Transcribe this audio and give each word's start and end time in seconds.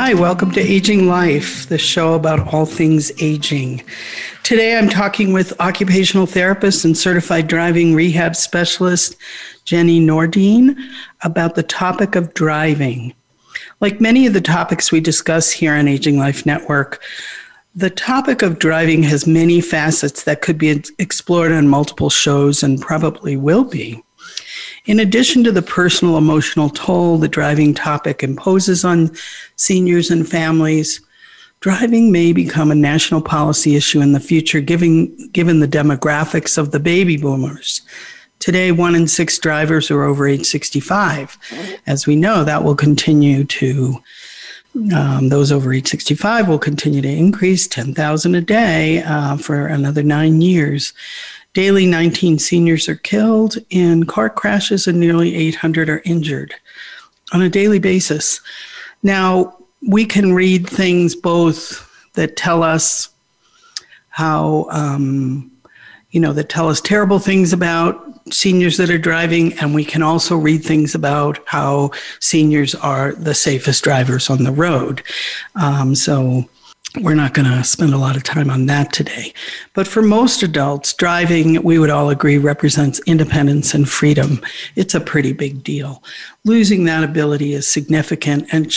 Hi, 0.00 0.14
welcome 0.14 0.52
to 0.52 0.60
Aging 0.60 1.08
Life, 1.08 1.68
the 1.68 1.76
show 1.76 2.14
about 2.14 2.54
all 2.54 2.66
things 2.66 3.10
aging. 3.20 3.82
Today 4.44 4.78
I'm 4.78 4.88
talking 4.88 5.32
with 5.32 5.60
occupational 5.60 6.24
therapist 6.24 6.84
and 6.84 6.96
certified 6.96 7.48
driving 7.48 7.96
rehab 7.96 8.36
specialist 8.36 9.16
Jenny 9.64 10.00
Nordine 10.00 10.76
about 11.24 11.56
the 11.56 11.64
topic 11.64 12.14
of 12.14 12.32
driving. 12.32 13.12
Like 13.80 14.00
many 14.00 14.24
of 14.24 14.34
the 14.34 14.40
topics 14.40 14.92
we 14.92 15.00
discuss 15.00 15.50
here 15.50 15.74
on 15.74 15.88
Aging 15.88 16.16
Life 16.16 16.46
Network, 16.46 17.02
the 17.74 17.90
topic 17.90 18.42
of 18.42 18.60
driving 18.60 19.02
has 19.02 19.26
many 19.26 19.60
facets 19.60 20.22
that 20.22 20.42
could 20.42 20.58
be 20.58 20.80
explored 21.00 21.50
on 21.50 21.66
multiple 21.66 22.08
shows 22.08 22.62
and 22.62 22.80
probably 22.80 23.36
will 23.36 23.64
be. 23.64 24.00
In 24.86 25.00
addition 25.00 25.44
to 25.44 25.52
the 25.52 25.62
personal 25.62 26.16
emotional 26.16 26.70
toll 26.70 27.18
the 27.18 27.28
driving 27.28 27.74
topic 27.74 28.22
imposes 28.22 28.84
on 28.84 29.10
seniors 29.56 30.10
and 30.10 30.28
families, 30.28 31.00
driving 31.60 32.12
may 32.12 32.32
become 32.32 32.70
a 32.70 32.76
national 32.76 33.20
policy 33.20 33.76
issue 33.76 34.00
in 34.00 34.12
the 34.12 34.20
future 34.20 34.60
given, 34.60 35.28
given 35.32 35.60
the 35.60 35.68
demographics 35.68 36.56
of 36.56 36.70
the 36.70 36.80
baby 36.80 37.16
boomers. 37.16 37.82
Today, 38.38 38.70
one 38.70 38.94
in 38.94 39.08
six 39.08 39.36
drivers 39.38 39.90
are 39.90 40.04
over 40.04 40.26
age 40.28 40.46
65. 40.46 41.36
As 41.86 42.06
we 42.06 42.14
know, 42.14 42.44
that 42.44 42.62
will 42.62 42.76
continue 42.76 43.42
to, 43.44 44.00
um, 44.94 45.28
those 45.28 45.50
over 45.50 45.72
age 45.72 45.88
65 45.88 46.46
will 46.46 46.58
continue 46.58 47.02
to 47.02 47.08
increase 47.08 47.66
10,000 47.66 48.34
a 48.36 48.40
day 48.40 49.02
uh, 49.02 49.36
for 49.36 49.66
another 49.66 50.04
nine 50.04 50.40
years. 50.40 50.92
Daily, 51.54 51.86
19 51.86 52.38
seniors 52.38 52.88
are 52.88 52.96
killed 52.96 53.56
in 53.70 54.04
car 54.04 54.30
crashes 54.30 54.86
and 54.86 55.00
nearly 55.00 55.34
800 55.34 55.88
are 55.88 56.02
injured 56.04 56.54
on 57.32 57.42
a 57.42 57.48
daily 57.48 57.78
basis. 57.78 58.40
Now, 59.02 59.56
we 59.86 60.04
can 60.04 60.34
read 60.34 60.68
things 60.68 61.14
both 61.14 61.84
that 62.14 62.36
tell 62.36 62.62
us 62.62 63.10
how, 64.08 64.66
um, 64.70 65.50
you 66.10 66.20
know, 66.20 66.32
that 66.32 66.48
tell 66.48 66.68
us 66.68 66.80
terrible 66.80 67.18
things 67.18 67.52
about 67.52 68.04
seniors 68.32 68.76
that 68.76 68.90
are 68.90 68.98
driving, 68.98 69.52
and 69.58 69.74
we 69.74 69.84
can 69.84 70.02
also 70.02 70.36
read 70.36 70.64
things 70.64 70.94
about 70.94 71.38
how 71.46 71.90
seniors 72.20 72.74
are 72.74 73.12
the 73.12 73.34
safest 73.34 73.84
drivers 73.84 74.28
on 74.28 74.44
the 74.44 74.52
road. 74.52 75.02
Um, 75.54 75.94
so, 75.94 76.48
we're 76.96 77.14
not 77.14 77.34
going 77.34 77.50
to 77.50 77.62
spend 77.64 77.92
a 77.92 77.98
lot 77.98 78.16
of 78.16 78.22
time 78.22 78.50
on 78.50 78.66
that 78.66 78.92
today. 78.92 79.32
But 79.74 79.86
for 79.86 80.00
most 80.00 80.42
adults, 80.42 80.94
driving, 80.94 81.62
we 81.62 81.78
would 81.78 81.90
all 81.90 82.08
agree, 82.08 82.38
represents 82.38 83.00
independence 83.06 83.74
and 83.74 83.88
freedom. 83.88 84.40
It's 84.74 84.94
a 84.94 85.00
pretty 85.00 85.32
big 85.32 85.62
deal. 85.62 86.02
Losing 86.44 86.84
that 86.84 87.04
ability 87.04 87.52
is 87.52 87.68
significant 87.68 88.46
and, 88.52 88.72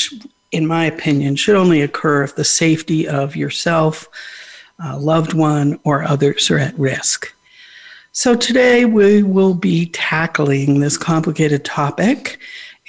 in 0.51 0.67
my 0.67 0.85
opinion, 0.85 1.37
should 1.37 1.55
only 1.55 1.81
occur 1.81 2.23
if 2.23 2.35
the 2.35 2.43
safety 2.43 3.07
of 3.07 3.35
yourself, 3.35 4.09
a 4.83 4.99
loved 4.99 5.33
one, 5.33 5.79
or 5.85 6.03
others 6.03 6.51
are 6.51 6.59
at 6.59 6.77
risk. 6.77 7.33
So 8.11 8.35
today 8.35 8.83
we 8.83 9.23
will 9.23 9.53
be 9.53 9.85
tackling 9.85 10.81
this 10.81 10.97
complicated 10.97 11.63
topic 11.63 12.39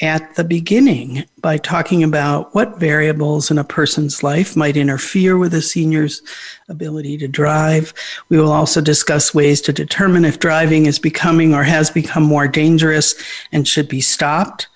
at 0.03 0.35
the 0.35 0.43
beginning 0.43 1.25
by 1.41 1.57
talking 1.57 2.03
about 2.03 2.53
what 2.55 2.79
variables 2.79 3.51
in 3.51 3.59
a 3.59 3.65
person's 3.65 4.23
life 4.23 4.57
might 4.57 4.77
interfere 4.77 5.39
with 5.39 5.55
a 5.55 5.63
senior's 5.63 6.21
ability 6.69 7.17
to 7.17 7.29
drive. 7.29 7.95
We 8.29 8.39
will 8.39 8.51
also 8.51 8.81
discuss 8.81 9.33
ways 9.33 9.61
to 9.63 9.73
determine 9.73 10.25
if 10.25 10.41
driving 10.41 10.87
is 10.87 10.99
becoming 10.99 11.55
or 11.55 11.63
has 11.63 11.89
become 11.89 12.25
more 12.25 12.49
dangerous 12.49 13.15
and 13.53 13.67
should 13.67 13.89
be 13.89 14.01
stopped 14.01 14.67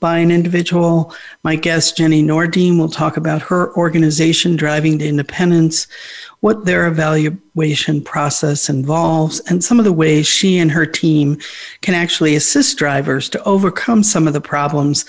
by 0.00 0.18
an 0.18 0.30
individual. 0.30 1.14
My 1.42 1.56
guest, 1.56 1.96
Jenny 1.96 2.22
Nordine, 2.22 2.78
will 2.78 2.88
talk 2.88 3.16
about 3.16 3.42
her 3.42 3.74
organization, 3.76 4.56
Driving 4.56 4.98
to 4.98 5.08
Independence, 5.08 5.86
what 6.40 6.64
their 6.64 6.86
evaluation 6.86 8.02
process 8.02 8.68
involves, 8.68 9.40
and 9.40 9.64
some 9.64 9.78
of 9.78 9.84
the 9.84 9.92
ways 9.92 10.26
she 10.26 10.58
and 10.58 10.70
her 10.70 10.86
team 10.86 11.38
can 11.80 11.94
actually 11.94 12.36
assist 12.36 12.78
drivers 12.78 13.28
to 13.30 13.42
overcome 13.44 14.02
some 14.02 14.26
of 14.26 14.32
the 14.32 14.40
problems 14.40 15.04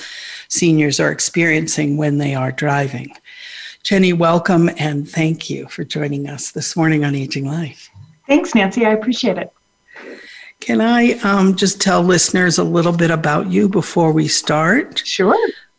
seniors 0.48 1.00
are 1.00 1.12
experiencing 1.12 1.98
when 1.98 2.18
they 2.18 2.34
are 2.34 2.52
driving. 2.52 3.12
Jenny, 3.84 4.14
welcome 4.14 4.70
and 4.78 5.10
thank 5.10 5.50
you 5.50 5.68
for 5.68 5.84
joining 5.84 6.28
us 6.28 6.52
this 6.52 6.76
morning 6.76 7.06
on 7.06 7.16
Aging 7.16 7.46
Life. 7.46 7.90
Thanks, 8.28 8.54
Nancy. 8.54 8.86
I 8.86 8.92
appreciate 8.92 9.38
it. 9.38 9.52
Can 10.68 10.82
I 10.82 11.14
um, 11.20 11.56
just 11.56 11.80
tell 11.80 12.04
listeners 12.04 12.58
a 12.58 12.64
little 12.66 12.92
bit 12.92 13.10
about 13.10 13.48
you 13.48 13.70
before 13.70 14.12
we 14.12 14.28
start? 14.28 15.02
Sure. 15.06 15.34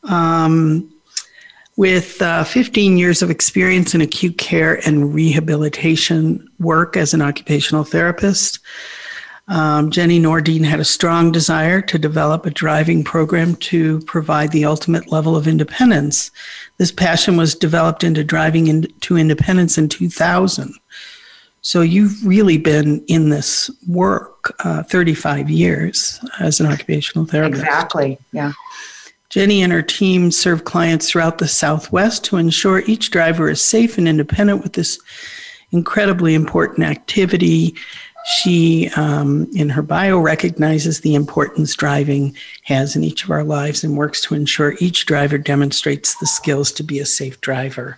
Um, 0.05 0.91
with 1.77 2.23
uh, 2.23 2.43
15 2.45 2.97
years 2.97 3.21
of 3.21 3.29
experience 3.29 3.95
in 3.95 4.01
acute 4.01 4.39
care 4.39 4.81
and 4.89 5.13
rehabilitation 5.13 6.49
work 6.59 6.97
as 6.97 7.13
an 7.13 7.21
occupational 7.21 7.85
therapist, 7.85 8.61
um, 9.49 9.91
Jenny 9.91 10.19
Nordine 10.19 10.65
had 10.65 10.81
a 10.81 10.87
strong 10.87 11.33
desire 11.33 11.83
to 11.83 11.99
develop 11.99 12.47
a 12.47 12.51
driving 12.51 13.05
program 13.05 13.57
to 13.57 14.01
provide 14.07 14.53
the 14.53 14.65
ultimate 14.65 15.13
level 15.13 15.37
of 15.37 15.47
independence. 15.47 16.31
This 16.79 16.93
passion 16.93 17.37
was 17.37 17.55
developed 17.55 18.05
into 18.05 18.25
driving 18.25 18.69
into 18.69 19.19
independence 19.19 19.77
in 19.77 19.91
2000. 19.91 20.73
So 21.69 21.83
you've 21.83 22.27
really 22.27 22.57
been 22.57 23.05
in 23.09 23.29
this 23.29 23.71
work 23.87 24.57
uh, 24.65 24.85
35 24.85 25.51
years 25.51 26.19
as 26.41 26.61
an 26.61 26.67
occupational 26.67 27.27
therapist. 27.27 27.63
Exactly, 27.63 28.17
yeah. 28.33 28.53
Jenny 29.29 29.63
and 29.63 29.71
her 29.71 29.83
team 29.83 30.31
serve 30.31 30.65
clients 30.65 31.11
throughout 31.11 31.37
the 31.37 31.47
Southwest 31.47 32.25
to 32.25 32.39
ensure 32.39 32.79
each 32.87 33.11
driver 33.11 33.51
is 33.51 33.61
safe 33.61 33.99
and 33.99 34.09
independent 34.09 34.63
with 34.63 34.73
this 34.73 34.99
incredibly 35.71 36.33
important 36.33 36.87
activity. 36.87 37.75
She, 38.29 38.91
um, 38.95 39.49
in 39.55 39.71
her 39.71 39.81
bio, 39.81 40.19
recognizes 40.19 41.01
the 41.01 41.15
importance 41.15 41.75
driving 41.75 42.37
has 42.65 42.95
in 42.95 43.03
each 43.03 43.25
of 43.25 43.31
our 43.31 43.43
lives 43.43 43.83
and 43.83 43.97
works 43.97 44.21
to 44.23 44.35
ensure 44.35 44.75
each 44.81 45.07
driver 45.07 45.39
demonstrates 45.39 46.15
the 46.17 46.27
skills 46.27 46.71
to 46.73 46.83
be 46.83 46.99
a 46.99 47.07
safe 47.07 47.41
driver. 47.41 47.97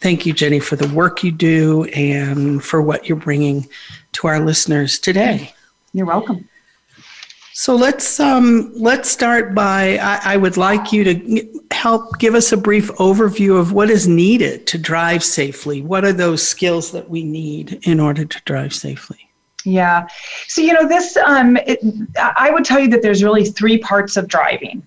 Thank 0.00 0.24
you, 0.24 0.32
Jenny, 0.32 0.60
for 0.60 0.76
the 0.76 0.88
work 0.94 1.22
you 1.22 1.30
do 1.30 1.84
and 1.84 2.64
for 2.64 2.80
what 2.80 3.06
you're 3.06 3.18
bringing 3.18 3.68
to 4.12 4.28
our 4.28 4.40
listeners 4.40 4.98
today. 4.98 5.52
You're 5.92 6.06
welcome. 6.06 6.48
So 7.52 7.76
let's 7.76 8.18
um, 8.18 8.72
let's 8.74 9.10
start 9.10 9.54
by. 9.54 9.98
I, 9.98 10.34
I, 10.34 10.36
would 10.38 10.56
like 10.56 10.92
you 10.92 11.04
to 11.04 11.60
help 11.70 12.18
give 12.18 12.34
us 12.34 12.52
a 12.52 12.56
brief 12.56 12.88
overview 12.92 13.58
of 13.58 13.72
what 13.72 13.90
is 13.90 14.08
needed 14.08 14.66
to 14.68 14.78
drive 14.78 15.22
safely. 15.22 15.82
What 15.82 16.04
are 16.04 16.12
those 16.12 16.46
skills 16.46 16.92
that 16.92 17.10
we 17.10 17.24
need 17.24 17.80
in 17.82 18.00
order 18.00 18.24
to 18.24 18.42
drive 18.44 18.74
safely? 18.74 19.25
Yeah. 19.66 20.06
So 20.46 20.62
you 20.62 20.72
know 20.72 20.86
this. 20.86 21.16
Um, 21.16 21.56
it, 21.66 21.80
I 22.16 22.50
would 22.50 22.64
tell 22.64 22.78
you 22.78 22.88
that 22.90 23.02
there's 23.02 23.24
really 23.24 23.44
three 23.44 23.78
parts 23.78 24.16
of 24.16 24.28
driving. 24.28 24.86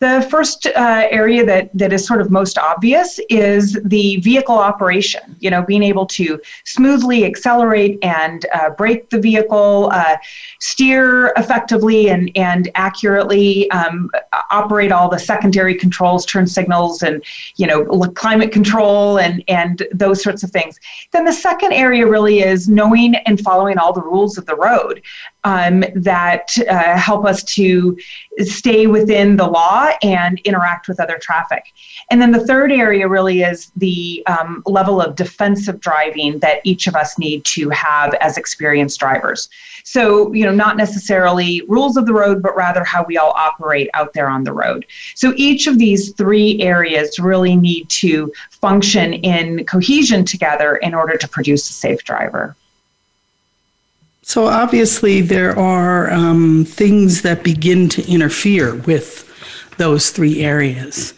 The 0.00 0.26
first 0.30 0.64
uh, 0.64 1.08
area 1.10 1.44
that, 1.44 1.70
that 1.74 1.92
is 1.92 2.06
sort 2.06 2.22
of 2.22 2.30
most 2.30 2.56
obvious 2.56 3.20
is 3.28 3.78
the 3.84 4.16
vehicle 4.16 4.56
operation, 4.56 5.36
you 5.40 5.50
know, 5.50 5.62
being 5.62 5.82
able 5.82 6.06
to 6.06 6.40
smoothly 6.64 7.26
accelerate 7.26 7.98
and 8.02 8.46
uh, 8.54 8.70
brake 8.70 9.10
the 9.10 9.20
vehicle, 9.20 9.90
uh, 9.92 10.16
steer 10.58 11.34
effectively 11.36 12.08
and, 12.08 12.30
and 12.34 12.70
accurately, 12.76 13.70
um, 13.72 14.10
operate 14.50 14.90
all 14.90 15.10
the 15.10 15.18
secondary 15.18 15.74
controls, 15.74 16.24
turn 16.24 16.46
signals, 16.46 17.02
and, 17.02 17.22
you 17.56 17.66
know, 17.66 17.84
climate 18.14 18.52
control 18.52 19.18
and, 19.18 19.44
and 19.48 19.86
those 19.92 20.22
sorts 20.22 20.42
of 20.42 20.50
things. 20.50 20.80
Then 21.12 21.26
the 21.26 21.32
second 21.32 21.74
area 21.74 22.06
really 22.06 22.40
is 22.40 22.70
knowing 22.70 23.16
and 23.26 23.38
following 23.38 23.76
all 23.76 23.92
the 23.92 24.00
rules 24.00 24.38
of 24.38 24.46
the 24.46 24.56
road. 24.56 25.02
Um, 25.44 25.84
that 25.94 26.50
uh, 26.68 26.96
help 26.96 27.24
us 27.24 27.42
to 27.44 27.96
stay 28.38 28.86
within 28.86 29.36
the 29.36 29.46
law 29.46 29.90
and 30.02 30.38
interact 30.40 30.88
with 30.88 31.00
other 31.00 31.18
traffic. 31.18 31.64
And 32.10 32.20
then 32.20 32.30
the 32.30 32.46
third 32.46 32.72
area 32.72 33.08
really 33.08 33.42
is 33.42 33.72
the 33.76 34.22
um, 34.26 34.62
level 34.66 35.00
of 35.00 35.16
defensive 35.16 35.80
driving 35.80 36.38
that 36.40 36.60
each 36.64 36.86
of 36.86 36.94
us 36.94 37.18
need 37.18 37.44
to 37.46 37.70
have 37.70 38.14
as 38.14 38.36
experienced 38.36 39.00
drivers. 39.00 39.48
So, 39.84 40.32
you 40.32 40.44
know, 40.44 40.52
not 40.52 40.76
necessarily 40.76 41.62
rules 41.68 41.96
of 41.96 42.06
the 42.06 42.12
road, 42.12 42.42
but 42.42 42.56
rather 42.56 42.84
how 42.84 43.04
we 43.04 43.16
all 43.16 43.32
operate 43.32 43.88
out 43.94 44.12
there 44.12 44.28
on 44.28 44.44
the 44.44 44.52
road. 44.52 44.86
So 45.14 45.32
each 45.36 45.66
of 45.66 45.78
these 45.78 46.12
three 46.12 46.60
areas 46.60 47.18
really 47.18 47.56
need 47.56 47.88
to 47.88 48.32
function 48.50 49.14
in 49.14 49.64
cohesion 49.64 50.24
together 50.24 50.76
in 50.76 50.94
order 50.94 51.16
to 51.16 51.28
produce 51.28 51.68
a 51.70 51.72
safe 51.72 52.04
driver. 52.04 52.56
So 54.30 54.46
obviously, 54.46 55.22
there 55.22 55.58
are 55.58 56.08
um, 56.12 56.64
things 56.64 57.22
that 57.22 57.42
begin 57.42 57.88
to 57.88 58.08
interfere 58.08 58.76
with 58.76 59.28
those 59.76 60.10
three 60.10 60.44
areas. 60.44 61.14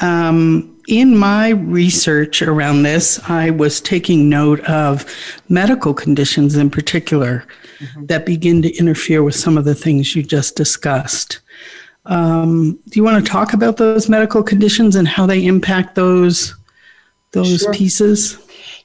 Um, 0.00 0.80
in 0.88 1.18
my 1.18 1.50
research 1.50 2.40
around 2.40 2.82
this, 2.82 3.20
I 3.28 3.50
was 3.50 3.82
taking 3.82 4.30
note 4.30 4.60
of 4.60 5.04
medical 5.50 5.92
conditions 5.92 6.56
in 6.56 6.70
particular 6.70 7.44
mm-hmm. 7.78 8.06
that 8.06 8.24
begin 8.24 8.62
to 8.62 8.74
interfere 8.74 9.22
with 9.22 9.34
some 9.34 9.58
of 9.58 9.66
the 9.66 9.74
things 9.74 10.16
you 10.16 10.22
just 10.22 10.56
discussed. 10.56 11.40
Um, 12.06 12.78
do 12.88 12.98
you 12.98 13.04
want 13.04 13.22
to 13.22 13.30
talk 13.30 13.52
about 13.52 13.76
those 13.76 14.08
medical 14.08 14.42
conditions 14.42 14.96
and 14.96 15.06
how 15.06 15.26
they 15.26 15.44
impact 15.44 15.94
those 15.94 16.54
those 17.32 17.60
sure. 17.60 17.74
pieces? 17.74 18.38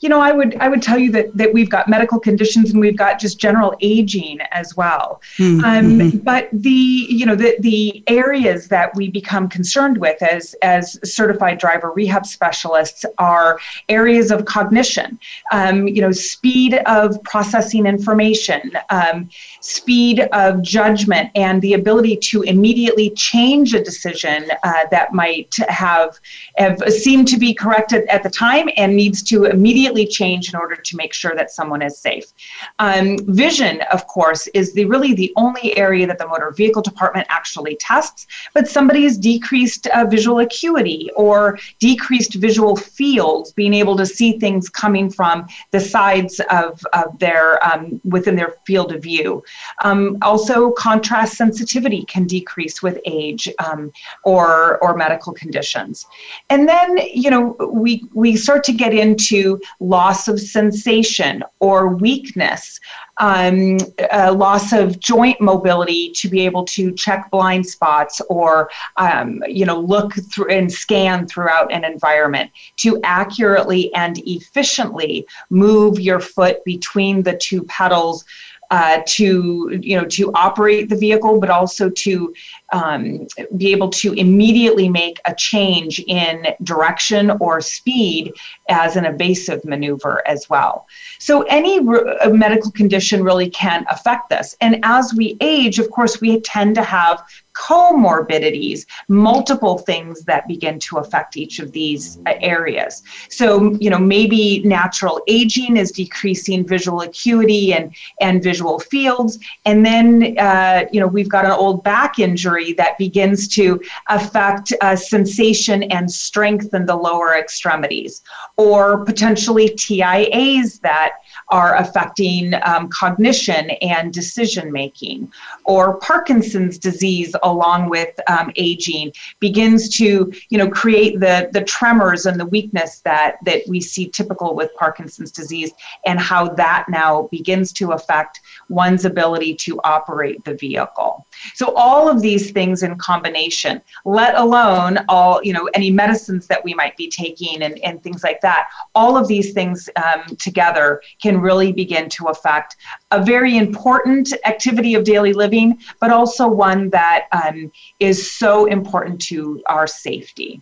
You 0.05 0.09
know, 0.09 0.21
I 0.21 0.33
would 0.33 0.55
I 0.57 0.69
would 0.69 0.83
tell 0.83 0.99
you 0.99 1.11
that 1.13 1.35
that 1.35 1.51
we've 1.51 1.71
got 1.71 1.89
medical 1.89 2.19
conditions 2.19 2.69
and 2.69 2.79
we've 2.79 2.95
got 2.95 3.17
just 3.17 3.39
general 3.39 3.75
aging 3.81 4.39
as 4.51 4.77
well. 4.77 5.19
Mm-hmm. 5.39 5.65
Um, 5.65 6.19
but 6.19 6.47
the 6.53 6.69
you 6.69 7.25
know 7.25 7.35
the 7.35 7.55
the 7.61 8.03
areas 8.05 8.67
that 8.67 8.95
we 8.95 9.09
become 9.09 9.49
concerned 9.49 9.97
with 9.97 10.21
as 10.21 10.53
as 10.61 10.99
certified 11.03 11.57
driver 11.57 11.91
rehab 11.91 12.27
specialists 12.27 13.03
are 13.17 13.57
areas 13.89 14.29
of 14.29 14.45
cognition. 14.45 15.17
Um, 15.51 15.87
you 15.87 16.01
know, 16.03 16.11
speed 16.11 16.75
of 16.85 17.17
processing 17.23 17.87
information, 17.87 18.77
um, 18.91 19.27
speed 19.61 20.19
of 20.33 20.61
judgment, 20.61 21.31
and 21.33 21.63
the 21.63 21.73
ability 21.73 22.17
to 22.29 22.43
immediately 22.43 23.09
change 23.15 23.73
a 23.73 23.81
decision 23.81 24.51
uh, 24.61 24.83
that 24.91 25.13
might 25.13 25.55
have 25.67 26.19
have 26.57 26.77
seemed 26.89 27.27
to 27.29 27.39
be 27.39 27.55
correct 27.55 27.91
at, 27.91 28.05
at 28.05 28.21
the 28.21 28.29
time 28.29 28.69
and 28.77 28.95
needs 28.95 29.23
to 29.23 29.45
immediately 29.45 29.94
change 30.03 30.51
in 30.51 30.55
order 30.59 30.75
to 30.75 30.97
make 30.97 31.13
sure 31.13 31.35
that 31.35 31.51
someone 31.51 31.83
is 31.83 31.99
safe. 31.99 32.33
Um, 32.79 33.19
vision, 33.27 33.81
of 33.91 34.07
course, 34.07 34.47
is 34.47 34.73
the 34.73 34.85
really 34.85 35.13
the 35.13 35.31
only 35.35 35.77
area 35.77 36.07
that 36.07 36.17
the 36.17 36.27
motor 36.27 36.51
vehicle 36.57 36.81
department 36.81 37.27
actually 37.29 37.75
tests. 37.75 38.25
But 38.55 38.67
somebody's 38.67 39.15
decreased 39.19 39.85
uh, 39.87 40.05
visual 40.05 40.39
acuity 40.39 41.11
or 41.15 41.59
decreased 41.79 42.33
visual 42.33 42.75
fields, 42.75 43.51
being 43.51 43.75
able 43.75 43.95
to 43.97 44.05
see 44.05 44.39
things 44.39 44.69
coming 44.69 45.11
from 45.11 45.47
the 45.69 45.79
sides 45.79 46.41
of, 46.49 46.81
of 46.93 47.19
their 47.19 47.63
um, 47.63 48.01
within 48.03 48.35
their 48.35 48.55
field 48.65 48.91
of 48.91 49.03
view. 49.03 49.43
Um, 49.83 50.17
also, 50.21 50.71
contrast 50.71 51.35
sensitivity 51.35 52.03
can 52.05 52.25
decrease 52.25 52.81
with 52.81 52.99
age 53.05 53.47
um, 53.59 53.91
or 54.23 54.77
or 54.79 54.95
medical 54.95 55.33
conditions. 55.33 56.05
And 56.49 56.67
then 56.67 56.97
you 57.13 57.29
know 57.29 57.55
we 57.71 58.03
we 58.13 58.35
start 58.35 58.63
to 58.65 58.73
get 58.73 58.93
into 58.93 59.59
loss 59.79 60.27
of 60.27 60.39
sensation 60.39 61.43
or 61.59 61.87
weakness, 61.95 62.79
um, 63.17 63.77
loss 64.11 64.73
of 64.73 64.99
joint 64.99 65.39
mobility 65.39 66.11
to 66.11 66.27
be 66.27 66.41
able 66.45 66.65
to 66.65 66.91
check 66.93 67.29
blind 67.31 67.65
spots 67.65 68.21
or 68.29 68.69
um, 68.97 69.41
you 69.47 69.65
know 69.65 69.79
look 69.79 70.13
through 70.33 70.49
and 70.49 70.71
scan 70.71 71.27
throughout 71.27 71.71
an 71.71 71.83
environment 71.83 72.51
to 72.77 72.99
accurately 73.03 73.93
and 73.93 74.17
efficiently 74.25 75.25
move 75.49 75.99
your 75.99 76.19
foot 76.19 76.63
between 76.65 77.23
the 77.23 77.37
two 77.37 77.63
pedals 77.63 78.25
uh, 78.71 79.01
to 79.05 79.79
you 79.81 79.99
know 79.99 80.05
to 80.05 80.31
operate 80.33 80.89
the 80.89 80.95
vehicle, 80.95 81.39
but 81.39 81.49
also 81.49 81.89
to 81.89 82.33
um, 82.71 83.27
be 83.57 83.71
able 83.71 83.89
to 83.89 84.13
immediately 84.13 84.89
make 84.89 85.19
a 85.25 85.35
change 85.35 85.99
in 85.99 86.47
direction 86.63 87.31
or 87.39 87.61
speed 87.61 88.33
as 88.69 88.95
an 88.95 89.05
evasive 89.05 89.63
maneuver 89.65 90.27
as 90.27 90.49
well. 90.49 90.87
So 91.19 91.43
any 91.43 91.79
re- 91.79 92.17
medical 92.31 92.71
condition 92.71 93.23
really 93.23 93.49
can 93.49 93.85
affect 93.89 94.29
this. 94.29 94.55
And 94.61 94.79
as 94.83 95.13
we 95.13 95.37
age, 95.41 95.79
of 95.79 95.89
course, 95.91 96.19
we 96.21 96.41
tend 96.41 96.75
to 96.75 96.83
have 96.83 97.23
comorbidities, 97.53 98.85
multiple 99.07 99.77
things 99.77 100.23
that 100.25 100.45
begin 100.47 100.77
to 100.77 100.97
affect 100.97 101.37
each 101.37 101.59
of 101.59 101.71
these 101.71 102.19
uh, 102.25 102.33
areas. 102.41 103.01
So, 103.29 103.73
you 103.75 103.89
know, 103.89 103.97
maybe 103.97 104.61
natural 104.65 105.21
aging 105.27 105.77
is 105.77 105.91
decreasing 105.91 106.67
visual 106.67 107.01
acuity 107.01 107.73
and, 107.73 107.95
and 108.19 108.43
visual 108.43 108.79
fields. 108.79 109.39
And 109.63 109.85
then, 109.85 110.37
uh, 110.37 110.85
you 110.91 110.99
know, 110.99 111.07
we've 111.07 111.29
got 111.29 111.45
an 111.45 111.51
old 111.51 111.81
back 111.83 112.19
injury 112.19 112.54
that 112.77 112.97
begins 112.97 113.47
to 113.49 113.81
affect 114.09 114.73
uh, 114.81 114.95
sensation 114.95 115.83
and 115.83 116.11
strength 116.11 116.73
in 116.73 116.85
the 116.85 116.95
lower 116.95 117.35
extremities, 117.37 118.21
or 118.57 119.03
potentially 119.05 119.69
TIAs 119.69 120.79
that 120.81 121.17
are 121.49 121.75
affecting 121.75 122.53
um, 122.63 122.89
cognition 122.89 123.69
and 123.81 124.13
decision 124.13 124.71
making, 124.71 125.31
or 125.65 125.97
Parkinson's 125.99 126.77
disease 126.77 127.35
along 127.43 127.89
with 127.89 128.09
um, 128.27 128.51
aging 128.55 129.11
begins 129.39 129.89
to 129.97 130.31
you 130.49 130.57
know 130.57 130.69
create 130.69 131.19
the 131.19 131.49
the 131.53 131.63
tremors 131.63 132.25
and 132.25 132.39
the 132.39 132.45
weakness 132.45 132.99
that 133.01 133.37
that 133.45 133.61
we 133.67 133.79
see 133.79 134.07
typical 134.07 134.55
with 134.55 134.73
Parkinson's 134.75 135.31
disease, 135.31 135.71
and 136.05 136.19
how 136.19 136.47
that 136.49 136.85
now 136.89 137.27
begins 137.31 137.71
to 137.73 137.91
affect 137.91 138.41
one's 138.69 139.05
ability 139.05 139.55
to 139.55 139.79
operate 139.83 140.43
the 140.45 140.55
vehicle. 140.55 141.25
So 141.53 141.73
all 141.75 142.09
of 142.09 142.21
these 142.21 142.51
things 142.51 142.83
in 142.83 142.97
combination, 142.97 143.81
let 144.05 144.35
alone 144.35 144.99
all 145.09 145.41
you 145.43 145.53
know 145.53 145.69
any 145.73 145.91
medicines 145.91 146.47
that 146.47 146.63
we 146.63 146.73
might 146.73 146.97
be 146.97 147.07
taking 147.07 147.61
and, 147.61 147.77
and 147.79 148.01
things 148.01 148.23
like 148.23 148.41
that, 148.41 148.69
all 148.95 149.17
of 149.17 149.27
these 149.27 149.53
things 149.53 149.89
um, 150.03 150.35
together 150.37 151.01
can 151.21 151.34
really 151.41 151.71
begin 151.71 152.09
to 152.09 152.25
affect 152.25 152.75
a 153.11 153.23
very 153.23 153.57
important 153.57 154.33
activity 154.45 154.95
of 154.95 155.03
daily 155.03 155.33
living, 155.33 155.79
but 155.99 156.11
also 156.11 156.47
one 156.47 156.89
that 156.89 157.27
um, 157.31 157.71
is 157.99 158.31
so 158.31 158.65
important 158.65 159.21
to 159.21 159.61
our 159.67 159.87
safety. 159.87 160.61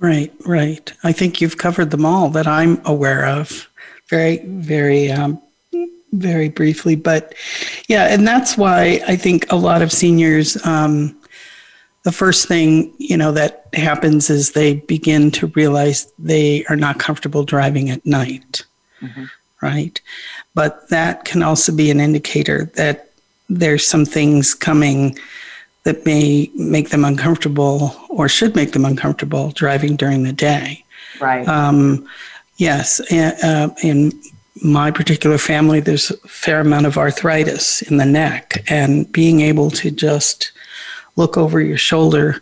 Right, 0.00 0.32
right. 0.44 0.92
I 1.04 1.12
think 1.12 1.40
you've 1.40 1.58
covered 1.58 1.90
them 1.90 2.04
all 2.04 2.28
that 2.30 2.46
I'm 2.46 2.80
aware 2.84 3.26
of 3.26 3.68
very, 4.08 4.38
very, 4.44 5.10
um, 5.10 5.40
very 6.12 6.48
briefly. 6.48 6.96
But 6.96 7.34
yeah, 7.88 8.04
and 8.04 8.26
that's 8.26 8.56
why 8.56 9.02
I 9.06 9.16
think 9.16 9.50
a 9.50 9.56
lot 9.56 9.82
of 9.82 9.92
seniors, 9.92 10.64
um, 10.66 11.18
the 12.02 12.12
first 12.12 12.46
thing 12.46 12.94
you 12.98 13.16
know 13.16 13.32
that 13.32 13.66
happens 13.72 14.28
is 14.28 14.52
they 14.52 14.74
begin 14.74 15.30
to 15.32 15.46
realize 15.48 16.12
they 16.18 16.64
are 16.66 16.76
not 16.76 16.98
comfortable 16.98 17.44
driving 17.44 17.90
at 17.90 18.04
night. 18.04 18.64
Mm-hmm 19.00 19.24
right? 19.64 20.00
But 20.54 20.88
that 20.90 21.24
can 21.24 21.42
also 21.42 21.74
be 21.74 21.90
an 21.90 21.98
indicator 21.98 22.66
that 22.76 23.08
there's 23.48 23.86
some 23.86 24.04
things 24.04 24.54
coming 24.54 25.18
that 25.84 26.04
may 26.04 26.50
make 26.54 26.90
them 26.90 27.04
uncomfortable 27.04 27.96
or 28.08 28.28
should 28.28 28.54
make 28.54 28.72
them 28.72 28.84
uncomfortable 28.84 29.50
driving 29.50 29.96
during 29.96 30.22
the 30.22 30.32
day. 30.32 30.84
Right. 31.20 31.48
Um, 31.48 32.06
yes. 32.56 33.00
Uh, 33.10 33.70
in 33.82 34.12
my 34.62 34.90
particular 34.90 35.38
family, 35.38 35.80
there's 35.80 36.10
a 36.10 36.16
fair 36.28 36.60
amount 36.60 36.86
of 36.86 36.98
arthritis 36.98 37.82
in 37.82 37.96
the 37.96 38.06
neck, 38.06 38.64
and 38.68 39.10
being 39.12 39.40
able 39.40 39.70
to 39.70 39.90
just 39.90 40.52
look 41.16 41.36
over 41.36 41.60
your 41.60 41.78
shoulder 41.78 42.40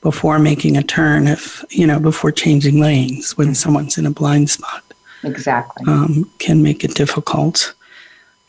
before 0.00 0.38
making 0.38 0.76
a 0.76 0.82
turn, 0.82 1.26
if 1.26 1.64
you 1.70 1.86
know, 1.86 2.00
before 2.00 2.32
changing 2.32 2.80
lanes 2.80 3.36
when 3.36 3.54
someone's 3.54 3.98
in 3.98 4.06
a 4.06 4.10
blind 4.10 4.48
spot 4.48 4.89
Exactly. 5.22 5.84
Um, 5.86 6.30
can 6.38 6.62
make 6.62 6.84
it 6.84 6.94
difficult. 6.94 7.74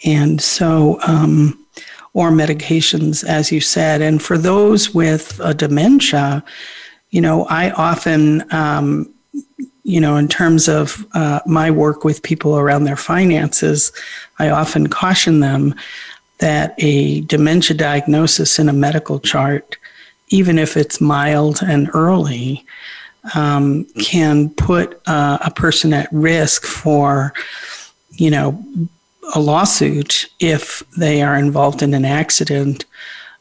And 0.03 0.41
so, 0.41 0.99
um, 1.05 1.57
or 2.13 2.29
medications, 2.29 3.23
as 3.23 3.51
you 3.51 3.61
said. 3.61 4.01
And 4.01 4.21
for 4.21 4.37
those 4.37 4.93
with 4.93 5.39
a 5.41 5.53
dementia, 5.53 6.43
you 7.09 7.21
know, 7.21 7.45
I 7.45 7.71
often, 7.71 8.51
um, 8.53 9.13
you 9.83 9.99
know, 9.99 10.17
in 10.17 10.27
terms 10.27 10.67
of 10.67 11.05
uh, 11.13 11.39
my 11.45 11.71
work 11.71 12.03
with 12.03 12.23
people 12.23 12.57
around 12.57 12.83
their 12.83 12.97
finances, 12.97 13.91
I 14.39 14.49
often 14.49 14.87
caution 14.87 15.39
them 15.39 15.75
that 16.39 16.73
a 16.79 17.21
dementia 17.21 17.77
diagnosis 17.77 18.59
in 18.59 18.67
a 18.67 18.73
medical 18.73 19.19
chart, 19.19 19.77
even 20.29 20.57
if 20.57 20.75
it's 20.75 20.99
mild 20.99 21.61
and 21.61 21.89
early, 21.93 22.65
um, 23.35 23.85
can 23.99 24.49
put 24.49 25.01
uh, 25.07 25.37
a 25.43 25.51
person 25.51 25.93
at 25.93 26.09
risk 26.11 26.65
for, 26.65 27.33
you 28.11 28.29
know, 28.29 28.63
a 29.35 29.39
lawsuit 29.39 30.27
if 30.39 30.83
they 30.97 31.21
are 31.21 31.37
involved 31.37 31.81
in 31.81 31.93
an 31.93 32.05
accident 32.05 32.85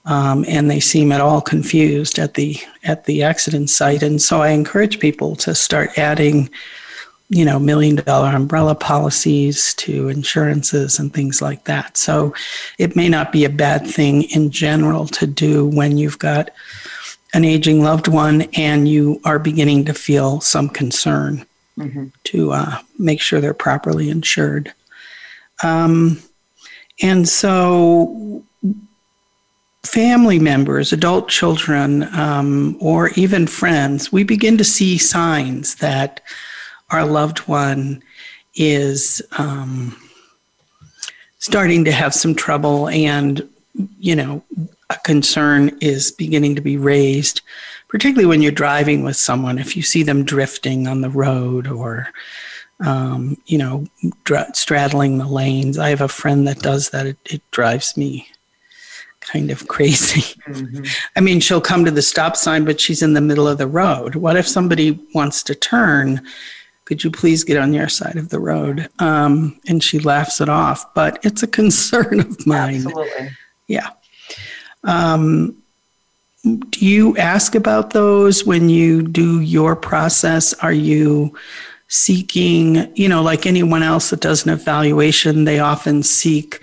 um, 0.07 0.45
and 0.49 0.71
they 0.71 0.81
seem 0.81 1.13
at 1.13 1.21
all 1.21 1.41
confused 1.41 2.19
at 2.19 2.35
the 2.35 2.57
at 2.85 3.05
the 3.05 3.23
accident 3.23 3.71
site. 3.71 4.03
And 4.03 4.21
so 4.21 4.41
I 4.41 4.51
encourage 4.51 4.99
people 4.99 5.37
to 5.37 5.55
start 5.55 5.99
adding, 5.99 6.49
you 7.29 7.45
know, 7.45 7.59
million 7.59 7.97
dollar 7.97 8.31
umbrella 8.31 8.75
policies 8.75 9.75
to 9.75 10.09
insurances 10.09 10.99
and 10.99 11.13
things 11.13 11.43
like 11.43 11.65
that. 11.65 11.97
So 11.97 12.35
it 12.79 12.97
may 12.97 13.09
not 13.09 13.31
be 13.31 13.45
a 13.45 13.51
bad 13.51 13.87
thing 13.87 14.23
in 14.25 14.51
general 14.51 15.07
to 15.09 15.27
do 15.27 15.67
when 15.67 15.99
you've 15.99 16.19
got 16.19 16.51
an 17.33 17.45
aging 17.45 17.83
loved 17.83 18.09
one 18.09 18.43
and 18.55 18.89
you 18.89 19.21
are 19.25 19.39
beginning 19.39 19.85
to 19.85 19.95
feel 19.95 20.41
some 20.41 20.69
concern 20.69 21.47
mm-hmm. 21.79 22.07
to 22.25 22.53
uh, 22.53 22.79
make 22.99 23.21
sure 23.21 23.41
they're 23.41 23.55
properly 23.55 24.11
insured. 24.11 24.73
Um, 25.63 26.23
and 27.03 27.29
so 27.29 28.43
family 29.83 30.39
members, 30.39 30.93
adult 30.93 31.29
children, 31.29 32.03
um, 32.15 32.77
or 32.81 33.11
even 33.11 33.47
friends, 33.47 34.13
we 34.13 34.25
begin 34.25 34.59
to 34.59 34.65
see 34.65 34.99
signs 34.99 35.77
that 35.77 36.21
our 36.91 37.05
loved 37.05 37.41
one 37.41 38.03
is 38.55 39.23
um, 39.39 39.97
starting 41.39 41.85
to 41.85 41.93
have 41.93 42.13
some 42.13 42.35
trouble 42.35 42.89
and, 42.89 43.49
you 43.99 44.15
know, 44.15 44.43
concern 45.05 45.77
is 45.81 46.13
beginning 46.13 46.55
to 46.57 46.61
be 46.61 46.77
raised, 46.77 47.43
particularly 47.89 48.27
when 48.27 48.43
you're 48.43 48.53
driving 48.53 49.03
with 49.05 49.17
someone. 49.17 49.59
If 49.59 49.77
you 49.77 49.83
see 49.83 50.03
them 50.03 50.25
drifting 50.25 50.87
on 50.87 51.01
the 51.01 51.11
road 51.11 51.67
or, 51.67 52.09
um, 52.85 53.37
you 53.47 53.59
know, 53.59 53.87
dr- 54.25 54.55
straddling 54.55 55.19
the 55.19 55.27
lanes. 55.27 55.79
I 55.79 55.91
have 55.91 56.01
a 56.01 56.09
friend 56.09 56.47
that 56.47 56.61
does 56.61 56.91
that. 56.91 57.07
It, 57.07 57.19
it 57.27 57.51
drives 57.51 57.97
me 57.97 58.27
kind 59.21 59.51
of 59.51 59.69
crazy. 59.69 60.41
Mm-hmm. 60.49 60.85
I 61.17 61.21
mean, 61.21 61.41
she'll 61.41 61.61
come 61.61 61.85
to 61.85 61.91
the 61.91 62.03
stop 62.03 62.37
sign, 62.37 62.65
but 62.65 62.81
she's 62.81 63.03
in 63.03 63.15
the 63.15 63.21
middle 63.21 63.47
of 63.47 63.59
the 63.59 63.67
road. 63.67 64.15
What 64.15 64.37
if 64.37 64.49
somebody 64.49 64.99
wants 65.15 65.43
to 65.45 65.55
turn? 65.55 66.27
Could 66.87 67.05
you 67.05 67.11
please 67.11 67.45
get 67.45 67.57
on 67.57 67.73
your 67.73 67.89
side 67.89 68.17
of 68.17 68.31
the 68.31 68.41
road? 68.41 68.89
Um, 68.99 69.61
and 69.69 69.83
she 69.83 69.99
laughs 70.01 70.41
it 70.41 70.49
off, 70.49 70.93
but 70.95 71.25
it's 71.25 71.43
a 71.43 71.47
concern 71.61 72.21
of 72.21 72.47
mine. 72.47 72.87
Absolutely. 72.87 73.31
Yeah. 73.69 73.91
Um, 74.85 75.57
do 76.43 76.87
you 76.87 77.17
ask 77.19 77.55
about 77.55 77.91
those 77.91 78.45
when 78.45 78.69
you 78.69 79.03
do 79.03 79.41
your 79.41 79.77
process? 79.77 80.55
Are 80.55 80.73
you 80.73 81.37
seeking, 81.89 82.91
you 82.97 83.09
know, 83.09 83.23
like 83.23 83.47
anyone 83.47 83.83
else 83.83 84.11
that 84.11 84.21
does 84.21 84.47
an 84.47 84.53
evaluation, 84.53 85.45
they 85.45 85.59
often 85.59 86.03
seek 86.03 86.61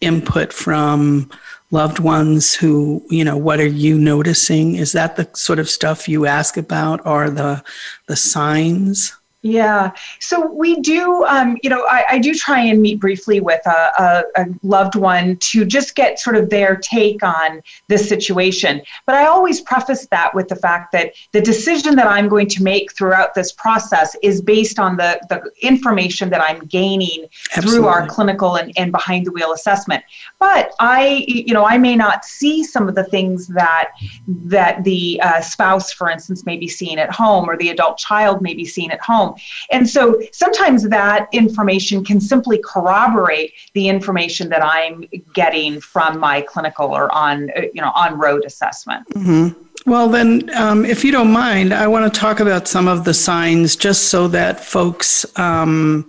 input 0.00 0.52
from 0.52 1.30
loved 1.70 1.98
ones 1.98 2.54
who, 2.54 3.04
you 3.08 3.24
know, 3.24 3.36
what 3.36 3.60
are 3.60 3.66
you 3.66 3.98
noticing? 3.98 4.76
Is 4.76 4.92
that 4.92 5.16
the 5.16 5.28
sort 5.34 5.58
of 5.58 5.68
stuff 5.68 6.08
you 6.08 6.26
ask 6.26 6.56
about 6.56 7.04
or 7.06 7.30
the 7.30 7.62
the 8.06 8.16
signs? 8.16 9.12
Yeah. 9.42 9.92
So 10.18 10.52
we 10.52 10.80
do, 10.80 11.24
um, 11.24 11.56
you 11.62 11.70
know, 11.70 11.86
I, 11.88 12.04
I, 12.10 12.18
do 12.18 12.34
try 12.34 12.60
and 12.60 12.82
meet 12.82 13.00
briefly 13.00 13.40
with 13.40 13.64
a, 13.66 13.70
a, 13.98 14.42
a, 14.42 14.46
loved 14.62 14.96
one 14.96 15.38
to 15.38 15.64
just 15.64 15.94
get 15.94 16.18
sort 16.18 16.36
of 16.36 16.50
their 16.50 16.76
take 16.76 17.22
on 17.22 17.62
this 17.88 18.06
situation. 18.06 18.82
But 19.06 19.14
I 19.14 19.24
always 19.24 19.62
preface 19.62 20.06
that 20.10 20.34
with 20.34 20.48
the 20.48 20.56
fact 20.56 20.92
that 20.92 21.14
the 21.32 21.40
decision 21.40 21.96
that 21.96 22.06
I'm 22.06 22.28
going 22.28 22.48
to 22.48 22.62
make 22.62 22.92
throughout 22.92 23.34
this 23.34 23.52
process 23.52 24.14
is 24.22 24.42
based 24.42 24.78
on 24.78 24.98
the, 24.98 25.18
the 25.30 25.50
information 25.66 26.28
that 26.28 26.42
I'm 26.42 26.60
gaining 26.66 27.26
Absolutely. 27.56 27.78
through 27.78 27.86
our 27.86 28.06
clinical 28.06 28.56
and, 28.56 28.74
and 28.76 28.92
behind 28.92 29.24
the 29.24 29.32
wheel 29.32 29.52
assessment. 29.52 30.04
But 30.38 30.72
I, 30.80 31.24
you 31.26 31.54
know, 31.54 31.64
I 31.64 31.78
may 31.78 31.96
not 31.96 32.26
see 32.26 32.62
some 32.62 32.90
of 32.90 32.94
the 32.94 33.04
things 33.04 33.46
that 33.48 33.92
that 34.28 34.84
the 34.84 35.18
uh, 35.22 35.40
spouse, 35.40 35.92
for 35.92 36.10
instance, 36.10 36.44
may 36.44 36.58
be 36.58 36.68
seeing 36.68 36.98
at 36.98 37.10
home 37.10 37.48
or 37.48 37.56
the 37.56 37.70
adult 37.70 37.96
child 37.96 38.42
may 38.42 38.52
be 38.52 38.66
seeing 38.66 38.90
at 38.90 39.00
home. 39.00 39.29
And 39.70 39.88
so 39.88 40.20
sometimes 40.32 40.88
that 40.88 41.28
information 41.32 42.04
can 42.04 42.20
simply 42.20 42.60
corroborate 42.64 43.52
the 43.74 43.88
information 43.88 44.48
that 44.50 44.64
I'm 44.64 45.04
getting 45.34 45.80
from 45.80 46.18
my 46.18 46.42
clinical 46.42 46.94
or 46.94 47.12
on, 47.14 47.50
uh, 47.56 47.62
you 47.74 47.80
know, 47.80 47.92
on 47.94 48.18
road 48.18 48.44
assessment. 48.44 49.08
Mm-hmm. 49.10 49.60
Well, 49.86 50.08
then, 50.08 50.50
um, 50.54 50.84
if 50.84 51.04
you 51.04 51.12
don't 51.12 51.32
mind, 51.32 51.72
I 51.72 51.86
want 51.86 52.12
to 52.12 52.20
talk 52.20 52.40
about 52.40 52.68
some 52.68 52.86
of 52.86 53.04
the 53.04 53.14
signs 53.14 53.76
just 53.76 54.08
so 54.08 54.28
that 54.28 54.62
folks 54.62 55.24
um, 55.38 56.06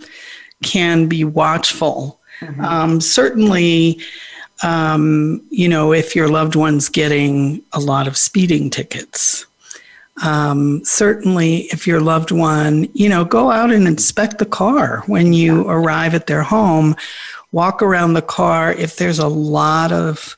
can 0.62 1.08
be 1.08 1.24
watchful. 1.24 2.20
Mm-hmm. 2.42 2.62
Um, 2.62 3.02
certainly, 3.02 4.02
um, 4.64 5.42
you 5.50 5.70
know, 5.70 5.94
if 5.94 6.16
your 6.16 6.28
loved 6.28 6.56
one's 6.56 6.90
getting 6.90 7.64
a 7.72 7.80
lot 7.80 8.08
of 8.08 8.18
speeding 8.18 8.70
tickets, 8.70 9.46
um, 10.24 10.84
certainly, 10.84 11.62
if 11.72 11.88
your 11.88 12.02
loved 12.02 12.32
one, 12.32 12.88
you 12.94 13.10
know, 13.10 13.24
go 13.24 13.52
out 13.52 13.72
and 13.72 13.88
inspect 13.88 14.38
the 14.38 14.46
car 14.46 15.04
when 15.08 15.34
you 15.34 15.68
arrive 15.70 16.14
at 16.14 16.28
their 16.28 16.44
home. 16.44 16.96
Walk 17.52 17.82
around 17.82 18.14
the 18.14 18.22
car. 18.22 18.72
If 18.74 18.98
there's 18.98 19.20
a 19.20 19.28
lot 19.28 19.92
of 19.92 20.38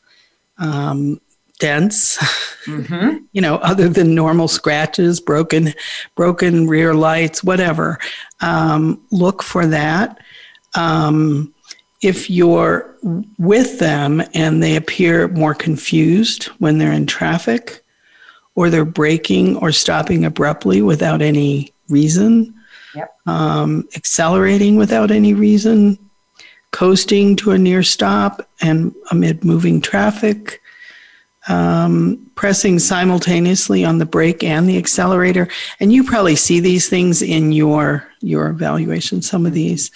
um, 0.57 1.19
dents, 1.59 2.17
mm-hmm. 2.65 3.17
you 3.33 3.41
know, 3.41 3.55
other 3.57 3.89
than 3.89 4.15
normal 4.15 4.47
scratches, 4.47 5.19
broken, 5.19 5.73
broken 6.15 6.67
rear 6.67 6.93
lights, 6.93 7.43
whatever, 7.43 7.99
um, 8.41 9.01
look 9.11 9.43
for 9.43 9.65
that. 9.67 10.19
Um, 10.75 11.53
if 12.01 12.29
you're 12.29 12.95
with 13.37 13.79
them 13.79 14.21
and 14.33 14.61
they 14.61 14.75
appear 14.75 15.27
more 15.29 15.53
confused 15.53 16.45
when 16.59 16.77
they're 16.77 16.91
in 16.91 17.05
traffic, 17.05 17.82
or 18.55 18.69
they're 18.69 18.85
braking 18.85 19.57
or 19.57 19.71
stopping 19.71 20.25
abruptly 20.25 20.81
without 20.81 21.21
any 21.21 21.73
reason, 21.89 22.53
yep. 22.95 23.15
um, 23.25 23.87
accelerating 23.95 24.75
without 24.75 25.11
any 25.11 25.33
reason, 25.33 25.97
coasting 26.71 27.35
to 27.35 27.51
a 27.51 27.57
near 27.57 27.83
stop 27.83 28.47
and 28.61 28.93
amid 29.11 29.43
moving 29.43 29.81
traffic, 29.81 30.61
um, 31.47 32.31
pressing 32.35 32.79
simultaneously 32.79 33.83
on 33.83 33.97
the 33.97 34.05
brake 34.05 34.43
and 34.43 34.69
the 34.69 34.77
accelerator. 34.77 35.47
And 35.79 35.91
you 35.91 36.03
probably 36.03 36.35
see 36.35 36.59
these 36.59 36.89
things 36.89 37.21
in 37.21 37.51
your 37.51 38.07
your 38.21 38.47
evaluation. 38.47 39.21
Some 39.21 39.45
of 39.45 39.53
these 39.53 39.91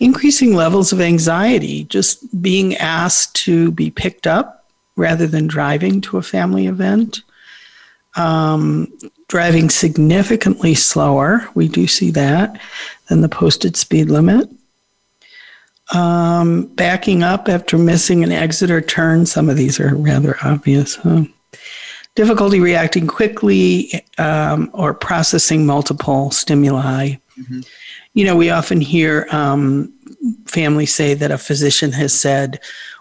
increasing 0.00 0.54
levels 0.54 0.92
of 0.92 1.00
anxiety, 1.00 1.84
just 1.84 2.42
being 2.42 2.74
asked 2.76 3.36
to 3.36 3.70
be 3.72 3.90
picked 3.90 4.26
up 4.26 4.66
rather 4.96 5.26
than 5.26 5.46
driving 5.46 6.00
to 6.00 6.18
a 6.18 6.22
family 6.22 6.66
event 6.66 7.22
um, 8.16 8.92
driving 9.28 9.70
significantly 9.70 10.74
slower. 10.74 11.48
We 11.54 11.68
do 11.68 11.86
see 11.86 12.10
that 12.12 12.60
than 13.08 13.20
the 13.20 13.28
posted 13.28 13.76
speed 13.76 14.10
limit. 14.10 14.48
Um, 15.94 16.66
backing 16.66 17.22
up 17.22 17.48
after 17.48 17.76
missing 17.76 18.24
an 18.24 18.32
exit 18.32 18.70
or 18.70 18.80
turn. 18.80 19.26
Some 19.26 19.50
of 19.50 19.56
these 19.56 19.78
are 19.78 19.94
rather 19.94 20.36
obvious. 20.42 20.96
Huh? 20.96 21.24
Difficulty 22.14 22.60
reacting 22.60 23.06
quickly 23.06 24.04
um, 24.18 24.70
or 24.72 24.94
processing 24.94 25.66
multiple 25.66 26.30
stimuli. 26.30 27.14
Mm-hmm. 27.38 27.60
You 28.14 28.24
know, 28.24 28.36
we 28.36 28.50
often 28.50 28.80
hear 28.80 29.26
um, 29.30 29.92
families 30.46 30.94
say 30.94 31.14
that 31.14 31.30
a 31.30 31.38
physician 31.38 31.92
has 31.92 32.18
said, 32.18 32.60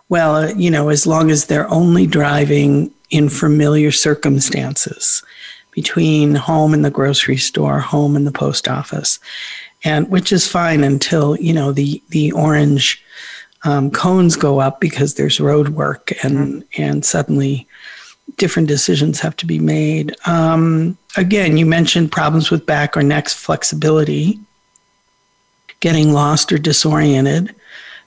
well, 0.09 0.35
uh, 0.35 0.53
you 0.55 0.71
know, 0.71 0.89
as 0.89 1.05
long 1.05 1.31
as 1.31 1.45
they're 1.45 1.69
only 1.69 2.07
driving 2.07 2.93
in 3.11 3.29
familiar 3.29 3.91
circumstances 3.91 5.23
between 5.71 6.35
home 6.35 6.73
and 6.73 6.83
the 6.83 6.89
grocery 6.89 7.37
store, 7.37 7.79
home 7.79 8.15
and 8.15 8.25
the 8.25 8.31
post 8.31 8.67
office, 8.67 9.19
and 9.83 10.09
which 10.09 10.31
is 10.31 10.47
fine 10.47 10.83
until 10.83 11.35
you 11.37 11.53
know 11.53 11.71
the 11.71 12.01
the 12.09 12.31
orange 12.31 13.03
um, 13.63 13.91
cones 13.91 14.35
go 14.35 14.59
up 14.59 14.79
because 14.79 15.13
there's 15.13 15.39
road 15.39 15.69
work 15.69 16.11
and 16.23 16.63
mm-hmm. 16.63 16.81
and 16.81 17.05
suddenly 17.05 17.67
different 18.37 18.67
decisions 18.67 19.19
have 19.19 19.35
to 19.37 19.45
be 19.45 19.59
made. 19.59 20.15
Um, 20.25 20.97
again, 21.17 21.57
you 21.57 21.65
mentioned 21.65 22.11
problems 22.11 22.49
with 22.49 22.65
back 22.65 22.95
or 22.95 23.03
neck 23.03 23.29
flexibility, 23.29 24.39
getting 25.79 26.13
lost 26.13 26.51
or 26.51 26.57
disoriented 26.57 27.53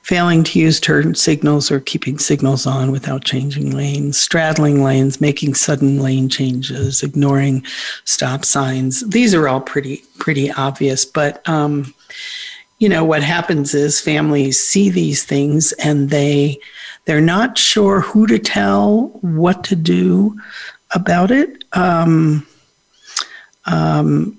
failing 0.04 0.44
to 0.44 0.58
use 0.58 0.78
turn 0.78 1.14
signals 1.14 1.70
or 1.70 1.80
keeping 1.80 2.18
signals 2.18 2.66
on 2.66 2.92
without 2.92 3.24
changing 3.24 3.70
lanes, 3.70 4.18
straddling 4.18 4.84
lanes, 4.84 5.18
making 5.18 5.54
sudden 5.54 5.98
lane 5.98 6.28
changes, 6.28 7.02
ignoring 7.02 7.64
stop 8.04 8.44
signs. 8.44 9.00
These 9.08 9.34
are 9.34 9.48
all 9.48 9.62
pretty 9.62 10.04
pretty 10.18 10.52
obvious, 10.52 11.06
but 11.06 11.46
um, 11.48 11.94
you 12.78 12.88
know 12.88 13.02
what 13.02 13.22
happens 13.22 13.72
is 13.72 13.98
families 13.98 14.62
see 14.62 14.90
these 14.90 15.24
things 15.24 15.72
and 15.72 16.10
they 16.10 16.60
they're 17.06 17.22
not 17.22 17.56
sure 17.56 18.02
who 18.02 18.26
to 18.26 18.38
tell, 18.38 19.08
what 19.22 19.64
to 19.64 19.76
do 19.76 20.38
about 20.94 21.30
it. 21.30 21.64
Um, 21.72 22.46
um, 23.64 24.36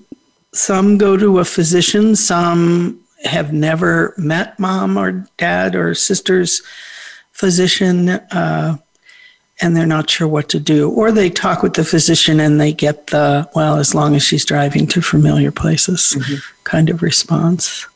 some 0.53 1.00
go 1.00 1.17
to 1.17 1.39
a 1.39 1.45
physician, 1.45 2.15
some 2.15 3.00
have 3.25 3.51
never 3.51 4.13
met 4.17 4.58
mom 4.60 4.98
or 4.98 5.25
dad 5.38 5.75
or 5.75 5.94
sister's 5.94 6.62
physician 7.32 8.10
uh, 8.10 8.77
and 9.62 9.75
they're 9.75 9.86
not 9.86 10.10
sure 10.10 10.27
what 10.27 10.50
to 10.50 10.60
do. 10.60 10.89
Or 10.89 11.12
they 11.12 11.29
talk 11.29 11.63
with 11.63 11.74
the 11.74 11.86
physician 11.86 12.39
and 12.39 12.60
they 12.60 12.74
get 12.74 13.08
the, 13.08 13.50
well, 13.55 13.77
as 13.77 13.96
long 13.96 14.15
as 14.15 14.24
she's 14.24 14.46
driving 14.46 14.86
to 14.88 15.01
familiar 15.01 15.51
places 15.51 16.15
mm-hmm. 16.17 16.36
kind 16.63 16.89
of 16.89 17.01
response. 17.01 17.88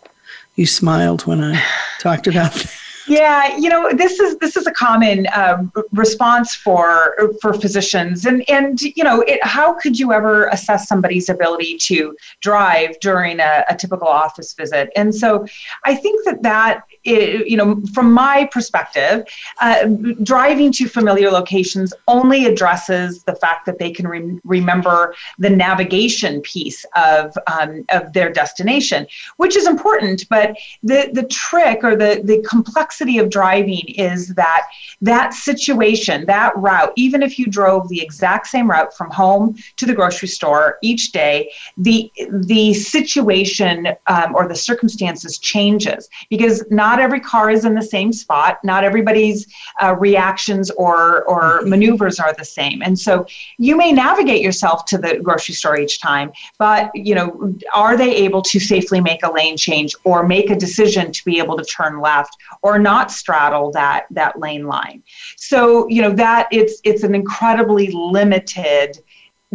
You 0.55 0.65
smiled 0.65 1.25
when 1.25 1.43
I 1.43 1.63
talked 1.99 2.27
about 2.27 2.53
that. 2.53 2.79
Yeah, 3.09 3.57
you 3.57 3.69
know, 3.69 3.91
this 3.91 4.19
is 4.19 4.37
this 4.37 4.55
is 4.55 4.67
a 4.67 4.71
common 4.71 5.25
uh, 5.33 5.63
response 5.91 6.53
for 6.53 7.15
for 7.41 7.53
physicians, 7.53 8.27
and 8.27 8.47
and 8.47 8.79
you 8.79 9.03
know, 9.03 9.21
it, 9.21 9.43
how 9.43 9.73
could 9.73 9.99
you 9.99 10.13
ever 10.13 10.45
assess 10.49 10.87
somebody's 10.87 11.27
ability 11.27 11.77
to 11.79 12.15
drive 12.41 12.99
during 12.99 13.39
a, 13.39 13.65
a 13.67 13.75
typical 13.75 14.07
office 14.07 14.53
visit? 14.53 14.91
And 14.95 15.13
so, 15.13 15.47
I 15.85 15.95
think 15.95 16.23
that 16.25 16.43
that 16.43 16.83
you 17.03 17.55
know, 17.55 17.81
from 17.93 18.11
my 18.11 18.49
perspective, 18.51 19.25
uh, 19.61 19.85
driving 20.23 20.71
to 20.73 20.87
familiar 20.87 21.31
locations 21.31 21.93
only 22.07 22.45
addresses 22.45 23.23
the 23.23 23.35
fact 23.35 23.65
that 23.65 23.79
they 23.79 23.91
can 23.91 24.07
re- 24.07 24.39
remember 24.43 25.15
the 25.37 25.49
navigation 25.49 26.41
piece 26.41 26.85
of 26.95 27.37
um, 27.47 27.85
of 27.89 28.11
their 28.13 28.31
destination, 28.31 29.07
which 29.37 29.55
is 29.55 29.67
important. 29.67 30.27
But 30.29 30.57
the 30.83 31.09
the 31.13 31.23
trick 31.23 31.83
or 31.83 31.95
the 31.95 32.21
the 32.23 32.45
complexity 32.47 33.17
of 33.17 33.29
driving 33.29 33.87
is 33.95 34.29
that 34.35 34.67
that 35.01 35.33
situation, 35.33 36.25
that 36.25 36.55
route, 36.57 36.91
even 36.95 37.23
if 37.23 37.39
you 37.39 37.45
drove 37.45 37.87
the 37.87 38.01
exact 38.01 38.47
same 38.47 38.69
route 38.69 38.95
from 38.95 39.09
home 39.09 39.55
to 39.77 39.85
the 39.85 39.93
grocery 39.93 40.27
store 40.27 40.77
each 40.81 41.11
day, 41.11 41.51
the 41.77 42.11
the 42.29 42.73
situation 42.73 43.87
um, 44.07 44.35
or 44.35 44.47
the 44.47 44.55
circumstances 44.55 45.37
changes 45.37 46.09
because 46.29 46.63
not 46.69 46.88
not 46.89 46.99
every 46.99 47.19
car 47.19 47.51
is 47.51 47.65
in 47.65 47.75
the 47.75 47.83
same 47.83 48.11
spot. 48.11 48.57
Not 48.63 48.83
everybody's 48.83 49.45
uh, 49.79 49.95
reactions 49.95 50.71
or, 50.71 51.23
or 51.25 51.61
maneuvers 51.61 52.19
are 52.19 52.33
the 52.33 52.43
same. 52.59 52.81
And 52.81 52.97
so 52.97 53.27
you 53.59 53.77
may 53.77 53.91
navigate 53.91 54.41
yourself 54.41 54.85
to 54.85 54.97
the 54.97 55.19
grocery 55.19 55.53
store 55.53 55.77
each 55.79 56.01
time, 56.01 56.31
but 56.57 56.89
you 56.95 57.13
know, 57.13 57.53
are 57.75 57.95
they 57.95 58.11
able 58.27 58.41
to 58.41 58.59
safely 58.59 59.01
make 59.01 59.21
a 59.21 59.31
lane 59.31 59.55
change 59.55 59.93
or 60.03 60.25
make 60.25 60.49
a 60.49 60.55
decision 60.55 61.11
to 61.11 61.23
be 61.25 61.37
able 61.37 61.57
to 61.57 61.63
turn 61.63 62.01
left 62.01 62.35
or 62.63 62.79
not 62.79 63.11
straddle 63.11 63.71
that 63.73 64.07
that 64.09 64.39
lane 64.39 64.65
line? 64.65 65.03
So, 65.37 65.87
you 65.89 66.01
know, 66.01 66.13
that 66.13 66.47
it's 66.51 66.81
it's 66.83 67.03
an 67.03 67.13
incredibly 67.13 67.91
limited 67.91 68.99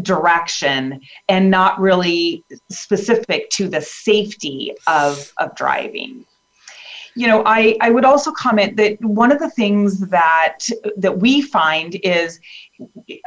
direction 0.02 1.00
and 1.28 1.50
not 1.50 1.80
really 1.80 2.44
specific 2.70 3.50
to 3.50 3.68
the 3.68 3.80
safety 3.80 4.72
of, 4.86 5.32
of 5.38 5.54
driving 5.54 6.24
you 7.14 7.26
know 7.26 7.42
i 7.46 7.76
i 7.80 7.90
would 7.90 8.04
also 8.04 8.30
comment 8.32 8.76
that 8.76 9.00
one 9.00 9.30
of 9.30 9.38
the 9.38 9.50
things 9.50 10.00
that 10.00 10.58
that 10.96 11.18
we 11.18 11.40
find 11.40 11.96
is 12.02 12.40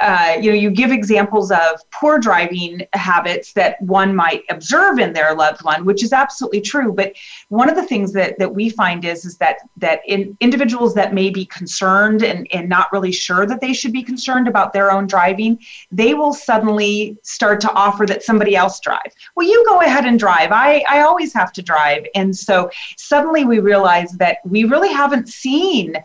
uh, 0.02 0.38
you 0.42 0.52
know, 0.52 0.58
you 0.58 0.70
give 0.70 0.92
examples 0.92 1.52
of 1.52 1.90
poor 1.92 2.20
driving 2.20 2.86
habits 2.94 3.54
that 3.54 3.82
one 3.82 4.16
might 4.16 4.44
observe 4.50 5.00
in 5.00 5.14
their 5.14 5.36
loved 5.36 5.64
one, 5.64 5.86
which 5.86 6.04
is 6.04 6.12
absolutely 6.12 6.62
true. 6.62 6.92
But 6.92 7.14
one 7.50 7.70
of 7.70 7.76
the 7.76 7.86
things 7.86 8.12
that, 8.14 8.38
that 8.40 8.54
we 8.54 8.70
find 8.70 9.06
is, 9.06 9.24
is 9.26 9.38
that 9.38 9.58
that 9.78 10.02
in 10.08 10.36
individuals 10.42 10.94
that 10.96 11.14
may 11.14 11.30
be 11.30 11.46
concerned 11.46 12.24
and, 12.24 12.48
and 12.52 12.68
not 12.68 12.92
really 12.92 13.12
sure 13.12 13.46
that 13.46 13.62
they 13.62 13.74
should 13.74 13.94
be 13.94 14.04
concerned 14.04 14.48
about 14.48 14.74
their 14.74 14.92
own 14.92 15.08
driving, 15.08 15.60
they 15.92 16.14
will 16.14 16.34
suddenly 16.34 17.18
start 17.24 17.62
to 17.62 17.72
offer 17.72 18.06
that 18.06 18.24
somebody 18.24 18.56
else 18.56 18.80
drive. 18.80 19.14
Well, 19.36 19.48
you 19.48 19.64
go 19.68 19.82
ahead 19.82 20.06
and 20.06 20.20
drive. 20.20 20.52
I, 20.52 20.84
I 20.90 21.02
always 21.02 21.34
have 21.34 21.54
to 21.54 21.62
drive. 21.62 22.06
And 22.16 22.36
so 22.36 22.70
suddenly 22.98 23.46
we 23.46 23.60
realize 23.60 24.12
that 24.14 24.40
we 24.44 24.64
really 24.66 24.92
haven't 24.92 25.30
seen 25.30 25.96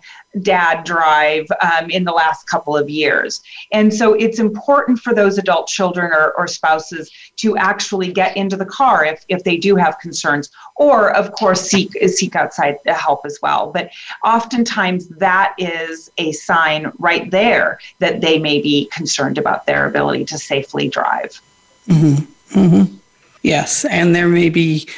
dad 0.41 0.85
drive 0.85 1.47
um, 1.61 1.91
in 1.91 2.05
the 2.05 2.13
last 2.13 2.49
couple 2.49 2.75
of 2.77 2.89
years. 2.89 3.43
And 3.71 3.93
so 3.93 4.15
it's 4.15 4.39
important 4.39 4.99
for 4.99 5.15
those 5.15 5.37
adult 5.37 5.67
children 5.67 6.11
or, 6.13 6.33
or 6.33 6.47
spouses 6.47 7.11
to 7.37 7.57
actually 7.57 8.13
get 8.13 8.37
into 8.37 8.57
the 8.57 8.65
car 8.65 9.05
if, 9.05 9.25
if 9.29 9.45
they 9.45 9.59
do 9.59 9.77
have 9.77 9.99
concerns, 9.99 10.51
or 10.77 11.15
of 11.15 11.33
course 11.33 11.61
seek 11.61 11.93
seek 12.09 12.35
outside 12.35 12.79
help 12.87 13.27
as 13.27 13.39
well. 13.43 13.71
But 13.73 13.91
oftentimes 14.25 15.09
that 15.09 15.55
is 15.59 16.11
a 16.19 16.33
sign 16.33 16.93
right 16.99 17.31
there 17.31 17.79
that 17.99 18.21
they 18.21 18.39
may 18.39 18.61
be 18.63 18.87
concerned 18.87 19.37
about 19.39 19.67
their 19.67 19.87
ability 19.87 20.25
to 20.27 20.39
safely 20.39 20.89
drive. 20.89 21.41
Mm-hmm. 21.89 22.59
Mm-hmm. 22.59 22.97
Yes, 23.43 23.85
and 23.85 24.15
there 24.15 24.29
may 24.29 24.49
be 24.49 24.89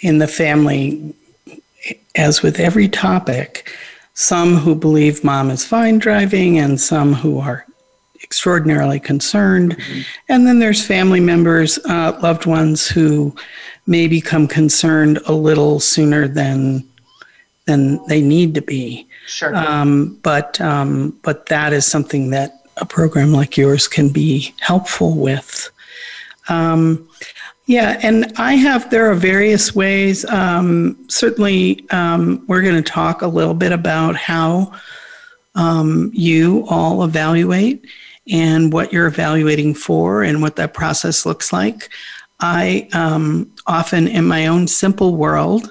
in 0.00 0.18
the 0.18 0.28
family, 0.28 1.14
as 2.14 2.42
with 2.42 2.58
every 2.58 2.88
topic, 2.88 3.70
some 4.20 4.54
who 4.54 4.74
believe 4.74 5.24
mom 5.24 5.50
is 5.50 5.64
fine 5.64 5.98
driving 5.98 6.58
and 6.58 6.78
some 6.78 7.14
who 7.14 7.38
are 7.38 7.64
extraordinarily 8.22 9.00
concerned. 9.00 9.78
Mm-hmm. 9.78 10.00
And 10.28 10.46
then 10.46 10.58
there's 10.58 10.86
family 10.86 11.20
members, 11.20 11.78
uh, 11.86 12.18
loved 12.22 12.44
ones 12.44 12.86
who 12.86 13.34
may 13.86 14.08
become 14.08 14.46
concerned 14.46 15.20
a 15.24 15.32
little 15.32 15.80
sooner 15.80 16.28
than 16.28 16.86
than 17.64 18.04
they 18.08 18.20
need 18.20 18.54
to 18.56 18.60
be. 18.60 19.08
Sure. 19.26 19.56
Um, 19.56 20.18
but 20.22 20.60
um, 20.60 21.18
but 21.22 21.46
that 21.46 21.72
is 21.72 21.86
something 21.86 22.28
that 22.28 22.66
a 22.76 22.84
program 22.84 23.32
like 23.32 23.56
yours 23.56 23.88
can 23.88 24.10
be 24.10 24.54
helpful 24.60 25.16
with. 25.16 25.70
Um, 26.50 27.08
yeah, 27.70 28.00
and 28.02 28.32
I 28.36 28.54
have, 28.54 28.90
there 28.90 29.08
are 29.08 29.14
various 29.14 29.76
ways. 29.76 30.24
Um, 30.24 30.98
certainly, 31.08 31.88
um, 31.90 32.44
we're 32.48 32.62
going 32.62 32.82
to 32.82 32.82
talk 32.82 33.22
a 33.22 33.28
little 33.28 33.54
bit 33.54 33.70
about 33.70 34.16
how 34.16 34.72
um, 35.54 36.10
you 36.12 36.66
all 36.68 37.04
evaluate 37.04 37.86
and 38.28 38.72
what 38.72 38.92
you're 38.92 39.06
evaluating 39.06 39.74
for 39.74 40.24
and 40.24 40.42
what 40.42 40.56
that 40.56 40.74
process 40.74 41.24
looks 41.24 41.52
like. 41.52 41.90
I 42.40 42.88
um, 42.92 43.52
often, 43.68 44.08
in 44.08 44.24
my 44.24 44.48
own 44.48 44.66
simple 44.66 45.14
world, 45.14 45.70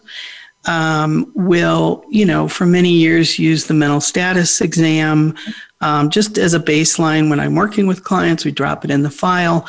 um, 0.67 1.29
will, 1.35 2.05
you 2.09 2.25
know, 2.25 2.47
for 2.47 2.65
many 2.65 2.93
years 2.93 3.37
use 3.37 3.65
the 3.65 3.73
mental 3.73 3.99
status 3.99 4.61
exam 4.61 5.35
um, 5.81 6.09
just 6.09 6.37
as 6.37 6.53
a 6.53 6.59
baseline 6.59 7.29
when 7.29 7.39
I'm 7.39 7.55
working 7.55 7.87
with 7.87 8.03
clients. 8.03 8.45
We 8.45 8.51
drop 8.51 8.85
it 8.85 8.91
in 8.91 9.03
the 9.03 9.09
file. 9.09 9.67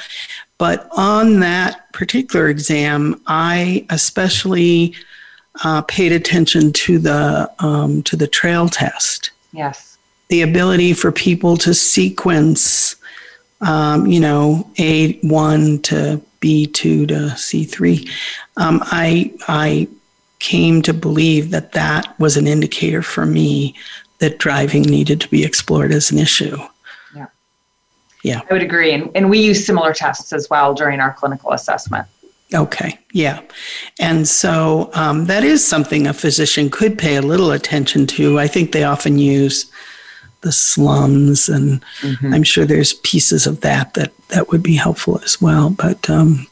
But 0.61 0.87
on 0.93 1.41
that 1.41 1.91
particular 1.95 2.49
exam, 2.49 3.19
I 3.27 3.87
especially 3.89 4.95
uh, 5.65 5.81
paid 5.81 6.13
attention 6.13 6.75
to 6.75 6.99
the 6.99 7.51
um, 7.61 8.03
to 8.03 8.15
the 8.15 8.27
trail 8.27 8.69
test. 8.69 9.31
Yes, 9.55 9.97
the 10.29 10.43
ability 10.43 10.93
for 10.93 11.13
people 11.13 11.57
to 11.57 11.73
sequence, 11.73 12.97
um, 13.63 14.07
you 14.07 14.21
know, 14.21 14.71
A 14.79 15.19
one 15.21 15.81
to 15.85 16.21
B 16.41 16.67
two 16.67 17.07
to 17.07 17.35
C 17.39 17.65
three. 17.65 18.07
Um, 18.59 18.81
I 18.83 19.33
I 19.49 19.89
came 20.41 20.83
to 20.83 20.93
believe 20.93 21.53
that 21.53 21.73
that 21.73 22.21
was 22.21 22.37
an 22.37 22.47
indicator 22.47 23.01
for 23.01 23.25
me 23.25 23.75
that 24.19 24.37
driving 24.37 24.83
needed 24.83 25.23
to 25.23 25.29
be 25.29 25.43
explored 25.43 25.91
as 25.91 26.11
an 26.11 26.19
issue. 26.19 26.59
Yeah. 28.23 28.43
I 28.49 28.53
would 28.53 28.63
agree. 28.63 28.93
And, 28.93 29.11
and 29.15 29.31
we 29.31 29.41
use 29.41 29.65
similar 29.65 29.95
tests 29.95 30.33
as 30.33 30.49
well 30.51 30.75
during 30.75 31.01
our 31.01 31.13
clinical 31.13 31.53
assessment. 31.53 32.07
Okay, 32.53 32.99
yeah. 33.13 33.41
And 34.01 34.27
so 34.27 34.91
um, 34.95 35.27
that 35.27 35.45
is 35.45 35.65
something 35.65 36.07
a 36.07 36.13
physician 36.13 36.69
could 36.69 36.99
pay 36.99 37.17
a 37.17 37.23
little 37.23 37.53
attention 37.53 38.07
to. 38.09 38.41
I 38.41 38.49
think 38.49 38.73
they 38.73 38.83
often 38.83 39.19
use 39.19 39.71
the 40.41 40.51
SLUMS, 40.51 41.49
and 41.49 41.85
mm-hmm. 42.01 42.35
I'm 42.35 42.43
sure 42.43 42.65
there's 42.65 42.95
pieces 42.95 43.47
of 43.47 43.61
that 43.61 43.95
that, 43.95 44.13
that 44.29 44.51
would 44.51 44.63
be 44.63 44.75
helpful 44.75 45.21
as 45.23 45.41
well. 45.41 45.71
But 45.71 46.11
um, 46.11 46.47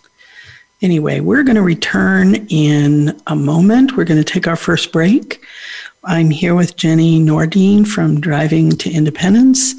anyway, 0.83 1.19
we're 1.19 1.43
going 1.43 1.57
to 1.57 1.63
return 1.63 2.47
in 2.49 3.21
a 3.27 3.35
moment. 3.35 3.97
We're 3.97 4.05
going 4.05 4.23
to 4.23 4.33
take 4.33 4.47
our 4.47 4.57
first 4.57 4.93
break. 4.93 5.43
I'm 6.05 6.31
here 6.31 6.55
with 6.55 6.77
Jenny 6.77 7.19
Nordine 7.19 7.87
from 7.87 8.21
Driving 8.21 8.71
to 8.71 8.91
Independence 8.91 9.75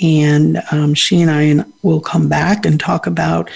and 0.00 0.62
um, 0.70 0.94
she 0.94 1.20
and 1.20 1.30
I 1.30 1.64
will 1.82 2.00
come 2.00 2.28
back 2.28 2.64
and 2.64 2.78
talk 2.78 3.06
about 3.06 3.50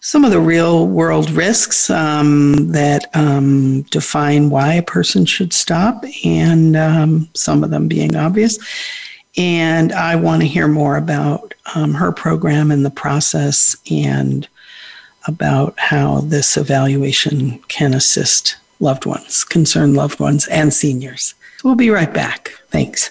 some 0.00 0.22
of 0.22 0.30
the 0.30 0.40
real 0.40 0.86
world 0.86 1.30
risks 1.30 1.88
um, 1.88 2.72
that 2.72 3.06
um, 3.14 3.82
define 3.90 4.50
why 4.50 4.74
a 4.74 4.82
person 4.82 5.24
should 5.24 5.52
stop, 5.52 6.04
and 6.24 6.76
um, 6.76 7.28
some 7.34 7.64
of 7.64 7.70
them 7.70 7.88
being 7.88 8.14
obvious. 8.14 8.58
And 9.36 9.92
I 9.92 10.14
want 10.16 10.42
to 10.42 10.48
hear 10.48 10.68
more 10.68 10.96
about 10.96 11.54
um, 11.74 11.94
her 11.94 12.12
program 12.12 12.70
and 12.70 12.84
the 12.84 12.90
process 12.90 13.76
and 13.90 14.46
about 15.26 15.74
how 15.78 16.20
this 16.20 16.56
evaluation 16.58 17.58
can 17.68 17.94
assist 17.94 18.56
loved 18.80 19.06
ones, 19.06 19.42
concerned 19.42 19.96
loved 19.96 20.20
ones, 20.20 20.46
and 20.48 20.72
seniors. 20.72 21.34
We'll 21.64 21.76
be 21.76 21.90
right 21.90 22.12
back. 22.12 22.52
Thanks. 22.68 23.10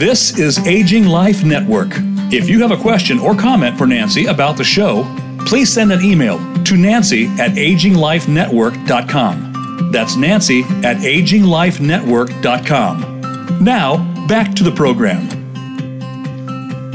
This 0.00 0.32
is 0.38 0.58
Aging 0.66 1.04
Life 1.04 1.44
Network. 1.44 1.90
If 2.32 2.48
you 2.48 2.62
have 2.62 2.70
a 2.70 2.76
question 2.78 3.18
or 3.18 3.34
comment 3.34 3.76
for 3.76 3.86
Nancy 3.86 4.24
about 4.24 4.56
the 4.56 4.64
show, 4.64 5.04
please 5.44 5.70
send 5.70 5.92
an 5.92 6.02
email 6.02 6.38
to 6.64 6.78
nancy 6.78 7.26
at 7.38 7.50
aginglifenetwork.com. 7.50 9.90
That's 9.92 10.16
nancy 10.16 10.62
at 10.62 10.96
aginglifenetwork.com. 10.96 13.62
Now, 13.62 14.26
back 14.26 14.54
to 14.54 14.64
the 14.64 14.72
program. 14.72 15.28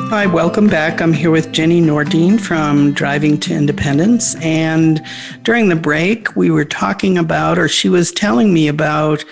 Hi, 0.09 0.25
welcome 0.25 0.67
back. 0.67 0.99
I'm 0.99 1.13
here 1.13 1.29
with 1.29 1.51
Jenny 1.51 1.83
Nordine 1.83 2.41
from 2.41 2.91
Driving 2.93 3.39
to 3.41 3.53
Independence. 3.53 4.33
And 4.37 4.99
during 5.43 5.69
the 5.69 5.75
break, 5.75 6.35
we 6.35 6.49
were 6.49 6.65
talking 6.65 7.19
about, 7.19 7.59
or 7.59 7.67
she 7.67 7.87
was 7.87 8.11
telling 8.11 8.51
me 8.51 8.67
about, 8.67 9.23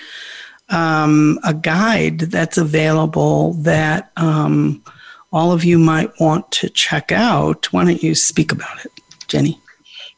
um, 0.74 1.38
a 1.44 1.54
guide 1.54 2.18
that's 2.18 2.58
available 2.58 3.54
that 3.54 4.10
um, 4.16 4.82
all 5.32 5.52
of 5.52 5.64
you 5.64 5.78
might 5.78 6.10
want 6.20 6.50
to 6.52 6.68
check 6.68 7.12
out. 7.12 7.72
Why 7.72 7.84
don't 7.84 8.02
you 8.02 8.14
speak 8.14 8.50
about 8.52 8.84
it, 8.84 8.92
Jenny? 9.28 9.60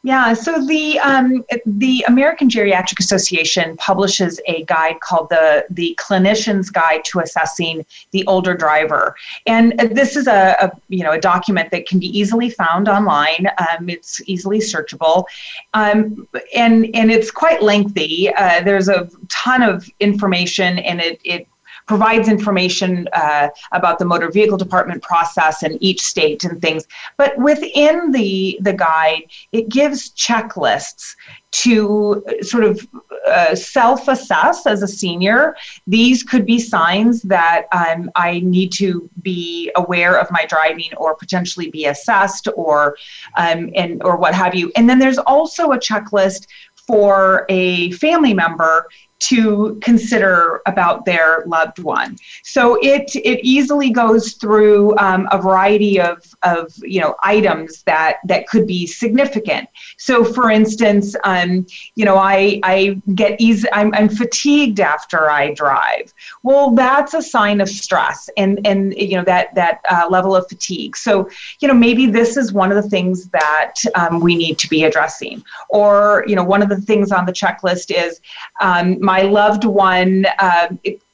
Yeah, 0.07 0.31
so 0.35 0.65
the 0.65 0.97
um, 0.99 1.43
the 1.65 2.05
American 2.07 2.47
Geriatric 2.47 2.97
Association 2.97 3.75
publishes 3.75 4.39
a 4.47 4.63
guide 4.63 5.01
called 5.01 5.27
the 5.27 5.65
the 5.69 5.99
Clinician's 5.99 6.69
Guide 6.69 7.03
to 7.07 7.19
Assessing 7.19 7.85
the 8.11 8.25
Older 8.25 8.53
Driver, 8.53 9.17
and 9.47 9.77
this 9.77 10.15
is 10.15 10.27
a, 10.27 10.55
a 10.61 10.71
you 10.87 11.03
know 11.03 11.11
a 11.11 11.19
document 11.19 11.71
that 11.71 11.89
can 11.89 11.99
be 11.99 12.07
easily 12.17 12.49
found 12.49 12.87
online. 12.87 13.47
Um, 13.57 13.89
it's 13.89 14.21
easily 14.27 14.59
searchable, 14.59 15.25
um, 15.73 16.25
and 16.55 16.89
and 16.95 17.11
it's 17.11 17.29
quite 17.29 17.61
lengthy. 17.61 18.33
Uh, 18.33 18.61
there's 18.63 18.87
a 18.87 19.09
ton 19.27 19.61
of 19.61 19.89
information, 19.99 20.79
and 20.79 21.01
it 21.01 21.19
it 21.25 21.49
provides 21.87 22.27
information 22.27 23.07
uh, 23.13 23.49
about 23.71 23.97
the 23.97 24.05
motor 24.05 24.29
vehicle 24.29 24.57
department 24.57 25.01
process 25.01 25.63
in 25.63 25.81
each 25.81 26.01
state 26.01 26.43
and 26.43 26.61
things. 26.61 26.85
But 27.17 27.37
within 27.37 28.11
the 28.11 28.59
the 28.61 28.73
guide, 28.73 29.23
it 29.51 29.69
gives 29.69 30.11
checklists 30.11 31.15
to 31.49 32.23
sort 32.41 32.65
of 32.65 32.87
uh, 33.25 33.55
self 33.55 34.07
assess 34.07 34.65
as 34.65 34.83
a 34.83 34.87
senior. 34.87 35.55
These 35.87 36.23
could 36.23 36.45
be 36.45 36.59
signs 36.59 37.21
that 37.23 37.67
um, 37.71 38.11
I 38.15 38.39
need 38.39 38.71
to 38.73 39.09
be 39.21 39.71
aware 39.75 40.19
of 40.19 40.29
my 40.29 40.45
driving 40.45 40.93
or 40.97 41.15
potentially 41.15 41.69
be 41.69 41.85
assessed 41.85 42.47
or 42.55 42.97
um, 43.37 43.71
and 43.75 44.03
or 44.03 44.17
what 44.17 44.33
have 44.33 44.55
you. 44.55 44.71
And 44.75 44.89
then 44.89 44.99
there's 44.99 45.19
also 45.19 45.71
a 45.71 45.79
checklist 45.79 46.47
for 46.87 47.45
a 47.49 47.91
family 47.91 48.33
member 48.33 48.87
to 49.19 49.79
consider 49.81 50.61
about 50.67 51.05
their 51.05 51.43
loved 51.47 51.79
one. 51.79 52.17
So 52.43 52.77
it 52.81 53.15
it 53.15 53.39
easily 53.43 53.89
goes 53.89 54.33
through 54.33 54.95
um, 54.97 55.27
a 55.31 55.41
variety 55.41 55.99
of, 55.99 56.23
of 56.43 56.73
you 56.81 57.01
know 57.01 57.15
items 57.23 57.83
that 57.83 58.17
that 58.25 58.47
could 58.47 58.67
be 58.67 58.85
significant. 58.85 59.69
So 59.97 60.23
for 60.23 60.51
instance, 60.51 61.15
um, 61.23 61.65
you 61.95 62.05
know 62.05 62.17
I 62.17 62.59
I 62.63 63.01
get 63.15 63.41
easy 63.41 63.67
I'm, 63.73 63.93
I'm 63.95 64.09
fatigued 64.09 64.79
after 64.79 65.29
I 65.29 65.53
drive. 65.53 66.13
Well, 66.43 66.71
that's 66.71 67.13
a 67.13 67.21
sign 67.21 67.59
of 67.59 67.69
stress 67.69 68.29
and 68.37 68.65
and 68.65 68.93
you 68.93 69.17
know 69.17 69.23
that 69.23 69.55
that 69.55 69.81
uh, 69.89 70.07
level 70.09 70.35
of 70.35 70.47
fatigue. 70.47 70.95
So 70.95 71.27
you 71.59 71.67
know 71.67 71.73
maybe 71.73 72.05
this 72.05 72.37
is 72.37 72.53
one 72.53 72.71
of 72.71 72.81
the 72.81 72.89
things 72.89 73.29
that 73.29 73.73
um, 73.95 74.19
we 74.19 74.35
need 74.35 74.59
to 74.59 74.69
be 74.69 74.83
addressing. 74.83 75.43
Or 75.69 76.23
you 76.27 76.35
know 76.35 76.43
one 76.43 76.61
of 76.61 76.69
the 76.69 76.79
things 76.79 77.11
on 77.11 77.25
the 77.25 77.33
checklist 77.33 77.89
is 77.89 78.21
um, 78.61 78.99
my 79.07 79.21
loved 79.21 79.63
one 79.63 80.25
uh, 80.39 80.67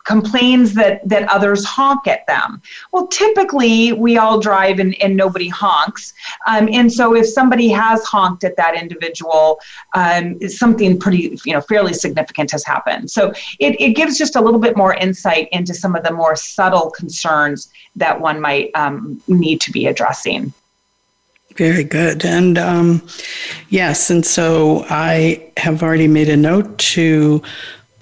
complains 0.03 0.73
that 0.73 1.07
that 1.07 1.23
others 1.29 1.63
honk 1.63 2.07
at 2.07 2.25
them. 2.27 2.61
Well, 2.91 3.05
typically 3.07 3.93
we 3.93 4.17
all 4.17 4.39
drive 4.39 4.79
and, 4.79 4.93
and 5.01 5.15
nobody 5.15 5.47
honks, 5.47 6.13
um, 6.47 6.67
and 6.71 6.91
so 6.91 7.15
if 7.15 7.27
somebody 7.27 7.69
has 7.69 8.03
honked 8.03 8.43
at 8.43 8.55
that 8.57 8.73
individual, 8.83 9.59
um, 9.93 10.25
something 10.49 10.99
pretty 10.99 11.37
you 11.45 11.53
know 11.53 11.61
fairly 11.61 11.93
significant 11.93 12.49
has 12.51 12.65
happened. 12.65 13.11
So 13.11 13.31
it, 13.59 13.79
it 13.79 13.91
gives 13.95 14.17
just 14.17 14.35
a 14.35 14.41
little 14.41 14.63
bit 14.67 14.75
more 14.75 14.93
insight 14.95 15.47
into 15.51 15.73
some 15.73 15.95
of 15.95 16.03
the 16.03 16.13
more 16.21 16.35
subtle 16.35 16.89
concerns 16.89 17.69
that 17.95 18.19
one 18.19 18.41
might 18.41 18.71
um, 18.73 19.21
need 19.27 19.61
to 19.61 19.71
be 19.71 19.85
addressing. 19.85 20.53
Very 21.55 21.83
good. 21.83 22.25
And 22.25 22.57
um, 22.57 23.07
yes, 23.69 24.09
and 24.09 24.25
so 24.25 24.85
I 24.89 25.51
have 25.57 25.83
already 25.83 26.07
made 26.07 26.29
a 26.29 26.37
note 26.37 26.77
to 26.93 27.43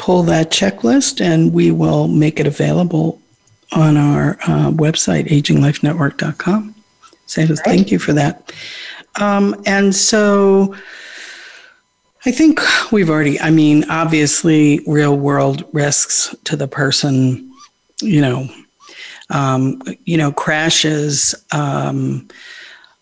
pull 0.01 0.23
that 0.23 0.49
checklist 0.49 1.21
and 1.21 1.53
we 1.53 1.69
will 1.69 2.07
make 2.07 2.39
it 2.39 2.47
available 2.47 3.21
on 3.71 3.97
our 3.97 4.31
uh, 4.41 4.71
website, 4.71 5.27
aginglifenetwork.com. 5.27 6.75
Right. 7.37 7.59
thank 7.59 7.91
you 7.91 7.99
for 7.99 8.11
that. 8.13 8.51
Um, 9.19 9.61
and 9.67 9.93
so 9.93 10.75
I 12.25 12.31
think 12.31 12.59
we've 12.91 13.11
already, 13.11 13.39
I 13.39 13.51
mean, 13.51 13.89
obviously, 13.91 14.81
real 14.87 15.15
world 15.15 15.69
risks 15.71 16.35
to 16.45 16.55
the 16.55 16.67
person, 16.67 17.53
you 18.01 18.21
know, 18.21 18.49
um, 19.29 19.83
you 20.05 20.17
know, 20.17 20.31
crashes. 20.31 21.35
Um, 21.51 22.27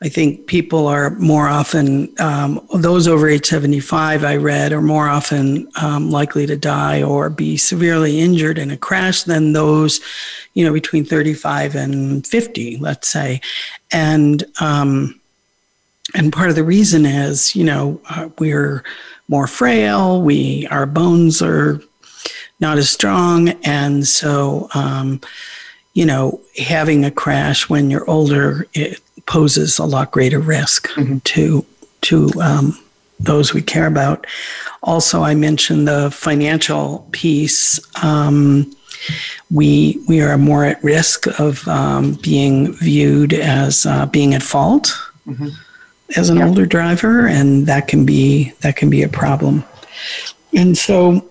I 0.01 0.07
think 0.07 0.47
people 0.47 0.88
are 0.88 1.09
more 1.12 1.49
often, 1.49 2.13
um, 2.19 2.65
those 2.73 3.05
over 3.05 3.27
age 3.27 3.47
75, 3.47 4.23
I 4.23 4.38
read, 4.38 4.71
are 4.71 4.81
more 4.81 5.09
often 5.09 5.67
um, 5.81 6.09
likely 6.09 6.45
to 6.45 6.55
die 6.55 7.03
or 7.03 7.29
be 7.29 7.57
severely 7.57 8.21
injured 8.21 8.57
in 8.57 8.71
a 8.71 8.77
crash 8.77 9.23
than 9.23 9.51
those, 9.51 9.99
you 10.53 10.63
know, 10.63 10.71
between 10.71 11.03
35 11.03 11.75
and 11.75 12.25
50, 12.25 12.77
let's 12.77 13.09
say. 13.09 13.41
And, 13.91 14.45
um, 14.62 15.19
and 16.15 16.31
part 16.31 16.49
of 16.49 16.55
the 16.55 16.63
reason 16.63 17.05
is, 17.05 17.53
you 17.53 17.65
know, 17.65 17.99
uh, 18.09 18.29
we're 18.39 18.85
more 19.27 19.47
frail, 19.47 20.21
we, 20.21 20.65
our 20.67 20.85
bones 20.85 21.41
are 21.41 21.81
not 22.62 22.77
as 22.77 22.89
strong. 22.89 23.49
And 23.63 24.07
so, 24.07 24.69
um, 24.73 25.19
you 25.93 26.05
know, 26.05 26.39
having 26.57 27.03
a 27.03 27.12
crash 27.12 27.67
when 27.67 27.89
you're 27.89 28.09
older, 28.09 28.65
it, 28.73 29.01
poses 29.30 29.78
a 29.78 29.86
lot 29.86 30.12
greater 30.12 30.39
risk 30.39 30.89
mm-hmm. 30.89 31.20
to 31.20 31.65
to 32.02 32.30
um, 32.42 32.78
those 33.20 33.54
we 33.54 33.62
care 33.62 33.86
about. 33.86 34.26
Also, 34.82 35.22
I 35.22 35.36
mentioned 35.36 35.88
the 35.88 36.10
financial 36.12 37.08
piece. 37.12 37.80
Um, 38.04 38.76
we 39.52 40.02
we 40.08 40.22
are 40.22 40.38
more 40.38 40.65
at 40.65 40.84
risk 40.84 41.28
of 41.39 41.65
um, 41.68 42.18
being 42.24 42.74
viewed 42.74 43.34
as 43.34 43.86
uh, 43.86 44.08
being 44.08 44.34
at 44.34 44.44
fault 44.44 44.98
mm-hmm. 45.28 45.50
as 46.18 46.30
an 46.30 46.38
yeah. 46.38 46.48
older 46.48 46.65
driver, 46.65 47.28
and 47.28 47.68
that 47.68 47.88
can 47.88 48.06
be 48.06 48.52
that 48.62 48.76
can 48.76 48.89
be 48.89 49.04
a 49.04 49.10
problem. 49.10 49.63
And 50.56 50.76
so, 50.76 51.30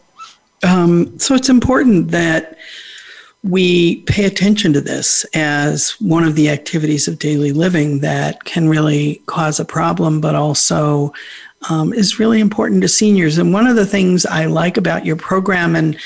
um, 0.62 1.18
so 1.18 1.34
it's 1.34 1.48
important 1.48 2.12
that 2.12 2.56
we 3.44 4.02
pay 4.02 4.24
attention 4.24 4.72
to 4.72 4.80
this 4.80 5.24
as 5.34 5.90
one 6.00 6.24
of 6.24 6.34
the 6.34 6.50
activities 6.50 7.06
of 7.06 7.18
daily 7.18 7.52
living 7.52 8.00
that 8.00 8.44
can 8.44 8.68
really 8.68 9.22
cause 9.26 9.60
a 9.60 9.64
problem, 9.64 10.20
but 10.20 10.34
also 10.34 11.12
um, 11.70 11.92
is 11.92 12.18
really 12.18 12.40
important 12.40 12.82
to 12.82 12.88
seniors. 12.88 13.38
And 13.38 13.52
one 13.52 13.66
of 13.66 13.76
the 13.76 13.86
things 13.86 14.26
I 14.26 14.46
like 14.46 14.76
about 14.76 15.06
your 15.06 15.16
program, 15.16 15.76
and 15.76 15.96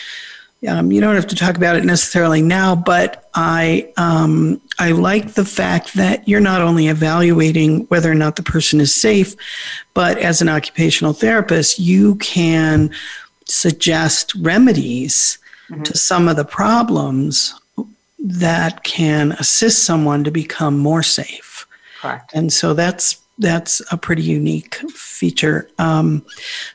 um, 0.68 0.92
you 0.92 1.00
don't 1.00 1.14
have 1.14 1.26
to 1.28 1.34
talk 1.36 1.56
about 1.56 1.76
it 1.76 1.84
necessarily 1.84 2.42
now, 2.42 2.74
but 2.74 3.30
I 3.34 3.90
um, 3.96 4.60
I 4.78 4.92
like 4.92 5.32
the 5.32 5.44
fact 5.44 5.94
that 5.94 6.26
you're 6.28 6.40
not 6.40 6.60
only 6.60 6.88
evaluating 6.88 7.86
whether 7.86 8.10
or 8.10 8.14
not 8.14 8.36
the 8.36 8.42
person 8.42 8.80
is 8.80 8.94
safe, 8.94 9.34
but 9.94 10.18
as 10.18 10.42
an 10.42 10.48
occupational 10.48 11.14
therapist, 11.14 11.78
you 11.78 12.16
can 12.16 12.90
suggest 13.46 14.34
remedies 14.36 15.38
mm-hmm. 15.72 15.82
to 15.82 15.96
some 15.96 16.28
of 16.28 16.36
the 16.36 16.44
problems 16.44 17.58
that 18.18 18.84
can 18.84 19.32
assist 19.32 19.84
someone 19.84 20.22
to 20.24 20.30
become 20.30 20.78
more 20.78 21.02
safe. 21.02 21.66
Correct. 22.00 22.30
And 22.34 22.52
so 22.52 22.74
that's 22.74 23.18
that's 23.38 23.82
a 23.90 23.96
pretty 23.96 24.22
unique 24.22 24.76
feature. 24.90 25.68
Um, 25.78 26.24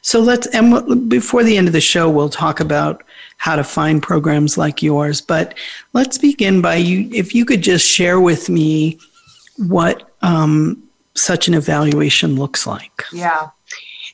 so 0.02 0.20
let's 0.20 0.48
and 0.48 0.74
w- 0.74 0.96
before 0.96 1.44
the 1.44 1.58
end 1.58 1.68
of 1.68 1.74
the 1.74 1.82
show, 1.82 2.10
we'll 2.10 2.30
talk 2.30 2.60
about 2.60 3.04
how 3.38 3.56
to 3.56 3.64
find 3.64 4.02
programs 4.02 4.58
like 4.58 4.82
yours. 4.82 5.22
But 5.22 5.54
let's 5.94 6.18
begin 6.18 6.62
by 6.62 6.76
you. 6.76 7.10
If 7.14 7.34
you 7.36 7.46
could 7.46 7.62
just 7.62 7.88
share 7.88 8.20
with 8.20 8.50
me 8.50 9.00
what 9.58 10.12
um, 10.22 10.84
such 11.14 11.48
an 11.48 11.54
evaluation 11.54 12.36
looks 12.36 12.68
like. 12.68 13.04
Yeah. 13.14 13.50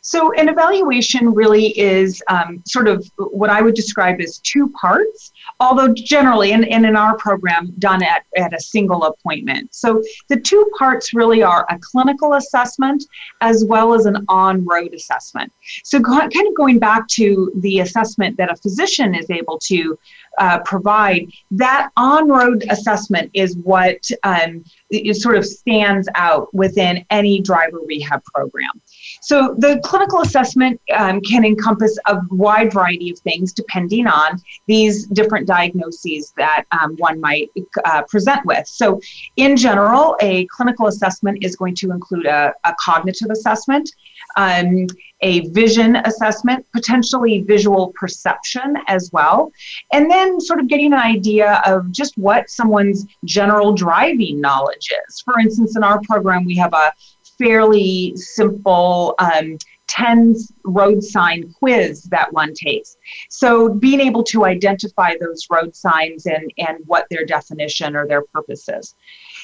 So, 0.05 0.33
an 0.33 0.49
evaluation 0.49 1.33
really 1.33 1.67
is 1.79 2.21
um, 2.27 2.61
sort 2.67 2.89
of 2.89 3.09
what 3.15 3.49
I 3.49 3.61
would 3.61 3.73
describe 3.73 4.19
as 4.19 4.39
two 4.39 4.67
parts, 4.71 5.31
although 5.61 5.93
generally, 5.93 6.51
and, 6.51 6.67
and 6.67 6.85
in 6.85 6.97
our 6.97 7.15
program, 7.17 7.73
done 7.79 8.03
at, 8.03 8.25
at 8.35 8.53
a 8.53 8.59
single 8.59 9.05
appointment. 9.05 9.73
So, 9.73 10.03
the 10.27 10.41
two 10.41 10.69
parts 10.77 11.13
really 11.13 11.41
are 11.41 11.65
a 11.69 11.79
clinical 11.79 12.33
assessment 12.33 13.05
as 13.39 13.63
well 13.63 13.93
as 13.93 14.05
an 14.05 14.25
on 14.27 14.65
road 14.65 14.93
assessment. 14.93 15.53
So, 15.85 16.01
kind 16.01 16.47
of 16.47 16.55
going 16.57 16.79
back 16.79 17.07
to 17.19 17.53
the 17.59 17.79
assessment 17.79 18.35
that 18.35 18.51
a 18.51 18.57
physician 18.57 19.15
is 19.15 19.29
able 19.29 19.57
to 19.59 19.97
uh, 20.37 20.59
provide, 20.65 21.27
that 21.51 21.91
on 21.95 22.27
road 22.27 22.65
assessment 22.69 23.31
is 23.33 23.55
what 23.57 24.05
um, 24.23 24.65
it 24.89 25.15
sort 25.15 25.37
of 25.37 25.45
stands 25.45 26.09
out 26.15 26.53
within 26.53 27.05
any 27.09 27.39
driver 27.39 27.79
rehab 27.85 28.21
program. 28.25 28.81
So 29.23 29.55
the 29.57 29.79
clinical 29.85 30.19
assessment 30.19 30.81
um, 30.93 31.21
can 31.21 31.45
encompass 31.45 31.97
a 32.07 32.19
wide 32.29 32.73
variety 32.73 33.09
of 33.09 33.19
things 33.19 33.53
depending 33.53 34.05
on 34.05 34.37
these 34.67 35.07
different 35.07 35.47
diagnoses 35.47 36.33
that 36.35 36.65
um, 36.71 36.95
one 36.97 37.21
might 37.21 37.49
uh, 37.85 38.01
present 38.09 38.45
with. 38.45 38.67
So 38.67 38.99
in 39.37 39.55
general, 39.55 40.17
a 40.19 40.45
clinical 40.47 40.87
assessment 40.87 41.41
is 41.41 41.55
going 41.55 41.75
to 41.75 41.91
include 41.91 42.25
a, 42.25 42.53
a 42.65 42.75
cognitive 42.83 43.29
assessment, 43.29 43.89
um, 44.35 44.87
a 45.21 45.47
vision 45.51 45.95
assessment, 45.95 46.65
potentially 46.73 47.43
visual 47.43 47.93
perception 47.95 48.75
as 48.87 49.09
well, 49.13 49.53
and 49.93 50.11
then 50.11 50.41
sort 50.41 50.59
of 50.59 50.67
getting 50.67 50.91
an 50.91 50.99
idea 50.99 51.61
of 51.65 51.89
just 51.91 52.17
what 52.17 52.49
someone's 52.49 53.05
general 53.23 53.73
driving 53.73 54.41
knowledge 54.41 54.91
is. 55.07 55.21
For 55.21 55.39
instance, 55.39 55.77
in 55.77 55.83
our 55.83 56.01
program, 56.01 56.43
we 56.43 56.57
have 56.57 56.73
a 56.73 56.91
fairly 57.37 58.15
simple 58.15 59.15
um, 59.19 59.57
10 59.87 60.35
road 60.63 61.03
sign 61.03 61.53
quiz 61.53 62.03
that 62.03 62.31
one 62.33 62.53
takes. 62.53 62.97
So 63.29 63.69
being 63.69 63.99
able 63.99 64.23
to 64.23 64.45
identify 64.45 65.13
those 65.19 65.45
road 65.51 65.75
signs 65.75 66.25
and, 66.25 66.51
and 66.57 66.79
what 66.87 67.05
their 67.09 67.25
definition 67.25 67.95
or 67.95 68.07
their 68.07 68.23
purpose 68.23 68.67
is. 68.69 68.95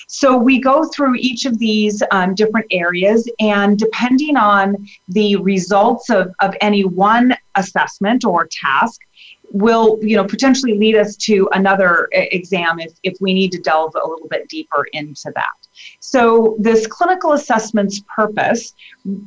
So 0.08 0.38
we 0.38 0.60
go 0.60 0.86
through 0.86 1.15
each 1.15 1.45
of 1.45 1.60
these 1.60 2.02
um, 2.12 2.34
different 2.34 2.65
areas, 2.71 3.30
and 3.39 3.78
depending 3.78 4.38
on 4.38 4.88
the 5.08 5.36
results 5.36 6.10
of, 6.10 6.34
of 6.39 6.56
any 6.62 6.84
one 6.84 7.36
assessment 7.56 8.25
or 8.25 8.47
task, 8.47 9.02
will 9.52 9.97
you 10.02 10.15
know 10.15 10.23
potentially 10.23 10.78
lead 10.78 10.95
us 10.95 11.15
to 11.15 11.49
another 11.54 12.08
exam 12.12 12.80
if, 12.80 12.93
if 13.04 13.17
we 13.19 13.34
need 13.34 13.52
to 13.52 13.60
delve 13.60 13.95
a 13.95 14.08
little 14.08 14.28
bit 14.28 14.47
deeper 14.47 14.86
into 14.93 15.32
that 15.34 15.54
so 15.99 16.55
this 16.59 16.87
clinical 16.87 17.33
assessment's 17.33 18.01
purpose 18.13 18.73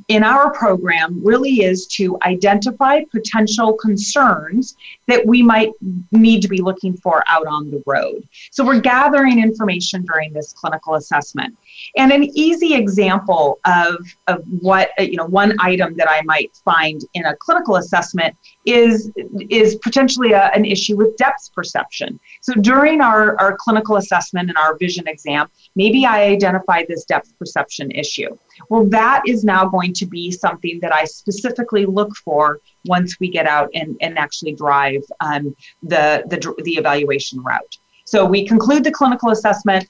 in 0.08 0.22
our 0.22 0.52
program 0.52 1.20
really 1.24 1.62
is 1.62 1.86
to 1.86 2.18
identify 2.22 3.00
potential 3.10 3.74
concerns 3.74 4.76
that 5.06 5.24
we 5.26 5.42
might 5.42 5.70
need 6.12 6.40
to 6.42 6.48
be 6.48 6.60
looking 6.60 6.96
for 6.96 7.22
out 7.28 7.46
on 7.46 7.70
the 7.70 7.82
road 7.86 8.26
so 8.50 8.64
we're 8.64 8.80
gathering 8.80 9.42
information 9.42 10.04
during 10.04 10.32
this 10.32 10.52
clinical 10.52 10.94
assessment 10.94 11.56
and 11.96 12.12
an 12.12 12.24
easy 12.36 12.74
example 12.74 13.58
of, 13.64 13.96
of 14.28 14.42
what 14.60 14.90
you 14.98 15.16
know 15.16 15.26
one 15.26 15.54
item 15.60 15.94
that 15.96 16.10
i 16.10 16.22
might 16.22 16.54
find 16.64 17.04
in 17.14 17.24
a 17.26 17.36
clinical 17.36 17.76
assessment 17.76 18.36
is 18.64 19.10
is 19.50 19.76
potentially 19.76 20.32
a, 20.32 20.50
an 20.54 20.64
issue 20.64 20.96
with 20.96 21.16
depth 21.16 21.52
perception. 21.54 22.18
So 22.40 22.54
during 22.54 23.00
our, 23.00 23.38
our 23.40 23.56
clinical 23.56 23.96
assessment 23.96 24.48
and 24.48 24.58
our 24.58 24.76
vision 24.76 25.08
exam, 25.08 25.48
maybe 25.74 26.06
I 26.06 26.36
identified 26.42 26.86
this 26.88 27.04
depth 27.04 27.36
perception 27.38 27.90
issue. 27.90 28.36
Well, 28.68 28.84
that 28.86 29.22
is 29.26 29.44
now 29.44 29.66
going 29.66 29.92
to 29.94 30.06
be 30.06 30.30
something 30.30 30.80
that 30.80 30.92
I 30.92 31.04
specifically 31.04 31.86
look 31.86 32.14
for 32.16 32.60
once 32.86 33.18
we 33.20 33.30
get 33.30 33.46
out 33.46 33.70
and, 33.74 33.96
and 34.00 34.18
actually 34.18 34.54
drive 34.54 35.02
um, 35.20 35.54
the, 35.82 36.24
the, 36.26 36.54
the 36.64 36.72
evaluation 36.72 37.42
route. 37.42 37.76
So 38.04 38.24
we 38.24 38.46
conclude 38.46 38.84
the 38.84 38.90
clinical 38.90 39.30
assessment, 39.30 39.88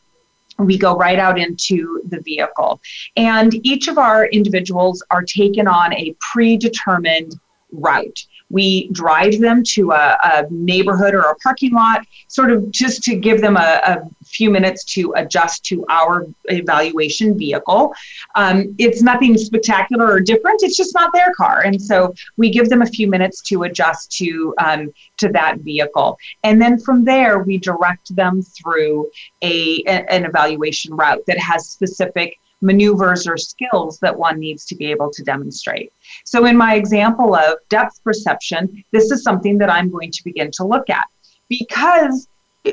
we 0.59 0.77
go 0.77 0.97
right 0.97 1.19
out 1.19 1.39
into 1.39 2.03
the 2.09 2.21
vehicle. 2.21 2.81
And 3.17 3.55
each 3.67 3.89
of 3.89 3.99
our 3.99 4.27
individuals 4.27 5.03
are 5.11 5.23
taken 5.23 5.67
on 5.67 5.95
a 5.95 6.15
predetermined 6.33 7.35
route. 7.73 8.27
We 8.53 8.89
drive 8.89 9.41
them 9.41 9.65
to 9.75 9.93
a, 9.93 10.19
a, 10.23 10.47
neighborhood 10.51 11.15
or 11.15 11.23
a 11.23 11.35
parking 11.37 11.73
lot, 11.73 12.07
sort 12.29 12.53
of 12.53 12.71
just 12.71 13.03
to 13.05 13.17
give 13.17 13.41
them 13.41 13.57
a, 13.57 13.81
a 13.85 14.25
few 14.25 14.51
minutes 14.51 14.85
to 14.95 15.13
adjust 15.17 15.65
to 15.67 15.85
our 15.89 16.27
evaluation 16.45 17.37
vehicle. 17.37 17.93
Um, 18.35 18.75
it's 18.79 19.03
nothing 19.03 19.37
spectacular 19.39 20.07
or 20.07 20.21
different. 20.21 20.63
It's 20.63 20.77
just 20.77 20.95
not 20.95 21.13
their 21.15 21.33
car, 21.35 21.63
and 21.63 21.81
so 21.81 22.15
we 22.37 22.51
give 22.51 22.69
them 22.69 22.83
a 22.83 22.87
few 22.87 23.09
minutes 23.09 23.41
to 23.49 23.63
adjust 23.65 24.13
to 24.19 24.55
um, 24.59 24.93
to 25.17 25.29
that 25.31 25.59
vehicle, 25.61 26.19
and 26.45 26.61
then 26.61 26.79
from 26.79 27.05
there 27.05 27.39
we 27.41 27.57
direct 27.59 28.15
them 28.15 28.43
through 28.43 29.11
a, 29.43 29.83
an 29.87 30.25
evaluation 30.25 30.95
route 30.95 31.23
that 31.27 31.39
has 31.39 31.69
specific 31.69 32.39
maneuvers 32.63 33.27
or 33.27 33.37
skills 33.37 33.99
that 33.99 34.17
one 34.17 34.39
needs 34.39 34.65
to 34.67 34.75
be 34.75 34.87
able 34.91 35.11
to 35.11 35.23
demonstrate. 35.23 35.93
So, 36.25 36.47
in 36.47 36.57
my 36.57 36.75
example 36.77 37.35
of 37.35 37.59
depth 37.69 38.03
perception, 38.05 38.85
this 38.93 39.11
is 39.11 39.23
something 39.23 39.59
that 39.59 39.71
I'm 39.71 39.91
going 39.91 40.11
to 40.13 40.25
begin 40.25 40.51
to 40.53 40.65
look 40.65 40.89
at 40.89 41.07
because, 41.49 42.29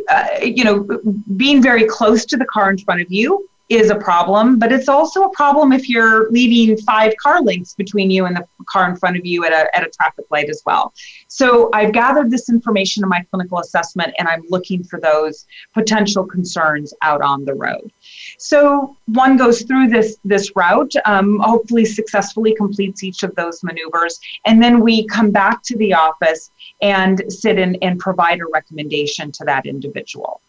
uh, 0.09 0.27
you 0.41 0.63
know, 0.63 0.87
being 1.35 1.61
very 1.61 1.85
close 1.85 2.25
to 2.25 2.37
the 2.37 2.45
car 2.45 2.69
in 2.69 2.77
front 2.77 3.01
of 3.01 3.11
you 3.11 3.48
is 3.69 3.91
a 3.91 3.95
problem, 3.95 4.57
but 4.57 4.71
it's 4.71 4.89
also 4.89 5.23
a 5.23 5.29
problem 5.29 5.71
if 5.71 5.87
you're 5.87 6.29
leaving 6.31 6.75
five 6.77 7.15
car 7.17 7.41
lengths 7.41 7.75
between 7.75 8.09
you 8.09 8.25
and 8.25 8.35
the 8.35 8.43
car 8.65 8.89
in 8.89 8.95
front 8.95 9.15
of 9.15 9.25
you 9.25 9.45
at 9.45 9.53
a, 9.53 9.75
at 9.75 9.85
a 9.85 9.89
traffic 9.91 10.25
light 10.31 10.49
as 10.49 10.63
well. 10.65 10.91
So 11.27 11.69
I've 11.71 11.93
gathered 11.93 12.31
this 12.31 12.49
information 12.49 13.03
in 13.03 13.09
my 13.09 13.23
clinical 13.29 13.59
assessment 13.59 14.15
and 14.17 14.27
I'm 14.27 14.43
looking 14.49 14.83
for 14.83 14.99
those 14.99 15.45
potential 15.75 16.25
concerns 16.25 16.93
out 17.03 17.21
on 17.21 17.45
the 17.45 17.53
road. 17.53 17.91
So 18.39 18.97
one 19.05 19.37
goes 19.37 19.61
through 19.61 19.89
this, 19.89 20.17
this 20.25 20.55
route, 20.55 20.93
um, 21.05 21.39
hopefully 21.39 21.85
successfully 21.85 22.55
completes 22.55 23.03
each 23.03 23.21
of 23.21 23.35
those 23.35 23.63
maneuvers, 23.63 24.19
and 24.45 24.61
then 24.61 24.81
we 24.81 25.05
come 25.05 25.29
back 25.29 25.61
to 25.63 25.77
the 25.77 25.93
office 25.93 26.49
and 26.81 27.21
sit 27.31 27.59
in 27.59 27.75
and 27.83 27.99
provide 27.99 28.39
a 28.39 28.47
recommendation 28.51 29.31
to 29.33 29.43
that 29.45 29.67
individual 29.67 30.41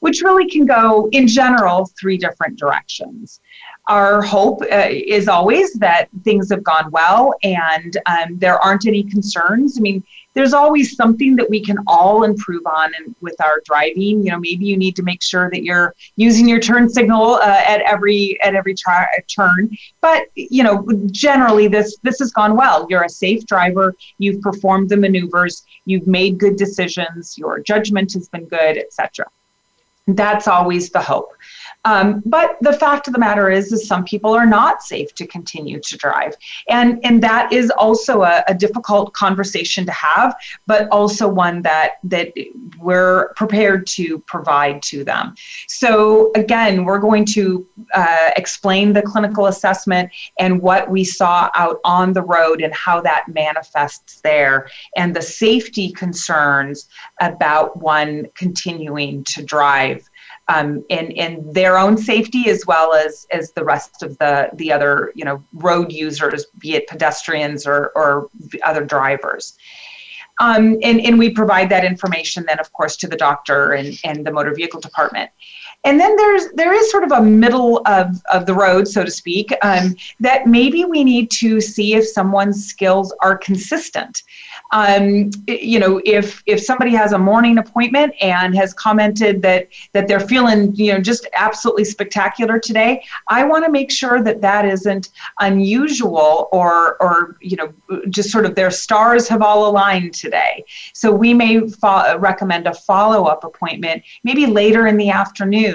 which 0.00 0.22
really 0.22 0.48
can 0.48 0.66
go 0.66 1.08
in 1.12 1.28
general 1.28 1.90
three 1.98 2.18
different 2.18 2.58
directions. 2.58 3.40
our 3.88 4.22
hope 4.22 4.60
uh, 4.62 4.88
is 4.88 5.26
always 5.28 5.72
that 5.74 6.08
things 6.22 6.50
have 6.50 6.62
gone 6.62 6.90
well 6.90 7.34
and 7.42 7.96
um, 8.06 8.38
there 8.38 8.58
aren't 8.58 8.86
any 8.86 9.02
concerns. 9.02 9.78
I 9.78 9.80
mean, 9.80 10.04
there's 10.34 10.52
always 10.52 10.94
something 10.94 11.34
that 11.36 11.48
we 11.50 11.60
can 11.60 11.76
all 11.86 12.22
improve 12.22 12.64
on 12.66 12.92
and 12.96 13.14
with 13.20 13.34
our 13.40 13.60
driving. 13.64 14.22
You 14.22 14.30
know, 14.30 14.38
maybe 14.38 14.64
you 14.64 14.76
need 14.76 14.94
to 14.96 15.02
make 15.02 15.22
sure 15.22 15.50
that 15.50 15.64
you're 15.64 15.94
using 16.16 16.48
your 16.48 16.60
turn 16.60 16.88
signal 16.88 17.34
uh, 17.34 17.62
at 17.66 17.80
every 17.80 18.40
at 18.42 18.54
every 18.54 18.74
tra- 18.74 19.08
turn. 19.26 19.76
But 20.00 20.26
you 20.34 20.62
know, 20.62 20.86
generally 21.10 21.66
this 21.66 21.96
this 22.02 22.20
has 22.20 22.30
gone 22.30 22.56
well. 22.56 22.86
You're 22.88 23.02
a 23.04 23.08
safe 23.08 23.44
driver. 23.46 23.94
You've 24.18 24.40
performed 24.40 24.88
the 24.88 24.96
maneuvers. 24.96 25.64
You've 25.84 26.06
made 26.06 26.38
good 26.38 26.56
decisions. 26.56 27.36
Your 27.36 27.58
judgment 27.58 28.12
has 28.12 28.28
been 28.28 28.44
good, 28.44 28.78
etc. 28.78 29.26
That's 30.06 30.48
always 30.48 30.90
the 30.90 31.00
hope. 31.00 31.32
Um, 31.86 32.22
but 32.26 32.58
the 32.60 32.74
fact 32.74 33.06
of 33.06 33.14
the 33.14 33.18
matter 33.18 33.50
is, 33.50 33.72
is 33.72 33.88
some 33.88 34.04
people 34.04 34.34
are 34.34 34.44
not 34.44 34.82
safe 34.82 35.14
to 35.14 35.26
continue 35.26 35.80
to 35.80 35.96
drive, 35.96 36.34
and 36.68 37.00
and 37.04 37.22
that 37.22 37.52
is 37.52 37.70
also 37.70 38.22
a, 38.22 38.44
a 38.48 38.54
difficult 38.54 39.14
conversation 39.14 39.86
to 39.86 39.92
have, 39.92 40.36
but 40.66 40.88
also 40.90 41.26
one 41.26 41.62
that 41.62 41.92
that 42.04 42.34
we're 42.78 43.32
prepared 43.34 43.86
to 43.86 44.18
provide 44.20 44.82
to 44.82 45.04
them. 45.04 45.34
So 45.68 46.32
again, 46.34 46.84
we're 46.84 46.98
going 46.98 47.24
to 47.26 47.66
uh, 47.94 48.30
explain 48.36 48.92
the 48.92 49.02
clinical 49.02 49.46
assessment 49.46 50.10
and 50.38 50.60
what 50.60 50.90
we 50.90 51.02
saw 51.02 51.48
out 51.54 51.80
on 51.84 52.12
the 52.12 52.22
road 52.22 52.60
and 52.60 52.74
how 52.74 53.00
that 53.00 53.24
manifests 53.28 54.20
there, 54.20 54.68
and 54.96 55.16
the 55.16 55.22
safety 55.22 55.92
concerns 55.92 56.88
about 57.22 57.80
one 57.80 58.26
continuing 58.34 59.24
to 59.24 59.42
drive 59.42 60.09
um, 60.50 60.84
in 60.88 61.12
in 61.12 61.52
their 61.52 61.78
own 61.78 61.96
safety 61.96 62.50
as 62.50 62.66
well 62.66 62.92
as 62.92 63.26
as 63.30 63.52
the 63.52 63.64
rest 63.64 64.02
of 64.02 64.18
the 64.18 64.50
the 64.54 64.72
other 64.72 65.12
you 65.14 65.24
know 65.24 65.42
road 65.52 65.92
users, 65.92 66.46
be 66.58 66.74
it 66.74 66.86
pedestrians 66.88 67.66
or 67.66 67.92
or 67.94 68.28
other 68.64 68.84
drivers. 68.84 69.56
Um, 70.40 70.78
and, 70.82 71.02
and 71.02 71.18
we 71.18 71.28
provide 71.28 71.68
that 71.68 71.84
information 71.84 72.46
then, 72.48 72.58
of 72.58 72.72
course, 72.72 72.96
to 72.96 73.06
the 73.06 73.16
doctor 73.16 73.72
and, 73.72 74.00
and 74.04 74.26
the 74.26 74.32
motor 74.32 74.54
vehicle 74.54 74.80
department. 74.80 75.30
And 75.84 75.98
then 75.98 76.14
there's 76.16 76.48
there 76.52 76.74
is 76.74 76.90
sort 76.90 77.04
of 77.04 77.12
a 77.12 77.22
middle 77.22 77.80
of, 77.86 78.20
of 78.30 78.44
the 78.44 78.54
road, 78.54 78.86
so 78.86 79.02
to 79.04 79.10
speak, 79.10 79.52
um, 79.62 79.96
that 80.20 80.46
maybe 80.46 80.84
we 80.84 81.02
need 81.04 81.30
to 81.32 81.60
see 81.60 81.94
if 81.94 82.06
someone's 82.06 82.66
skills 82.66 83.14
are 83.22 83.36
consistent 83.38 84.22
um, 84.72 85.30
you 85.48 85.78
know, 85.78 86.00
if 86.04 86.42
if 86.46 86.62
somebody 86.62 86.92
has 86.92 87.12
a 87.12 87.18
morning 87.18 87.58
appointment 87.58 88.14
and 88.20 88.54
has 88.54 88.72
commented 88.72 89.42
that 89.42 89.68
that 89.92 90.06
they're 90.06 90.20
feeling, 90.20 90.74
you 90.74 90.92
know, 90.92 91.00
just 91.00 91.26
absolutely 91.34 91.84
spectacular 91.84 92.58
today, 92.58 93.02
I 93.28 93.44
want 93.44 93.64
to 93.64 93.70
make 93.70 93.90
sure 93.90 94.22
that 94.22 94.40
that 94.42 94.64
isn't 94.64 95.10
unusual 95.40 96.48
or 96.52 96.96
or 97.02 97.36
you 97.40 97.56
know, 97.56 97.72
just 98.10 98.30
sort 98.30 98.46
of 98.46 98.54
their 98.54 98.70
stars 98.70 99.26
have 99.28 99.42
all 99.42 99.68
aligned 99.68 100.14
today. 100.14 100.64
So 100.94 101.10
we 101.10 101.34
may 101.34 101.68
fo- 101.68 102.16
recommend 102.18 102.66
a 102.68 102.74
follow 102.74 103.24
up 103.24 103.42
appointment, 103.42 104.02
maybe 104.22 104.46
later 104.46 104.86
in 104.86 104.96
the 104.96 105.10
afternoon, 105.10 105.69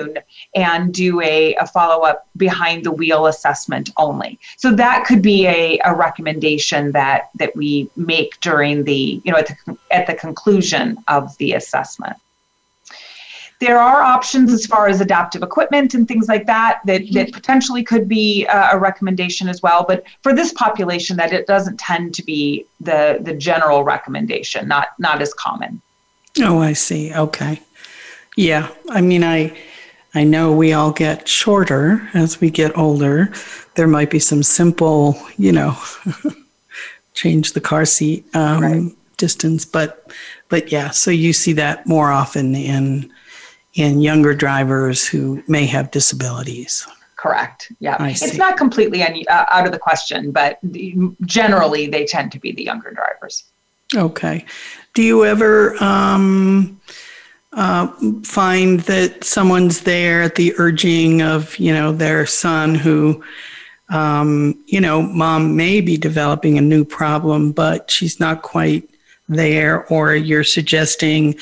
and 0.55 0.93
do 0.93 1.21
a, 1.21 1.55
a 1.55 1.67
follow 1.67 2.03
up 2.03 2.27
behind 2.37 2.85
the 2.85 2.91
wheel 2.91 3.27
assessment 3.27 3.89
only. 3.97 4.39
So 4.57 4.73
that 4.75 5.05
could 5.05 5.21
be 5.21 5.47
a, 5.47 5.79
a 5.85 5.93
recommendation 5.95 6.91
that 6.93 7.29
that 7.35 7.55
we 7.55 7.89
make 7.95 8.39
during 8.41 8.83
the 8.83 9.21
you 9.23 9.31
know 9.31 9.37
at 9.37 9.47
the, 9.47 9.77
at 9.91 10.07
the 10.07 10.15
conclusion 10.15 10.97
of 11.07 11.37
the 11.37 11.53
assessment. 11.53 12.17
There 13.59 13.79
are 13.79 14.01
options 14.01 14.51
as 14.51 14.65
far 14.65 14.87
as 14.89 14.99
adaptive 14.99 15.41
equipment 15.41 15.93
and 15.93 16.07
things 16.07 16.27
like 16.27 16.45
that 16.45 16.81
that, 16.85 17.01
mm-hmm. 17.01 17.13
that 17.13 17.31
potentially 17.31 17.83
could 17.83 18.07
be 18.07 18.45
a 18.45 18.77
recommendation 18.77 19.47
as 19.47 19.61
well 19.61 19.85
but 19.87 20.03
for 20.23 20.33
this 20.35 20.51
population 20.53 21.15
that 21.17 21.31
it 21.31 21.47
doesn't 21.47 21.79
tend 21.79 22.13
to 22.15 22.23
be 22.23 22.65
the 22.81 23.19
the 23.21 23.33
general 23.33 23.83
recommendation 23.83 24.67
not 24.67 24.89
not 24.99 25.21
as 25.21 25.33
common. 25.33 25.81
Oh 26.41 26.59
i 26.59 26.73
see. 26.73 27.13
Okay. 27.13 27.61
Yeah. 28.35 28.69
I 28.89 29.01
mean 29.01 29.23
i 29.23 29.55
i 30.15 30.23
know 30.23 30.51
we 30.51 30.73
all 30.73 30.91
get 30.91 31.27
shorter 31.27 32.07
as 32.13 32.41
we 32.41 32.49
get 32.49 32.75
older 32.77 33.31
there 33.75 33.87
might 33.87 34.09
be 34.09 34.19
some 34.19 34.41
simple 34.41 35.17
you 35.37 35.51
know 35.51 35.77
change 37.15 37.53
the 37.53 37.61
car 37.61 37.85
seat 37.85 38.23
um, 38.35 38.61
right. 38.61 38.91
distance. 39.17 39.65
But 39.65 40.11
but 40.49 40.71
yeah, 40.71 40.91
so 40.91 41.09
you 41.09 41.33
see 41.33 41.53
that 41.53 41.87
more 41.87 42.11
often 42.11 42.53
in 42.53 43.11
in 43.73 44.01
younger 44.01 44.35
drivers 44.35 45.07
who 45.07 45.43
may 45.47 45.65
have 45.65 45.89
disabilities. 45.91 46.87
Correct. 47.15 47.71
Yeah, 47.79 47.97
it's 47.99 48.37
not 48.37 48.55
completely 48.55 49.01
un- 49.01 49.23
uh, 49.27 49.45
out 49.49 49.65
of 49.65 49.71
the 49.71 49.79
question, 49.79 50.31
but 50.31 50.59
generally 51.21 51.87
they 51.87 52.05
tend 52.05 52.31
to 52.33 52.39
be 52.39 52.51
the 52.51 52.63
younger 52.63 52.91
drivers. 52.91 53.45
Okay. 53.95 54.45
Do 54.93 55.01
you 55.01 55.25
ever 55.25 55.81
um, 55.83 56.79
uh, 57.55 57.87
find 58.23 58.81
that 58.81 59.23
someone's 59.23 59.81
there 59.81 60.21
at 60.21 60.35
the 60.35 60.53
urging 60.57 61.21
of 61.21 61.57
you 61.57 61.73
know 61.73 61.91
their 61.91 62.25
son 62.25 62.75
who 62.75 63.23
um, 63.89 64.57
you 64.65 64.81
know, 64.81 65.01
mom 65.01 65.55
may 65.55 65.81
be 65.81 65.97
developing 65.97 66.57
a 66.57 66.61
new 66.61 66.83
problem, 66.83 67.51
but 67.51 67.91
she's 67.91 68.19
not 68.19 68.41
quite 68.41 68.89
there, 69.29 69.85
or 69.87 70.15
you're 70.15 70.43
suggesting, 70.43 71.35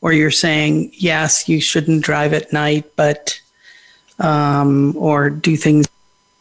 or 0.00 0.12
you're 0.12 0.30
saying, 0.30 0.92
yes, 0.94 1.48
you 1.48 1.60
shouldn't 1.60 2.04
drive 2.04 2.32
at 2.32 2.52
night, 2.52 2.84
but, 2.96 3.40
um, 4.18 4.94
or 4.96 5.30
do 5.30 5.56
things, 5.56 5.86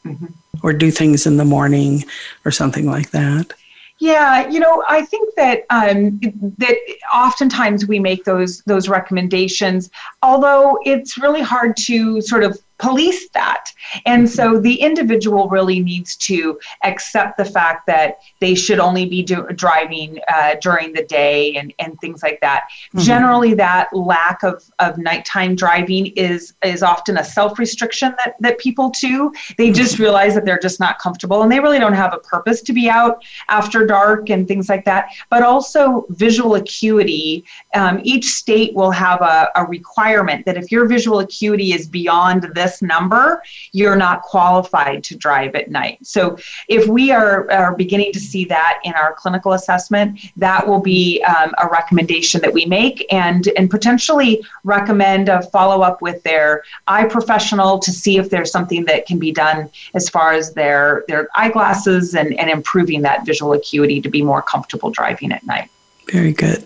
mm-hmm. 0.05 0.25
or 0.61 0.73
do 0.73 0.91
things 0.91 1.25
in 1.25 1.37
the 1.37 1.45
morning, 1.45 2.03
or 2.43 2.51
something 2.51 2.85
like 2.85 3.11
that. 3.11 3.53
Yeah, 3.99 4.49
you 4.49 4.59
know, 4.59 4.83
I 4.89 5.03
think 5.05 5.33
that 5.35 5.63
um, 5.69 6.19
that 6.57 6.75
oftentimes 7.13 7.87
we 7.87 7.97
make 7.97 8.25
those 8.25 8.61
those 8.63 8.89
recommendations, 8.89 9.89
although 10.21 10.77
it's 10.83 11.17
really 11.17 11.41
hard 11.41 11.77
to 11.77 12.19
sort 12.19 12.43
of 12.43 12.59
police 12.77 13.29
that. 13.29 13.71
And 14.05 14.29
so 14.29 14.59
the 14.59 14.75
individual 14.75 15.47
really 15.47 15.79
needs 15.79 16.15
to 16.17 16.59
accept 16.83 17.37
the 17.37 17.45
fact 17.45 17.87
that 17.87 18.19
they 18.41 18.55
should 18.55 18.79
only 18.79 19.05
be 19.05 19.23
do- 19.23 19.47
driving 19.55 20.19
uh, 20.27 20.55
during 20.61 20.91
the 20.93 21.03
day 21.03 21.55
and, 21.55 21.73
and 21.79 21.99
things 22.01 22.21
like 22.21 22.39
that. 22.41 22.63
Mm-hmm. 22.89 23.05
Generally, 23.05 23.53
that 23.55 23.93
lack 23.93 24.43
of, 24.43 24.63
of 24.79 24.97
nighttime 24.97 25.55
driving 25.55 26.07
is, 26.07 26.53
is 26.63 26.83
often 26.83 27.17
a 27.17 27.23
self 27.23 27.57
restriction 27.59 28.13
that, 28.23 28.35
that 28.41 28.57
people 28.59 28.89
do. 28.99 29.31
They 29.57 29.71
just 29.71 29.93
mm-hmm. 29.93 30.03
realize 30.03 30.35
that 30.35 30.45
they're 30.45 30.59
just 30.59 30.79
not 30.79 30.99
comfortable 30.99 31.43
and 31.43 31.51
they 31.51 31.59
really 31.59 31.79
don't 31.79 31.93
have 31.93 32.13
a 32.13 32.19
purpose 32.19 32.61
to 32.63 32.73
be 32.73 32.89
out 32.89 33.23
after 33.49 33.85
dark 33.85 34.29
and 34.29 34.47
things 34.47 34.67
like 34.67 34.83
that. 34.85 35.09
But 35.29 35.43
also, 35.43 36.05
visual 36.09 36.55
acuity. 36.55 37.45
Um, 37.73 38.01
each 38.03 38.25
state 38.25 38.73
will 38.73 38.91
have 38.91 39.21
a, 39.21 39.49
a 39.55 39.65
requirement 39.65 40.45
that 40.45 40.57
if 40.57 40.71
your 40.71 40.85
visual 40.87 41.19
acuity 41.19 41.73
is 41.73 41.87
beyond 41.87 42.43
this 42.53 42.64
this 42.65 42.81
number, 42.81 43.41
you're 43.71 43.95
not 43.95 44.21
qualified 44.21 45.03
to 45.05 45.15
drive 45.15 45.55
at 45.55 45.69
night. 45.69 45.97
So 46.03 46.37
if 46.67 46.87
we 46.87 47.11
are, 47.11 47.49
are 47.51 47.75
beginning 47.75 48.11
to 48.13 48.19
see 48.19 48.45
that 48.45 48.79
in 48.83 48.93
our 48.93 49.13
clinical 49.13 49.53
assessment, 49.53 50.19
that 50.37 50.67
will 50.67 50.79
be 50.79 51.23
um, 51.23 51.53
a 51.61 51.67
recommendation 51.69 52.41
that 52.41 52.53
we 52.53 52.65
make 52.65 53.05
and, 53.11 53.47
and 53.57 53.69
potentially 53.69 54.43
recommend 54.63 55.29
a 55.29 55.41
follow 55.43 55.81
up 55.81 56.01
with 56.01 56.21
their 56.23 56.63
eye 56.87 57.05
professional 57.05 57.79
to 57.79 57.91
see 57.91 58.17
if 58.17 58.29
there's 58.29 58.51
something 58.51 58.85
that 58.85 59.05
can 59.05 59.19
be 59.19 59.31
done 59.31 59.69
as 59.93 60.09
far 60.09 60.33
as 60.33 60.53
their, 60.53 61.03
their 61.07 61.27
eyeglasses 61.35 62.15
and, 62.15 62.37
and 62.39 62.49
improving 62.49 63.01
that 63.01 63.25
visual 63.25 63.53
acuity 63.53 64.01
to 64.01 64.09
be 64.09 64.21
more 64.21 64.41
comfortable 64.41 64.89
driving 64.89 65.31
at 65.31 65.45
night. 65.45 65.69
Very 66.11 66.33
good. 66.33 66.65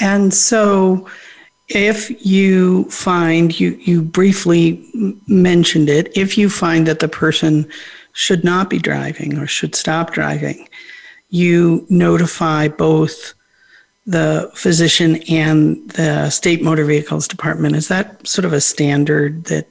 And 0.00 0.32
so, 0.32 1.08
if 1.68 2.24
you 2.24 2.84
find 2.84 3.58
you 3.58 3.70
you 3.82 4.02
briefly 4.02 4.84
mentioned 5.26 5.88
it 5.88 6.16
if 6.16 6.38
you 6.38 6.48
find 6.48 6.86
that 6.86 7.00
the 7.00 7.08
person 7.08 7.68
should 8.12 8.44
not 8.44 8.70
be 8.70 8.78
driving 8.78 9.36
or 9.36 9.46
should 9.46 9.74
stop 9.74 10.12
driving 10.12 10.68
you 11.30 11.84
notify 11.88 12.68
both 12.68 13.34
the 14.06 14.50
physician 14.54 15.16
and 15.28 15.88
the 15.90 16.30
state 16.30 16.62
motor 16.62 16.84
vehicles 16.84 17.26
department. 17.26 17.74
Is 17.74 17.88
that 17.88 18.26
sort 18.26 18.44
of 18.44 18.52
a 18.52 18.60
standard 18.60 19.44
that 19.44 19.68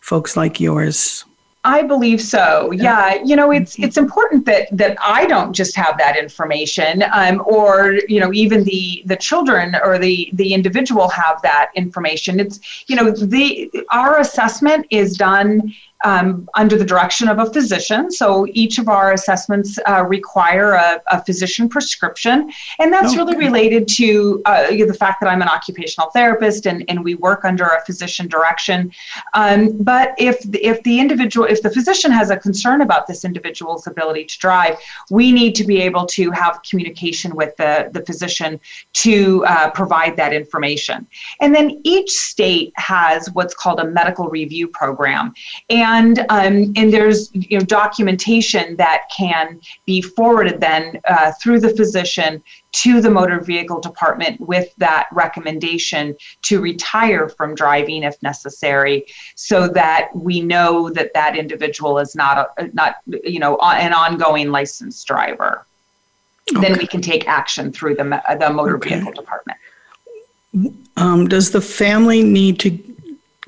folks 0.00 0.36
like 0.36 0.60
yours 0.60 1.24
I 1.62 1.82
believe 1.82 2.22
so. 2.22 2.70
Yeah, 2.70 3.22
you 3.22 3.36
know, 3.36 3.50
it's 3.50 3.78
it's 3.78 3.98
important 3.98 4.46
that 4.46 4.68
that 4.72 4.96
I 4.98 5.26
don't 5.26 5.52
just 5.52 5.76
have 5.76 5.98
that 5.98 6.16
information, 6.16 7.04
um, 7.12 7.42
or 7.44 7.98
you 8.08 8.18
know, 8.18 8.32
even 8.32 8.64
the 8.64 9.02
the 9.04 9.16
children 9.16 9.76
or 9.84 9.98
the 9.98 10.30
the 10.32 10.54
individual 10.54 11.08
have 11.10 11.42
that 11.42 11.70
information. 11.74 12.40
It's 12.40 12.60
you 12.88 12.96
know, 12.96 13.10
the 13.10 13.70
our 13.90 14.20
assessment 14.20 14.86
is 14.90 15.18
done 15.18 15.74
um, 16.04 16.48
under 16.54 16.76
the 16.76 16.84
direction 16.84 17.28
of 17.28 17.38
a 17.38 17.46
physician. 17.52 18.10
So 18.10 18.46
each 18.52 18.78
of 18.78 18.88
our 18.88 19.12
assessments 19.12 19.78
uh, 19.86 20.04
require 20.04 20.72
a, 20.72 21.02
a, 21.10 21.24
physician 21.24 21.68
prescription, 21.68 22.50
and 22.78 22.92
that's 22.92 23.16
really 23.16 23.36
related 23.36 23.86
to 23.88 24.40
uh, 24.46 24.68
the 24.70 24.96
fact 24.98 25.20
that 25.20 25.28
I'm 25.28 25.42
an 25.42 25.48
occupational 25.48 26.10
therapist 26.10 26.66
and, 26.66 26.84
and 26.88 27.04
we 27.04 27.14
work 27.16 27.44
under 27.44 27.64
a 27.64 27.84
physician 27.84 28.28
direction. 28.28 28.90
Um, 29.34 29.76
but 29.82 30.14
if 30.18 30.38
if 30.54 30.82
the 30.84 30.98
individual, 30.98 31.46
if 31.46 31.62
the 31.62 31.70
physician 31.70 32.10
has 32.10 32.30
a 32.30 32.36
concern 32.36 32.80
about 32.80 33.06
this 33.06 33.24
individual's 33.24 33.86
ability 33.86 34.24
to 34.24 34.38
drive, 34.38 34.78
we 35.10 35.32
need 35.32 35.54
to 35.56 35.64
be 35.64 35.80
able 35.82 36.06
to 36.06 36.30
have 36.30 36.60
communication 36.68 37.36
with 37.36 37.54
the, 37.56 37.90
the 37.92 38.04
physician 38.06 38.58
to 38.94 39.44
uh, 39.46 39.70
provide 39.70 40.16
that 40.16 40.32
information. 40.32 41.06
And 41.40 41.54
then 41.54 41.80
each 41.84 42.10
state 42.10 42.72
has 42.76 43.30
what's 43.32 43.54
called 43.54 43.80
a 43.80 43.84
medical 43.84 44.28
review 44.28 44.68
program. 44.68 45.34
And, 45.68 45.89
um, 45.98 46.72
and 46.76 46.92
there's 46.92 47.30
you 47.34 47.58
know, 47.58 47.64
documentation 47.64 48.76
that 48.76 49.04
can 49.14 49.60
be 49.86 50.00
forwarded 50.00 50.60
then 50.60 51.00
uh, 51.08 51.32
through 51.40 51.60
the 51.60 51.70
physician 51.70 52.42
to 52.72 53.00
the 53.00 53.10
motor 53.10 53.40
vehicle 53.40 53.80
department 53.80 54.40
with 54.40 54.74
that 54.76 55.08
recommendation 55.12 56.16
to 56.42 56.60
retire 56.60 57.28
from 57.28 57.54
driving 57.54 58.04
if 58.04 58.22
necessary 58.22 59.04
so 59.34 59.66
that 59.66 60.10
we 60.14 60.40
know 60.40 60.90
that 60.90 61.12
that 61.14 61.36
individual 61.36 61.98
is 61.98 62.14
not 62.14 62.50
a, 62.58 62.68
not 62.68 62.96
you 63.06 63.40
know 63.40 63.56
an 63.58 63.92
ongoing 63.92 64.50
licensed 64.50 65.06
driver 65.06 65.66
okay. 66.54 66.60
then 66.68 66.78
we 66.78 66.86
can 66.86 67.00
take 67.00 67.26
action 67.26 67.72
through 67.72 67.94
the, 67.94 68.22
the 68.38 68.50
motor 68.50 68.76
okay. 68.76 68.94
vehicle 68.94 69.12
department 69.12 69.58
um, 70.96 71.28
does 71.28 71.50
the 71.50 71.60
family 71.60 72.22
need 72.22 72.58
to 72.60 72.70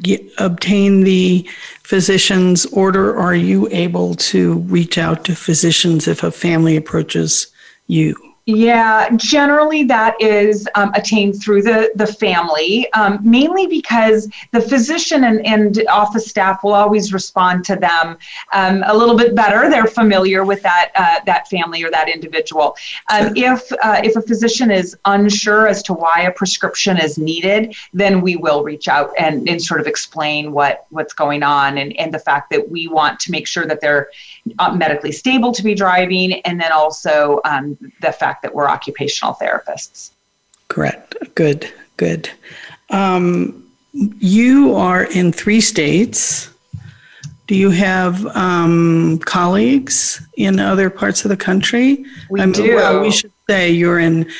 get, 0.01 0.23
obtain 0.39 1.03
the 1.03 1.49
physician's 1.83 2.67
order 2.67 3.11
or 3.11 3.19
are 3.19 3.35
you 3.35 3.69
able 3.71 4.15
to 4.15 4.55
reach 4.61 4.99
out 4.99 5.25
to 5.25 5.35
physicians 5.35 6.09
if 6.09 6.23
a 6.23 6.31
family 6.31 6.77
approaches 6.77 7.49
you 7.87 8.17
yeah, 8.47 9.09
generally 9.17 9.85
that 9.85 10.21
is 10.21 10.69
um, 10.75 10.91
attained 10.95 11.41
through 11.41 11.63
the, 11.63 11.93
the 11.95 12.07
family, 12.07 12.93
um, 12.93 13.21
mainly 13.23 13.69
because 13.69 14.29
the 14.51 14.61
physician 14.61 15.25
and, 15.25 15.47
and 15.47 15.87
office 15.89 16.27
staff 16.27 16.65
will 16.65 16.75
always 16.75 17.13
respond 17.13 17.65
to 17.67 17.77
them 17.77 18.19
um, 18.53 18.83
a 18.87 18.97
little 18.97 19.17
bit 19.17 19.37
better. 19.37 19.71
They're 19.71 19.87
familiar 19.87 20.45
with 20.45 20.61
that 20.63 20.91
uh, 20.97 21.21
that 21.25 21.49
family 21.49 21.85
or 21.85 21.91
that 21.93 22.09
individual. 22.09 22.77
Um, 23.13 23.33
if 23.37 23.71
uh, 23.85 24.01
if 24.03 24.17
a 24.17 24.23
physician 24.23 24.73
is 24.73 24.97
unsure 25.05 25.69
as 25.69 25.81
to 25.85 25.93
why 25.93 26.23
a 26.23 26.33
prescription 26.33 26.99
is 26.99 27.19
needed, 27.19 27.77
then 27.93 28.21
we 28.21 28.35
will 28.35 28.65
reach 28.65 28.89
out 28.89 29.13
and, 29.19 29.49
and 29.49 29.63
sort 29.63 29.81
of 29.81 29.87
explain 29.87 30.51
what 30.51 30.87
what's 30.91 31.13
going 31.13 31.45
on 31.45 31.79
and, 31.79 31.97
and 31.97 32.13
the 32.13 32.19
fact 32.19 32.51
that 32.51 32.69
we 32.69 32.89
want 32.89 33.21
to 33.21 33.31
make 33.31 33.47
sure 33.47 33.67
that 33.67 33.81
they're 33.81 34.09
uh, 34.59 34.75
medically 34.75 35.13
stable 35.13 35.53
to 35.53 35.63
be 35.63 35.75
driving, 35.75 36.33
and 36.41 36.61
then 36.61 36.73
also 36.73 37.41
um, 37.45 37.79
the 38.01 38.11
fact 38.11 38.32
that 38.43 38.55
we're 38.55 38.69
occupational 38.69 39.35
therapists. 39.35 40.11
Correct. 40.69 41.15
Good. 41.35 41.71
Good. 41.97 42.31
Um, 42.91 43.71
you 43.93 44.75
are 44.75 45.05
in 45.05 45.33
three 45.33 45.61
states. 45.61 46.49
Do 47.47 47.57
you 47.57 47.71
have 47.71 48.25
um, 48.37 49.19
colleagues 49.25 50.25
in 50.37 50.59
other 50.59 50.89
parts 50.89 51.25
of 51.25 51.29
the 51.29 51.37
country? 51.37 52.05
We 52.31 52.41
I 52.41 52.51
do. 52.51 52.77
Well, 52.77 53.01
we 53.01 53.11
should 53.11 53.33
say 53.49 53.71
you're 53.71 53.99
in 53.99 54.31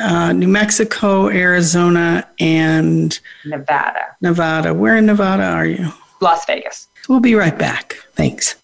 uh, 0.00 0.32
New 0.32 0.48
Mexico, 0.48 1.28
Arizona, 1.28 2.26
and 2.38 3.18
Nevada. 3.44 4.16
Nevada. 4.20 4.72
Where 4.72 4.96
in 4.96 5.06
Nevada 5.06 5.44
are 5.44 5.66
you? 5.66 5.92
Las 6.20 6.44
Vegas. 6.46 6.88
We'll 7.08 7.20
be 7.20 7.34
right 7.34 7.58
back. 7.58 7.94
Thanks. 8.14 8.56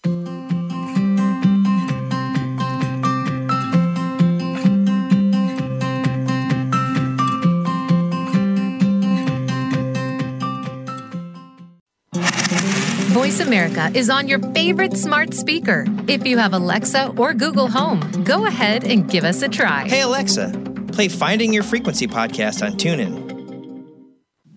Voice 13.27 13.41
America 13.41 13.91
is 13.93 14.09
on 14.09 14.29
your 14.29 14.39
favorite 14.53 14.95
smart 14.95 15.33
speaker. 15.33 15.85
If 16.07 16.25
you 16.25 16.37
have 16.37 16.53
Alexa 16.53 17.13
or 17.17 17.33
Google 17.33 17.67
Home, 17.67 17.99
go 18.23 18.45
ahead 18.45 18.85
and 18.85 19.09
give 19.09 19.25
us 19.25 19.41
a 19.41 19.49
try. 19.49 19.85
Hey, 19.85 19.99
Alexa, 19.99 20.53
play 20.93 21.09
Finding 21.09 21.51
Your 21.51 21.63
Frequency 21.63 22.07
podcast 22.07 22.65
on 22.65 22.77
TuneIn. 22.77 23.83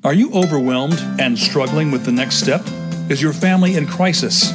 Are 0.04 0.14
you 0.14 0.32
overwhelmed 0.32 1.00
and 1.18 1.36
struggling 1.36 1.90
with 1.90 2.04
the 2.04 2.12
next 2.12 2.36
step? 2.36 2.62
Is 3.10 3.20
your 3.20 3.32
family 3.32 3.74
in 3.74 3.88
crisis? 3.88 4.52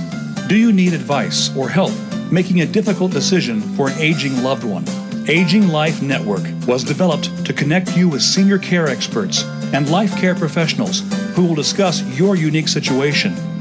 Do 0.48 0.56
you 0.56 0.72
need 0.72 0.94
advice 0.94 1.54
or 1.58 1.68
help 1.68 1.92
making 2.32 2.62
a 2.62 2.66
difficult 2.66 3.12
decision 3.12 3.60
for 3.60 3.90
an 3.90 4.00
aging 4.00 4.42
loved 4.42 4.64
one? 4.64 4.86
Aging 5.28 5.68
Life 5.68 6.02
Network 6.02 6.44
was 6.66 6.86
developed 6.86 7.46
to 7.46 7.52
connect 7.52 7.98
you 7.98 8.08
with 8.08 8.22
senior 8.22 8.60
care 8.60 8.88
experts 8.88 9.44
and 9.74 9.92
life 9.92 10.16
care 10.16 10.36
professionals 10.36 11.02
who 11.36 11.46
will 11.46 11.56
discuss 11.56 12.02
your 12.18 12.38
unique 12.38 12.70
situation 12.70 13.36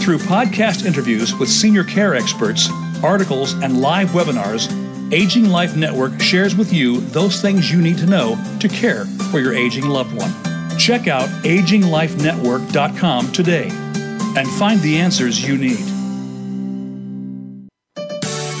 Through 0.00 0.18
podcast 0.18 0.86
interviews 0.86 1.34
with 1.34 1.48
senior 1.48 1.84
care 1.84 2.14
experts, 2.14 2.70
articles, 3.02 3.52
and 3.54 3.80
live 3.80 4.08
webinars, 4.10 4.72
Aging 5.12 5.46
Life 5.50 5.76
Network 5.76 6.20
shares 6.20 6.54
with 6.56 6.72
you 6.72 7.00
those 7.00 7.40
things 7.42 7.70
you 7.70 7.80
need 7.82 7.98
to 7.98 8.06
know 8.06 8.36
to 8.60 8.68
care 8.68 9.04
for 9.30 9.40
your 9.40 9.54
aging 9.54 9.86
loved 9.86 10.16
one. 10.16 10.32
Check 10.78 11.08
out 11.08 11.28
aginglifenetwork.com 11.44 13.32
today 13.32 13.68
and 13.70 14.48
find 14.52 14.80
the 14.80 14.96
answers 14.98 15.46
you 15.46 15.58
need. 15.58 15.84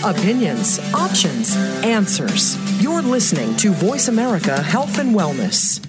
Opinions, 0.04 0.78
options, 0.94 1.56
answers. 1.84 2.56
You're 2.82 3.02
listening 3.02 3.56
to 3.56 3.72
Voice 3.72 4.08
America 4.08 4.62
Health 4.62 4.98
and 4.98 5.14
Wellness. 5.14 5.87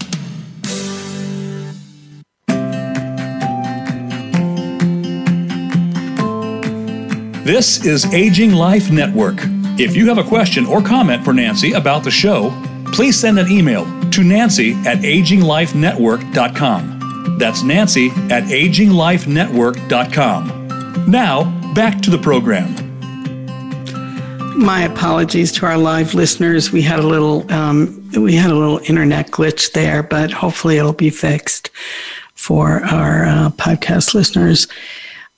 This 7.49 7.81
is 7.83 8.05
Aging 8.13 8.51
Life 8.51 8.91
Network. 8.91 9.39
If 9.79 9.95
you 9.95 10.07
have 10.07 10.19
a 10.19 10.23
question 10.23 10.67
or 10.67 10.83
comment 10.83 11.25
for 11.25 11.33
Nancy 11.33 11.71
about 11.71 12.03
the 12.03 12.11
show, 12.11 12.51
please 12.93 13.19
send 13.19 13.39
an 13.39 13.51
email 13.51 13.85
to 14.11 14.23
nancy 14.23 14.73
at 14.85 14.99
aginglifenetwork.com. 14.99 17.37
That's 17.39 17.63
nancy 17.63 18.09
at 18.29 18.43
aginglifenetwork.com. 18.43 21.09
Now, 21.09 21.73
back 21.73 21.99
to 22.01 22.11
the 22.11 22.19
program. 22.19 22.75
My 24.55 24.83
apologies 24.83 25.51
to 25.53 25.65
our 25.65 25.79
live 25.79 26.13
listeners. 26.13 26.71
We 26.71 26.83
had 26.83 26.99
a 26.99 27.07
little 27.07 27.51
um, 27.51 28.07
we 28.15 28.35
had 28.35 28.51
a 28.51 28.55
little 28.55 28.79
internet 28.87 29.31
glitch 29.31 29.71
there, 29.71 30.03
but 30.03 30.29
hopefully 30.29 30.77
it'll 30.77 30.93
be 30.93 31.09
fixed 31.09 31.71
for 32.35 32.83
our 32.83 33.25
uh, 33.25 33.49
podcast 33.49 34.13
listeners. 34.13 34.67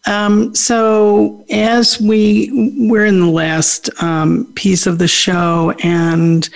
Um, 0.08 0.56
so 0.56 1.46
as 1.52 2.02
we 2.02 2.50
we're 2.90 3.06
in 3.06 3.20
the 3.20 3.28
last 3.28 3.90
um, 4.02 4.52
piece 4.56 4.88
of 4.88 4.98
the 4.98 5.08
show, 5.08 5.74
and 5.84 6.50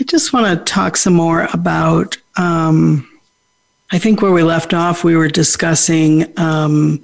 I 0.00 0.04
just 0.04 0.32
want 0.32 0.46
to 0.46 0.72
talk 0.72 0.96
some 0.96 1.14
more 1.14 1.48
about. 1.52 2.16
Um, 2.36 3.08
I 3.92 3.98
think 3.98 4.20
where 4.20 4.32
we 4.32 4.42
left 4.42 4.74
off, 4.74 5.04
we 5.04 5.14
were 5.14 5.28
discussing 5.28 6.36
um, 6.36 7.00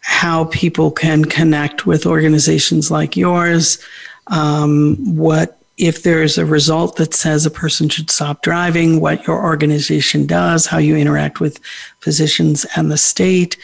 how 0.00 0.44
people 0.46 0.90
can 0.90 1.24
connect 1.24 1.86
with 1.86 2.04
organizations 2.04 2.90
like 2.90 3.16
yours. 3.16 3.78
Um, 4.26 4.96
what 5.16 5.58
if 5.78 6.02
there's 6.02 6.36
a 6.36 6.44
result 6.44 6.96
that 6.96 7.14
says 7.14 7.46
a 7.46 7.50
person 7.50 7.88
should 7.88 8.10
stop 8.10 8.42
driving, 8.42 9.00
what 9.00 9.26
your 9.26 9.42
organization 9.42 10.26
does, 10.26 10.66
how 10.66 10.78
you 10.78 10.96
interact 10.96 11.40
with 11.40 11.58
physicians 12.00 12.66
and 12.76 12.90
the 12.90 12.98
state, 12.98 13.56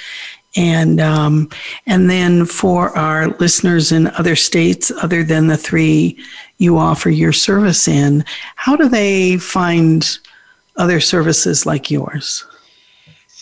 and 0.57 1.01
um, 1.01 1.51
and 1.86 2.09
then 2.11 2.44
for 2.44 2.96
our 2.96 3.28
listeners 3.38 3.92
in 3.92 4.09
other 4.09 4.36
states 4.36 4.90
other 5.03 5.22
than 5.22 5.46
the 5.46 5.57
three 5.57 6.18
you 6.59 6.78
offer 6.78 7.11
your 7.11 7.32
service 7.32 7.86
in, 7.86 8.24
how 8.57 8.74
do 8.74 8.88
they 8.88 9.36
find 9.36 10.18
other 10.76 11.01
services 11.01 11.66
like 11.66 11.90
yours? 11.90 12.44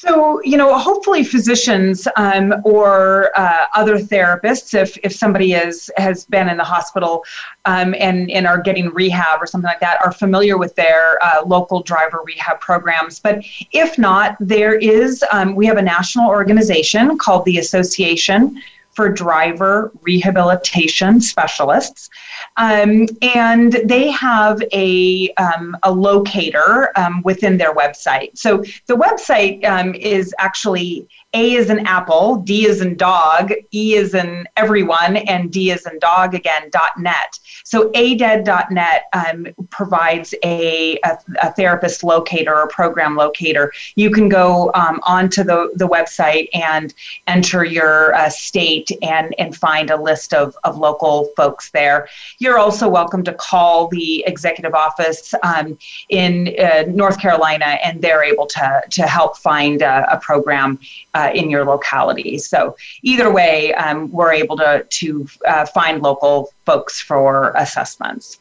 So, 0.07 0.41
you 0.43 0.57
know, 0.57 0.79
hopefully 0.79 1.25
physicians 1.25 2.07
um, 2.15 2.55
or 2.65 3.33
uh, 3.37 3.67
other 3.75 3.99
therapists, 3.99 4.73
if, 4.73 4.97
if 5.03 5.13
somebody 5.13 5.55
is, 5.55 5.91
has 5.97 6.25
been 6.27 6.49
in 6.49 6.57
the 6.57 6.65
hospital 6.65 7.25
um, 7.65 7.93
and, 7.99 8.31
and 8.31 8.47
are 8.47 8.61
getting 8.61 8.91
rehab 8.91 9.43
or 9.43 9.47
something 9.47 9.67
like 9.67 9.81
that, 9.81 10.01
are 10.05 10.13
familiar 10.13 10.59
with 10.59 10.77
their 10.77 11.19
uh, 11.25 11.43
local 11.45 11.83
driver 11.83 12.23
rehab 12.25 12.61
programs. 12.61 13.19
But 13.19 13.45
if 13.73 13.99
not, 13.99 14.37
there 14.39 14.77
is, 14.77 15.25
um, 15.33 15.57
we 15.57 15.67
have 15.67 15.77
a 15.77 15.83
national 15.83 16.29
organization 16.29 17.19
called 17.19 17.45
the 17.45 17.59
Association 17.59 18.63
for 18.97 19.11
driver 19.11 19.93
rehabilitation 20.01 21.21
specialists. 21.21 22.09
Um, 22.57 23.07
and 23.21 23.75
they 23.85 24.11
have 24.11 24.63
a, 24.73 25.33
um, 25.35 25.77
a 25.83 25.93
locator 25.93 26.91
um, 26.99 27.21
within 27.23 27.59
their 27.59 27.75
website. 27.75 28.37
So 28.37 28.65
the 28.87 28.97
website 28.97 29.63
um, 29.67 29.95
is 29.95 30.35
actually 30.39 31.09
A 31.37 31.53
is 31.53 31.69
an 31.69 31.87
apple, 31.87 32.37
D 32.37 32.67
is 32.67 32.81
in 32.81 32.97
dog, 32.97 33.53
E 33.71 33.95
is 33.95 34.15
in 34.15 34.49
everyone, 34.57 35.17
and 35.19 35.53
D 35.53 35.71
is 35.71 35.85
in 35.85 35.99
dog 35.99 36.35
again, 36.35 36.71
net. 36.97 37.39
So 37.65 37.91
ADED.net 37.95 39.03
um, 39.13 39.49
provides 39.71 40.33
a, 40.43 40.99
a, 41.05 41.19
a, 41.43 41.53
therapist 41.53 42.05
locator 42.05 42.55
or 42.55 42.69
program 42.69 43.17
locator. 43.17 43.73
You 43.97 44.11
can 44.11 44.29
go 44.29 44.71
um, 44.75 45.01
onto 45.03 45.43
the, 45.43 45.73
the 45.75 45.89
website 45.89 46.49
and 46.55 46.95
enter 47.27 47.65
your 47.65 48.15
uh, 48.15 48.31
state 48.31 48.91
and, 49.03 49.35
and 49.39 49.55
find 49.55 49.91
a 49.91 50.01
list 50.01 50.33
of, 50.33 50.57
of 50.65 50.79
local 50.79 51.31
folks 51.37 51.71
there. 51.73 52.09
You're 52.39 52.59
also 52.59 52.89
welcome 52.89 53.25
to 53.25 53.35
call 53.35 53.89
the 53.89 54.25
executive 54.27 54.75
office 54.75 55.35
um, 55.43 55.77
in 56.09 56.55
uh, 56.59 56.85
North 56.87 57.21
Carolina, 57.21 57.79
and 57.85 58.01
they're 58.01 58.25
able 58.25 58.47
to, 58.47 58.83
to 58.91 59.03
help 59.03 59.37
find 59.37 59.83
a, 59.83 60.07
a 60.13 60.21
program 60.21 60.79
uh, 61.15 61.26
in 61.35 61.51
your 61.51 61.65
locality. 61.65 62.39
So 62.39 62.77
either 63.03 63.33
way, 63.33 63.75
um, 63.75 64.11
we're 64.11 64.33
able 64.33 64.57
to, 64.59 64.87
to 64.89 65.29
uh, 65.47 65.67
find 65.67 66.03
local 66.03 66.51
folks 66.65 67.01
for 67.01 67.53
assessments. 67.57 68.39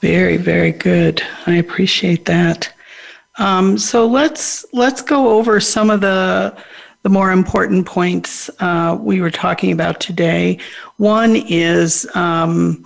Very, 0.00 0.36
very 0.36 0.72
good. 0.72 1.22
I 1.46 1.54
appreciate 1.54 2.26
that. 2.26 2.72
Um, 3.38 3.76
so 3.76 4.06
let's 4.06 4.64
let's 4.72 5.02
go 5.02 5.36
over 5.36 5.60
some 5.60 5.90
of 5.90 6.00
the 6.00 6.56
the 7.02 7.10
more 7.10 7.30
important 7.30 7.86
points 7.86 8.50
uh, 8.60 8.98
we 9.00 9.20
were 9.20 9.30
talking 9.30 9.72
about 9.72 10.00
today. 10.00 10.58
One 10.96 11.36
is 11.36 12.08
um, 12.16 12.84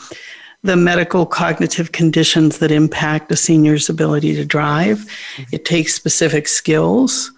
the 0.62 0.76
medical 0.76 1.24
cognitive 1.24 1.92
conditions 1.92 2.58
that 2.58 2.70
impact 2.70 3.32
a 3.32 3.36
senior's 3.36 3.88
ability 3.88 4.34
to 4.34 4.44
drive. 4.44 4.98
Mm-hmm. 4.98 5.42
It 5.52 5.64
takes 5.64 5.94
specific 5.94 6.48
skills 6.48 7.32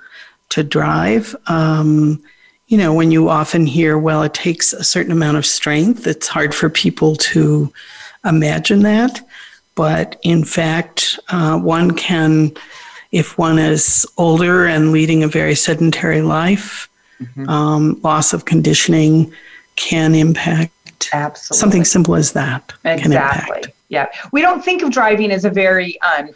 to 0.53 0.63
drive. 0.63 1.35
Um, 1.47 2.23
you 2.67 2.79
know, 2.79 2.95
when 2.95 3.11
you 3.11 3.29
often 3.29 3.67
hear, 3.67 3.99
well, 3.99 4.23
it 4.23 4.35
takes 4.35 4.73
a 4.73 4.85
certain 4.85 5.13
amount 5.13 5.37
of 5.37 5.45
strength, 5.45 6.07
it's 6.07 6.29
hard 6.29 6.55
for 6.55 6.71
people 6.71 7.17
to 7.17 7.73
imagine 8.25 8.83
that. 8.83 9.21
But 9.75 10.19
in 10.23 10.45
fact, 10.45 11.19
uh, 11.29 11.59
one 11.59 11.93
can, 11.93 12.53
if 13.11 13.37
one 13.37 13.59
is 13.59 14.07
older 14.17 14.67
and 14.67 14.93
leading 14.93 15.23
a 15.23 15.29
very 15.29 15.55
sedentary 15.55 16.23
life, 16.23 16.89
mm-hmm. 17.21 17.49
um, 17.49 18.01
loss 18.03 18.33
of 18.33 18.45
conditioning 18.45 19.33
can 19.77 20.15
impact. 20.15 21.11
Absolutely. 21.13 21.61
Something 21.61 21.85
simple 21.85 22.15
as 22.15 22.33
that 22.33 22.73
exactly. 22.85 23.73
Yeah. 23.93 24.07
We 24.32 24.40
don't 24.40 24.64
think 24.64 24.82
of 24.82 24.90
driving 24.90 25.30
as 25.30 25.45
a 25.45 25.51
very 25.51 26.01
um, 26.01 26.30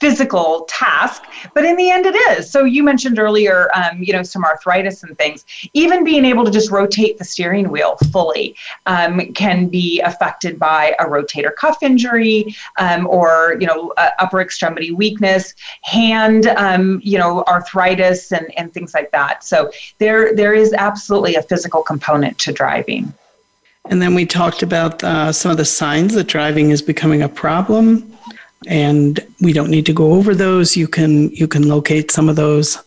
physical 0.00 0.66
task, 0.70 1.24
but 1.52 1.62
in 1.62 1.76
the 1.76 1.90
end 1.90 2.06
it 2.06 2.14
is. 2.30 2.50
So 2.50 2.64
you 2.64 2.82
mentioned 2.82 3.18
earlier, 3.18 3.68
um, 3.76 4.02
you 4.02 4.14
know, 4.14 4.22
some 4.22 4.42
arthritis 4.42 5.02
and 5.02 5.14
things. 5.18 5.44
Even 5.74 6.02
being 6.02 6.24
able 6.24 6.46
to 6.46 6.50
just 6.50 6.70
rotate 6.70 7.18
the 7.18 7.24
steering 7.24 7.68
wheel 7.68 7.96
fully 8.10 8.56
um, 8.86 9.34
can 9.34 9.68
be 9.68 10.00
affected 10.00 10.58
by 10.58 10.96
a 10.98 11.04
rotator 11.04 11.54
cuff 11.54 11.82
injury 11.82 12.56
um, 12.78 13.06
or, 13.06 13.58
you 13.60 13.66
know, 13.66 13.92
uh, 13.98 14.08
upper 14.18 14.40
extremity 14.40 14.90
weakness, 14.90 15.54
hand, 15.82 16.46
um, 16.46 17.02
you 17.04 17.18
know, 17.18 17.44
arthritis 17.48 18.32
and, 18.32 18.50
and 18.58 18.72
things 18.72 18.94
like 18.94 19.10
that. 19.10 19.44
So 19.44 19.70
there, 19.98 20.34
there 20.34 20.54
is 20.54 20.72
absolutely 20.72 21.34
a 21.34 21.42
physical 21.42 21.82
component 21.82 22.38
to 22.38 22.50
driving. 22.50 23.12
And 23.90 24.00
then 24.00 24.14
we 24.14 24.24
talked 24.24 24.62
about 24.62 25.04
uh, 25.04 25.32
some 25.32 25.50
of 25.50 25.56
the 25.56 25.64
signs 25.64 26.14
that 26.14 26.26
driving 26.26 26.70
is 26.70 26.80
becoming 26.80 27.22
a 27.22 27.28
problem 27.28 28.14
and 28.66 29.24
we 29.40 29.52
don't 29.52 29.70
need 29.70 29.86
to 29.86 29.92
go 29.92 30.14
over 30.14 30.34
those. 30.34 30.76
You 30.76 30.88
can 30.88 31.30
you 31.30 31.46
can 31.48 31.68
locate 31.68 32.10
some 32.10 32.28
of 32.28 32.34
those 32.36 32.78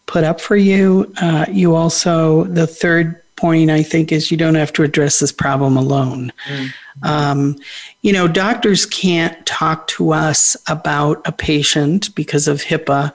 put 0.06 0.24
up 0.24 0.40
for 0.40 0.56
you. 0.56 1.12
Uh, 1.20 1.44
you 1.48 1.74
also 1.74 2.44
the 2.44 2.66
third 2.66 3.20
point 3.40 3.70
i 3.70 3.82
think 3.82 4.12
is 4.12 4.30
you 4.30 4.36
don't 4.36 4.54
have 4.54 4.72
to 4.72 4.82
address 4.82 5.18
this 5.18 5.32
problem 5.32 5.76
alone 5.76 6.32
mm. 6.48 6.68
Um, 7.02 7.56
you 8.02 8.12
know, 8.12 8.28
doctors 8.28 8.86
can't 8.86 9.44
talk 9.46 9.86
to 9.88 10.12
us 10.12 10.56
about 10.68 11.22
a 11.24 11.32
patient 11.32 12.14
because 12.14 12.48
of 12.48 12.62
HIPAA, 12.62 13.12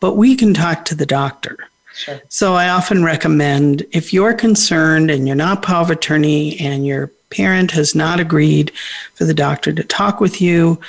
but 0.00 0.14
we 0.14 0.36
can 0.36 0.54
talk 0.54 0.84
to 0.86 0.94
the 0.94 1.06
doctor. 1.06 1.58
Sure. 1.94 2.20
So 2.28 2.54
I 2.54 2.68
often 2.68 3.04
recommend 3.04 3.84
if 3.90 4.12
you're 4.12 4.34
concerned 4.34 5.10
and 5.10 5.26
you're 5.26 5.36
not 5.36 5.62
power 5.62 5.82
of 5.82 5.90
attorney 5.90 6.58
and 6.60 6.86
your 6.86 7.08
parent 7.30 7.72
has 7.72 7.94
not 7.94 8.20
agreed 8.20 8.70
for 9.14 9.24
the 9.24 9.34
doctor 9.34 9.72
to 9.72 9.82
talk 9.82 10.20
with 10.20 10.40
you, 10.40 10.80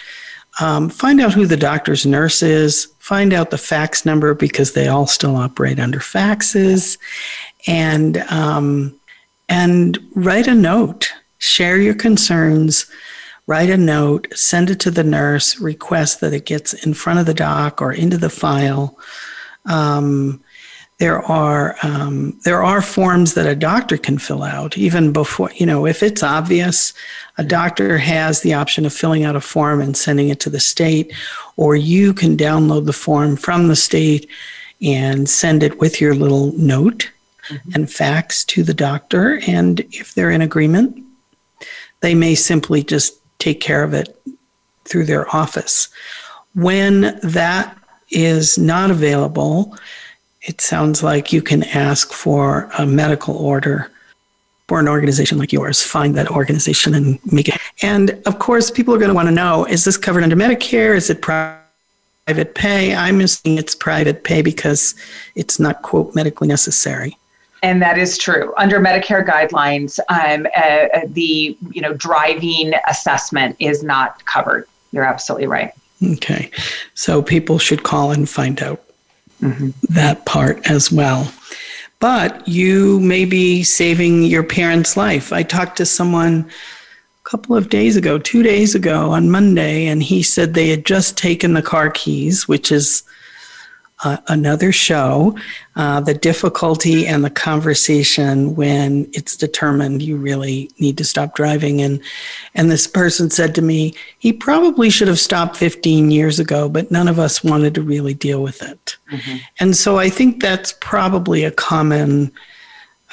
um, 0.61 0.89
find 0.89 1.19
out 1.19 1.33
who 1.33 1.45
the 1.45 1.57
doctor's 1.57 2.05
nurse 2.05 2.43
is, 2.43 2.85
find 2.99 3.33
out 3.33 3.49
the 3.49 3.57
fax 3.57 4.05
number 4.05 4.33
because 4.33 4.73
they 4.73 4.87
all 4.87 5.07
still 5.07 5.35
operate 5.35 5.79
under 5.79 5.99
faxes, 5.99 6.97
and 7.67 8.17
um, 8.29 8.99
and 9.47 9.97
write 10.15 10.47
a 10.47 10.55
note. 10.55 11.11
Share 11.39 11.77
your 11.77 11.95
concerns, 11.95 12.85
write 13.47 13.69
a 13.69 13.77
note, 13.77 14.27
send 14.35 14.69
it 14.69 14.79
to 14.81 14.91
the 14.91 15.03
nurse, 15.03 15.59
request 15.59 16.19
that 16.19 16.33
it 16.33 16.45
gets 16.45 16.73
in 16.85 16.93
front 16.93 17.19
of 17.19 17.25
the 17.25 17.33
doc 17.33 17.81
or 17.81 17.93
into 17.93 18.17
the 18.17 18.29
file. 18.29 18.97
Um, 19.65 20.43
there 20.99 21.21
are 21.23 21.77
um, 21.81 22.37
there 22.43 22.61
are 22.61 22.81
forms 22.81 23.33
that 23.33 23.47
a 23.47 23.55
doctor 23.55 23.97
can 23.97 24.17
fill 24.17 24.43
out 24.43 24.77
even 24.77 25.11
before 25.11 25.49
you 25.55 25.65
know 25.65 25.85
if 25.85 26.03
it's 26.03 26.21
obvious 26.21 26.93
a 27.37 27.43
doctor 27.43 27.97
has 27.97 28.41
the 28.41 28.53
option 28.53 28.85
of 28.85 28.93
filling 28.93 29.23
out 29.23 29.35
a 29.35 29.41
form 29.41 29.81
and 29.81 29.95
sending 29.95 30.27
it 30.29 30.41
to 30.41 30.49
the 30.49 30.59
state 30.59 31.11
or 31.55 31.75
you 31.75 32.13
can 32.13 32.37
download 32.37 32.85
the 32.85 32.93
form 32.93 33.37
from 33.37 33.69
the 33.69 33.75
state 33.75 34.29
and 34.81 35.29
send 35.29 35.63
it 35.63 35.79
with 35.79 35.99
your 35.99 36.13
little 36.13 36.51
note 36.57 37.09
mm-hmm. 37.49 37.71
and 37.73 37.91
fax 37.91 38.43
to 38.45 38.63
the 38.63 38.73
doctor 38.73 39.41
and 39.47 39.81
if 39.91 40.13
they're 40.13 40.31
in 40.31 40.41
agreement 40.41 41.05
they 42.01 42.15
may 42.15 42.35
simply 42.35 42.83
just 42.83 43.19
take 43.39 43.59
care 43.59 43.83
of 43.83 43.93
it 43.93 44.15
through 44.85 45.05
their 45.05 45.33
office. 45.35 45.89
When 46.55 47.19
that 47.23 47.77
is 48.11 48.57
not 48.57 48.91
available, 48.91 49.77
it 50.41 50.61
sounds 50.61 51.03
like 51.03 51.31
you 51.31 51.41
can 51.41 51.63
ask 51.63 52.11
for 52.11 52.69
a 52.77 52.85
medical 52.85 53.37
order 53.37 53.91
for 54.67 54.79
an 54.79 54.87
organization 54.87 55.37
like 55.37 55.51
yours. 55.51 55.81
Find 55.81 56.15
that 56.15 56.29
organization 56.29 56.93
and 56.93 57.19
make 57.31 57.49
it. 57.49 57.57
And 57.81 58.21
of 58.25 58.39
course, 58.39 58.69
people 58.69 58.93
are 58.93 58.99
going 58.99 59.09
to 59.09 59.15
want 59.15 59.27
to 59.27 59.33
know 59.33 59.65
is 59.65 59.83
this 59.83 59.97
covered 59.97 60.23
under 60.23 60.35
Medicare? 60.35 60.95
Is 60.95 61.09
it 61.09 61.21
private 61.21 62.55
pay? 62.55 62.95
I'm 62.95 63.19
assuming 63.21 63.57
it's 63.57 63.75
private 63.75 64.23
pay 64.23 64.41
because 64.41 64.95
it's 65.35 65.59
not, 65.59 65.81
quote, 65.81 66.13
medically 66.15 66.47
necessary. 66.47 67.17
And 67.61 67.81
that 67.81 67.97
is 67.97 68.17
true. 68.17 68.53
Under 68.57 68.79
Medicare 68.79 69.25
guidelines, 69.25 69.99
um, 70.09 70.47
uh, 70.55 70.59
uh, 70.59 71.01
the 71.07 71.57
you 71.71 71.81
know 71.81 71.93
driving 71.93 72.73
assessment 72.87 73.55
is 73.59 73.83
not 73.83 74.23
covered. 74.25 74.67
You're 74.91 75.03
absolutely 75.03 75.47
right. 75.47 75.73
Okay, 76.01 76.49
so 76.93 77.21
people 77.21 77.59
should 77.59 77.83
call 77.83 78.11
and 78.11 78.29
find 78.29 78.61
out 78.61 78.81
mm-hmm. 79.41 79.71
that 79.89 80.25
part 80.25 80.65
as 80.69 80.91
well. 80.91 81.31
But 81.99 82.47
you 82.47 83.01
may 83.01 83.25
be 83.25 83.63
saving 83.63 84.23
your 84.23 84.43
parents' 84.43 84.95
life. 84.95 85.33
I 85.33 85.43
talked 85.43 85.75
to 85.77 85.85
someone 85.85 86.49
a 87.25 87.29
couple 87.29 87.57
of 87.57 87.69
days 87.69 87.97
ago, 87.97 88.17
two 88.17 88.41
days 88.41 88.73
ago 88.73 89.11
on 89.11 89.29
Monday, 89.29 89.87
and 89.87 90.01
he 90.01 90.23
said 90.23 90.53
they 90.53 90.69
had 90.69 90.85
just 90.85 91.17
taken 91.17 91.53
the 91.53 91.61
car 91.61 91.89
keys, 91.89 92.47
which 92.47 92.71
is 92.71 93.03
uh, 94.03 94.17
another 94.27 94.71
show, 94.71 95.37
uh, 95.75 95.99
the 95.99 96.13
difficulty 96.13 97.05
and 97.05 97.23
the 97.23 97.29
conversation 97.29 98.55
when 98.55 99.09
it's 99.13 99.35
determined 99.35 100.01
you 100.01 100.15
really 100.15 100.69
need 100.79 100.97
to 100.97 101.03
stop 101.03 101.35
driving. 101.35 101.81
And, 101.81 102.01
and 102.55 102.71
this 102.71 102.87
person 102.87 103.29
said 103.29 103.53
to 103.55 103.61
me, 103.61 103.93
he 104.19 104.31
probably 104.31 104.89
should 104.89 105.07
have 105.07 105.19
stopped 105.19 105.57
15 105.57 106.11
years 106.11 106.39
ago, 106.39 106.69
but 106.69 106.91
none 106.91 107.07
of 107.07 107.19
us 107.19 107.43
wanted 107.43 107.75
to 107.75 107.81
really 107.81 108.13
deal 108.13 108.41
with 108.41 108.61
it. 108.61 108.97
Mm-hmm. 109.11 109.37
And 109.59 109.75
so 109.75 109.97
I 109.97 110.09
think 110.09 110.41
that's 110.41 110.73
probably 110.79 111.43
a 111.43 111.51
common, 111.51 112.31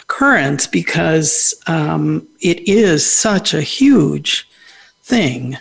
occurrence 0.08 0.66
because 0.66 1.54
um, 1.66 2.26
it 2.40 2.60
is 2.68 3.08
such 3.08 3.52
a 3.52 3.60
huge 3.60 4.48
thing 5.02 5.56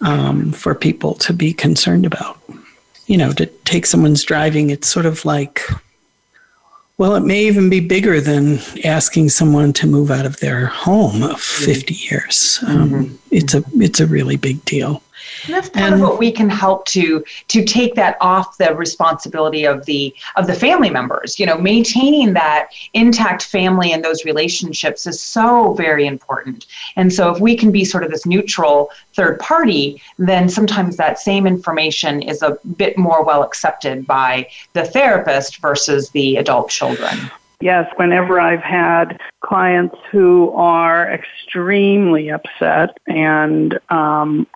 um, 0.00 0.52
for 0.52 0.74
people 0.74 1.14
to 1.14 1.32
be 1.32 1.52
concerned 1.52 2.06
about. 2.06 2.37
You 3.08 3.16
know, 3.16 3.32
to 3.32 3.46
take 3.64 3.84
someone's 3.84 4.22
driving, 4.22 4.70
it's 4.70 4.86
sort 4.86 5.06
of 5.06 5.24
like, 5.24 5.62
well, 6.96 7.16
it 7.16 7.24
may 7.24 7.46
even 7.46 7.68
be 7.68 7.80
bigger 7.80 8.20
than 8.20 8.60
asking 8.84 9.30
someone 9.30 9.72
to 9.74 9.86
move 9.86 10.10
out 10.10 10.26
of 10.26 10.38
their 10.40 10.66
home 10.66 11.22
of 11.22 11.40
50 11.40 11.94
years. 11.94 12.60
Um, 12.66 12.90
mm-hmm. 12.90 13.14
It's 13.30 13.54
a 13.54 13.64
it's 13.74 14.00
a 14.00 14.06
really 14.06 14.36
big 14.36 14.64
deal. 14.64 15.02
And 15.44 15.54
that's 15.54 15.68
part 15.68 15.92
and, 15.92 15.94
of 15.94 16.00
what 16.00 16.18
we 16.18 16.32
can 16.32 16.48
help 16.48 16.84
to 16.86 17.24
to 17.48 17.64
take 17.64 17.94
that 17.94 18.16
off 18.20 18.58
the 18.58 18.74
responsibility 18.74 19.64
of 19.64 19.84
the 19.86 20.14
of 20.36 20.46
the 20.46 20.54
family 20.54 20.90
members. 20.90 21.38
You 21.38 21.46
know, 21.46 21.58
maintaining 21.58 22.32
that 22.34 22.70
intact 22.94 23.44
family 23.44 23.92
and 23.92 24.04
those 24.04 24.24
relationships 24.24 25.06
is 25.06 25.20
so 25.20 25.74
very 25.74 26.06
important. 26.06 26.66
And 26.96 27.12
so 27.12 27.30
if 27.30 27.40
we 27.40 27.56
can 27.56 27.72
be 27.72 27.84
sort 27.84 28.04
of 28.04 28.10
this 28.10 28.26
neutral 28.26 28.90
third 29.14 29.38
party, 29.40 30.02
then 30.18 30.48
sometimes 30.48 30.96
that 30.96 31.18
same 31.18 31.46
information 31.46 32.22
is 32.22 32.42
a 32.42 32.58
bit 32.76 32.96
more 32.96 33.24
well 33.24 33.42
accepted 33.42 34.06
by 34.06 34.48
the 34.72 34.84
therapist 34.84 35.58
versus 35.58 36.10
the 36.10 36.36
adult 36.36 36.70
children. 36.70 37.30
Yes, 37.60 37.92
whenever 37.96 38.40
I've 38.40 38.62
had 38.62 39.20
clients 39.40 39.96
who 40.12 40.52
are 40.52 41.10
extremely 41.10 42.30
upset 42.30 42.98
and 43.08 43.78
um, 43.90 44.46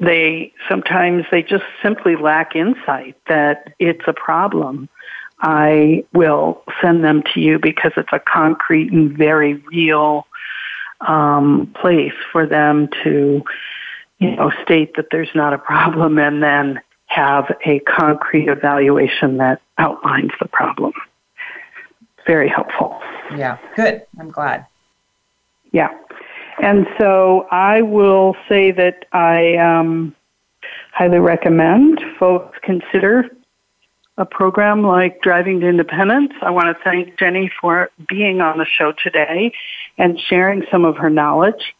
they 0.00 0.52
sometimes 0.68 1.24
they 1.30 1.42
just 1.42 1.64
simply 1.82 2.16
lack 2.16 2.54
insight 2.54 3.16
that 3.28 3.74
it's 3.78 4.04
a 4.06 4.12
problem. 4.12 4.88
I 5.40 6.04
will 6.12 6.62
send 6.82 7.04
them 7.04 7.22
to 7.34 7.40
you 7.40 7.58
because 7.58 7.92
it's 7.96 8.12
a 8.12 8.18
concrete 8.18 8.92
and 8.92 9.16
very 9.16 9.54
real 9.54 10.26
um, 11.00 11.72
place 11.80 12.14
for 12.32 12.46
them 12.46 12.88
to, 13.04 13.42
you 14.18 14.36
know, 14.36 14.50
state 14.64 14.96
that 14.96 15.06
there's 15.12 15.30
not 15.34 15.52
a 15.52 15.58
problem 15.58 16.18
and 16.18 16.42
then 16.42 16.80
have 17.06 17.56
a 17.64 17.78
concrete 17.80 18.48
evaluation 18.48 19.38
that 19.38 19.60
outlines 19.78 20.32
the 20.40 20.48
problem. 20.48 20.92
Very 22.26 22.48
helpful. 22.48 23.00
Yeah, 23.34 23.58
good. 23.76 24.02
I'm 24.18 24.30
glad. 24.30 24.66
Yeah. 25.72 25.90
And 26.60 26.86
so 26.98 27.46
I 27.50 27.82
will 27.82 28.36
say 28.48 28.70
that 28.72 29.04
I 29.12 29.56
um, 29.56 30.14
highly 30.92 31.18
recommend 31.18 32.00
folks 32.18 32.58
consider 32.62 33.28
a 34.16 34.24
program 34.26 34.82
like 34.82 35.22
Driving 35.22 35.60
to 35.60 35.68
Independence. 35.68 36.32
I 36.42 36.50
want 36.50 36.76
to 36.76 36.82
thank 36.82 37.16
Jenny 37.18 37.50
for 37.60 37.90
being 38.08 38.40
on 38.40 38.58
the 38.58 38.66
show 38.66 38.92
today 38.92 39.52
and 39.96 40.18
sharing 40.18 40.64
some 40.70 40.84
of 40.84 40.96
her 40.96 41.08
knowledge. 41.08 41.76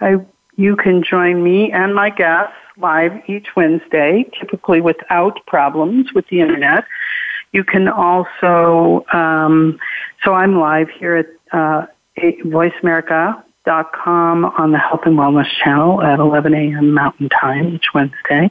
I, 0.00 0.16
you 0.56 0.76
can 0.76 1.02
join 1.02 1.42
me 1.42 1.72
and 1.72 1.94
my 1.94 2.10
guests 2.10 2.54
live 2.76 3.12
each 3.28 3.48
Wednesday, 3.54 4.24
typically 4.38 4.80
without 4.80 5.38
problems 5.46 6.12
with 6.14 6.26
the 6.28 6.40
internet. 6.40 6.84
You 7.52 7.64
can 7.64 7.88
also, 7.88 9.04
um, 9.12 9.78
so 10.24 10.34
I'm 10.34 10.58
live 10.58 10.88
here 10.88 11.16
at 11.16 11.26
uh, 11.52 11.86
voiceamerica.com 12.44 14.44
on 14.44 14.72
the 14.72 14.78
Health 14.78 15.02
and 15.04 15.18
Wellness 15.18 15.48
channel 15.62 16.02
at 16.02 16.18
11 16.18 16.54
a.m. 16.54 16.92
Mountain 16.92 17.28
Time 17.28 17.74
each 17.74 17.92
Wednesday. 17.94 18.50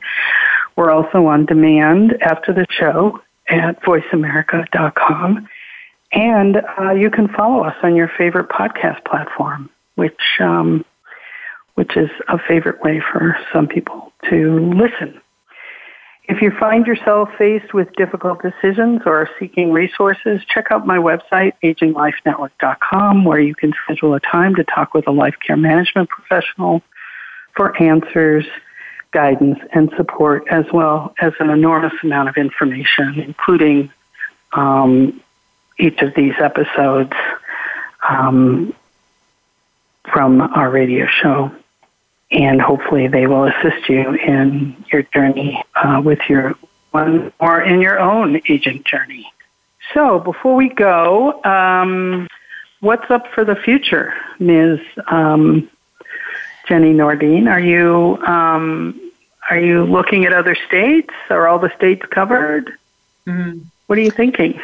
We're 0.76 0.92
also 0.92 1.26
on 1.26 1.46
demand 1.46 2.22
after 2.22 2.54
the 2.54 2.66
show 2.70 3.20
at 3.48 3.82
voiceamerica.com. 3.82 5.50
And 6.12 6.62
uh, 6.80 6.92
you 6.92 7.12
can 7.12 7.28
follow 7.28 7.64
us 7.64 7.76
on 7.84 7.96
your 7.96 8.12
favorite 8.18 8.50
podcast 8.50 9.06
platform, 9.06 9.70
which 9.96 10.40
um, 10.40 10.86
which 11.76 11.96
is 11.96 12.10
a 12.28 12.38
favorite 12.38 12.82
way 12.82 13.00
for 13.00 13.38
some 13.54 13.68
people 13.68 14.12
to 14.30 14.74
listen. 14.74 15.22
If 16.30 16.44
you 16.44 16.52
find 16.52 16.86
yourself 16.86 17.30
faced 17.40 17.74
with 17.74 17.92
difficult 17.94 18.44
decisions 18.44 19.02
or 19.08 19.22
are 19.22 19.30
seeking 19.40 19.74
resources, 19.74 20.42
check 20.46 20.68
out 20.70 20.86
my 20.86 20.98
website, 20.98 21.54
aginglifenetwork.com, 21.64 23.26
where 23.26 23.40
you 23.40 23.56
can 23.56 23.74
schedule 23.84 24.14
a 24.14 24.20
time 24.20 24.54
to 24.54 24.64
talk 24.64 24.94
with 24.94 25.08
a 25.08 25.12
life 25.12 25.34
care 25.46 25.58
management 25.58 26.08
professional 26.08 26.84
for 27.56 27.76
answers, 27.82 28.46
guidance, 29.10 29.58
and 29.74 29.92
support, 29.98 30.48
as 30.52 30.66
well 30.72 31.16
as 31.20 31.34
an 31.40 31.50
enormous 31.50 31.94
amount 32.04 32.30
of 32.30 32.38
information, 32.38 33.20
including 33.20 33.92
um, 34.54 35.20
each 35.80 36.00
of 36.04 36.14
these 36.14 36.36
episodes 36.40 37.14
um, 38.08 38.72
from 40.04 40.42
our 40.42 40.70
radio 40.70 41.08
show 41.08 41.52
and 42.32 42.62
hopefully 42.62 43.08
they 43.08 43.28
will 43.28 43.46
assist 43.46 43.90
you 43.90 44.14
in 44.14 44.76
your 44.92 45.04
journey 45.04 45.64
uh, 45.76 46.02
with 46.04 46.20
your 46.30 46.56
one 46.92 47.32
or 47.40 47.62
in 47.62 47.82
your 47.82 48.00
own 48.00 48.42
agent 48.50 48.86
journey. 48.86 49.32
So 49.94 50.20
before 50.20 50.56
we 50.56 50.70
go, 50.70 51.44
um, 51.44 52.28
what's 52.80 53.10
up 53.10 53.32
for 53.34 53.44
the 53.44 53.56
future, 53.56 54.14
Ms. 54.40 54.80
Um, 55.08 55.70
Jenny 56.68 56.94
Nordine? 56.94 57.50
Are 57.50 57.60
you 57.60 58.18
um, 58.26 59.12
are 59.50 59.60
you 59.60 59.84
looking 59.86 60.26
at 60.26 60.34
other 60.34 60.56
states? 60.68 61.14
Are 61.30 61.48
all 61.48 61.58
the 61.58 61.74
states 61.76 62.06
covered? 62.12 62.72
Mm-hmm. 63.26 63.60
What 63.88 63.98
are 63.98 64.02
you 64.02 64.12
thinking? 64.12 64.62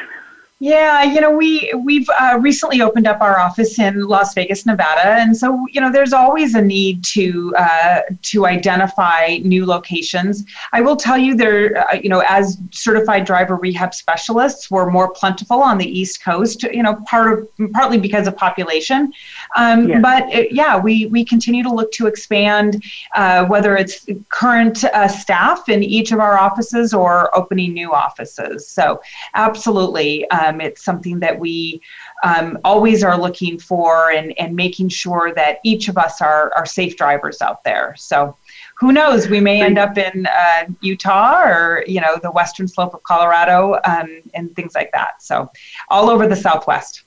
Yeah, 0.66 1.04
you 1.04 1.22
know, 1.22 1.30
we 1.30 1.72
we've 1.78 2.10
uh, 2.10 2.40
recently 2.42 2.82
opened 2.82 3.06
up 3.06 3.22
our 3.22 3.40
office 3.40 3.78
in 3.78 4.02
Las 4.02 4.34
Vegas, 4.34 4.66
Nevada, 4.66 5.10
and 5.10 5.38
so 5.38 5.64
you 5.70 5.80
know, 5.80 5.92
there's 5.92 6.12
always 6.12 6.56
a 6.56 6.62
need 6.62 7.04
to 7.04 7.54
uh, 7.56 8.00
to 8.24 8.48
identify 8.48 9.38
new 9.44 9.68
locations. 9.68 10.44
I 10.74 10.82
will 10.82 10.96
tell 10.96 11.20
you, 11.20 11.36
there, 11.36 11.88
uh, 11.88 11.94
you 12.02 12.10
know, 12.10 12.24
as 12.28 12.58
certified 12.72 13.26
driver 13.26 13.58
rehab 13.58 13.94
specialists, 13.94 14.72
we're 14.72 14.90
more 14.90 15.12
plentiful 15.12 15.62
on 15.62 15.78
the 15.78 15.86
East 15.86 16.24
Coast. 16.24 16.64
You 16.64 16.82
know, 16.82 16.96
part 17.06 17.32
of 17.32 17.72
partly 17.74 18.00
because 18.00 18.26
of 18.26 18.36
population, 18.36 19.14
um, 19.56 19.88
yeah. 19.88 20.00
but 20.00 20.34
it, 20.34 20.52
yeah, 20.52 20.80
we 20.80 21.06
we 21.06 21.24
continue 21.24 21.62
to 21.62 21.72
look 21.72 21.92
to 21.92 22.08
expand, 22.08 22.84
uh, 23.14 23.46
whether 23.46 23.78
it's 23.78 24.08
current 24.30 24.84
uh, 24.84 25.08
staff 25.08 25.70
in 25.70 25.84
each 25.84 26.12
of 26.12 26.20
our 26.20 26.40
offices 26.40 26.92
or 26.92 27.30
opening 27.38 27.72
new 27.72 27.94
offices. 27.94 28.68
So, 28.68 29.00
absolutely. 29.36 30.28
Uh, 30.32 30.54
um, 30.56 30.62
it's 30.62 30.84
something 30.84 31.20
that 31.20 31.38
we 31.38 31.82
um, 32.24 32.58
always 32.64 33.04
are 33.04 33.20
looking 33.20 33.60
for 33.60 34.12
and, 34.12 34.38
and 34.40 34.56
making 34.56 34.90
sure 34.90 35.34
that 35.34 35.60
each 35.64 35.88
of 35.88 35.98
us 35.98 36.22
are, 36.22 36.52
are 36.56 36.66
safe 36.66 36.96
drivers 36.98 37.42
out 37.42 37.64
there. 37.64 37.96
So 37.98 38.36
who 38.78 38.92
knows, 38.92 39.30
we 39.30 39.40
may 39.40 39.62
end 39.62 39.78
up 39.78 39.98
in 39.98 40.28
uh, 40.28 40.66
Utah 40.82 41.42
or, 41.44 41.84
you 41.88 42.02
know, 42.02 42.18
the 42.22 42.32
western 42.32 42.68
slope 42.68 42.94
of 42.94 43.04
Colorado 43.04 43.80
um, 43.86 44.22
and 44.34 44.54
things 44.56 44.76
like 44.76 44.92
that. 44.92 45.22
So 45.22 45.50
all 45.90 46.10
over 46.10 46.28
the 46.28 46.36
Southwest. 46.36 47.04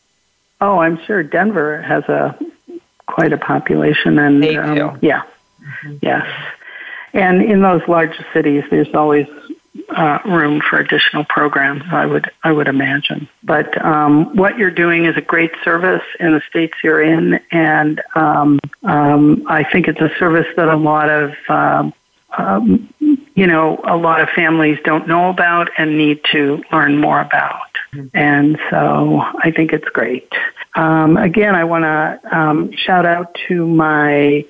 Oh, 0.61 0.78
I'm 0.78 0.99
sure 1.05 1.22
Denver 1.22 1.82
has 1.82 2.05
a 2.05 2.38
quite 3.07 3.32
a 3.32 3.38
population 3.38 4.18
and 4.18 4.42
they 4.42 4.55
do. 4.55 4.88
Um, 4.88 4.99
yeah. 5.03 5.22
Mm-hmm. 5.61 5.96
Yes. 6.03 6.26
And 7.12 7.42
in 7.42 7.62
those 7.62 7.86
large 7.88 8.18
cities, 8.32 8.64
there's 8.70 8.94
always 8.94 9.26
uh, 9.91 10.18
room 10.24 10.61
for 10.61 10.79
additional 10.79 11.24
programs. 11.24 11.83
I 11.91 12.07
would 12.07 12.31
I 12.43 12.53
would 12.53 12.68
imagine. 12.68 13.29
But 13.43 13.83
um, 13.85 14.37
what 14.37 14.59
you're 14.59 14.70
doing 14.70 15.05
is 15.05 15.16
a 15.16 15.20
great 15.20 15.53
service 15.64 16.03
in 16.20 16.33
the 16.33 16.43
states 16.49 16.74
you're 16.83 17.03
in, 17.03 17.41
and 17.51 18.03
um, 18.14 18.61
um, 18.85 19.45
I 19.49 19.64
think 19.64 19.89
it's 19.89 20.01
a 20.01 20.11
service 20.18 20.47
that 20.57 20.68
a 20.68 20.76
lot 20.76 21.09
of 21.09 21.33
um, 21.49 21.95
um, 22.37 22.93
you 23.35 23.47
know 23.47 23.81
a 23.85 23.97
lot 23.97 24.20
of 24.20 24.29
families 24.31 24.79
don't 24.85 25.09
know 25.09 25.31
about 25.31 25.70
and 25.79 25.97
need 25.97 26.20
to 26.33 26.62
learn 26.72 26.99
more 26.99 27.20
about. 27.20 27.70
Mm-hmm. 27.93 28.16
And 28.16 28.59
so 28.70 29.20
I 29.20 29.51
think 29.51 29.72
it's 29.72 29.89
great. 29.89 30.31
Um, 30.74 31.16
again, 31.16 31.55
I 31.55 31.64
want 31.64 31.85
to 31.85 32.76
shout 32.76 33.07
out 33.07 33.37
to 33.49 33.66
my 33.66 34.45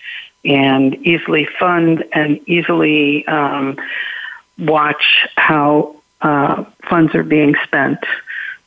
and 0.46 0.94
easily 1.06 1.46
fund 1.58 2.04
and 2.14 2.40
easily 2.48 3.26
um, 3.26 3.76
watch 4.56 5.28
how 5.36 5.94
uh, 6.22 6.64
funds 6.88 7.14
are 7.14 7.22
being 7.22 7.54
spent. 7.64 7.98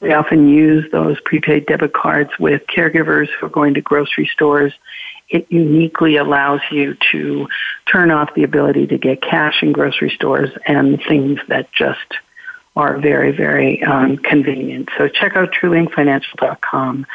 We 0.04 0.12
often 0.12 0.50
use 0.50 0.92
those 0.92 1.18
prepaid 1.22 1.66
debit 1.66 1.94
cards 1.94 2.32
with 2.38 2.68
caregivers 2.68 3.30
who 3.30 3.46
are 3.46 3.50
going 3.50 3.76
to 3.76 3.82
grocery 3.82 4.30
stores. 4.34 4.74
It 5.30 5.50
uniquely 5.50 6.18
allows 6.18 6.60
you 6.70 6.98
to 7.14 7.48
turn 7.90 8.12
off 8.12 8.36
the 8.36 8.44
ability 8.44 8.88
to 8.88 8.98
get 8.98 9.22
cash 9.22 9.64
in 9.64 9.72
grocery 9.72 10.10
stores 10.10 10.50
and 10.68 11.02
things 11.08 11.40
that 11.48 11.72
just 11.72 12.16
are 12.76 12.98
very, 12.98 13.32
very 13.32 13.82
um, 13.82 14.18
convenient. 14.18 14.90
So 14.98 15.08
check 15.08 15.38
out 15.38 15.54
truelinkfinancial.com 15.54 17.06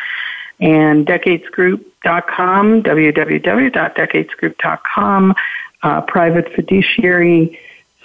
and 0.59 1.07
decadesgroup.com, 1.07 2.82
www.decadesgroup.com, 2.84 5.34
uh, 5.82 6.01
private 6.01 6.55
fiduciary 6.55 7.61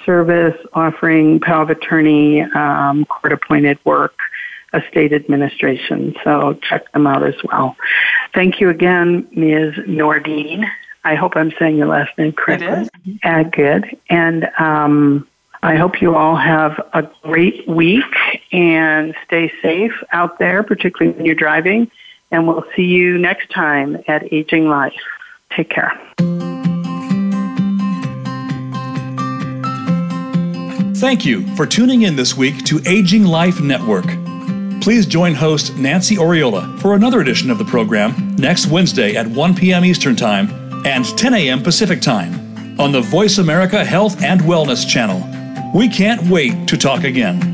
service 0.06 0.58
offering 0.74 1.40
power 1.40 1.64
of 1.64 1.70
attorney, 1.70 2.42
um, 2.42 3.06
court 3.06 3.32
appointed 3.32 3.80
work, 3.86 4.18
estate 4.74 5.14
administration. 5.14 6.16
So 6.24 6.54
check 6.62 6.92
them 6.92 7.08
out 7.08 7.24
as 7.24 7.36
well. 7.44 7.76
Thank 8.34 8.60
you 8.60 8.70
again, 8.70 9.28
Ms. 9.32 9.76
Nordine. 9.88 10.70
I 11.04 11.16
hope 11.16 11.36
I'm 11.36 11.52
saying 11.60 11.78
your 11.78 11.88
last 11.88 12.18
name 12.18 12.32
correctly. 12.32 12.68
It 12.68 12.92
is. 13.06 13.20
Uh, 13.24 13.44
good. 13.44 13.98
And 14.10 14.50
um, 14.58 15.28
I 15.62 15.76
hope 15.76 16.02
you 16.02 16.16
all 16.16 16.36
have 16.36 16.80
a 16.94 17.04
great 17.24 17.68
week 17.68 18.04
and 18.52 19.16
stay 19.26 19.52
safe 19.62 19.94
out 20.12 20.40
there, 20.40 20.64
particularly 20.64 21.16
when 21.16 21.26
you're 21.26 21.36
driving. 21.36 21.92
And 22.32 22.48
we'll 22.48 22.66
see 22.76 22.84
you 22.84 23.18
next 23.18 23.50
time 23.52 24.02
at 24.08 24.32
Aging 24.34 24.68
Life. 24.68 24.94
Take 25.52 25.70
care. 25.70 25.94
Thank 30.98 31.26
you 31.26 31.46
for 31.56 31.66
tuning 31.66 32.04
in 32.04 32.16
this 32.16 32.36
week 32.36 32.64
to 32.64 32.80
Aging 32.86 33.26
Life 33.26 33.60
Network. 33.60 34.06
Please 34.84 35.06
join 35.06 35.34
host 35.34 35.78
Nancy 35.78 36.18
Oriola 36.18 36.78
for 36.82 36.94
another 36.94 37.22
edition 37.22 37.50
of 37.50 37.58
the 37.58 37.64
program 37.64 38.36
next 38.36 38.68
Wednesday 38.68 39.16
at 39.16 39.26
1 39.26 39.56
p.m. 39.56 39.86
Eastern 39.86 40.14
Time 40.14 40.50
and 40.86 41.06
10 41.18 41.34
a.m. 41.36 41.64
Pacific 41.64 42.02
Time 42.02 42.78
on 42.78 42.92
the 42.92 43.00
Voice 43.00 43.38
America 43.38 43.86
Health 43.86 44.22
and 44.22 44.42
Wellness 44.42 44.86
channel. 44.86 45.24
We 45.74 45.88
can't 45.88 46.30
wait 46.30 46.68
to 46.68 46.76
talk 46.76 47.06
again. 47.06 47.53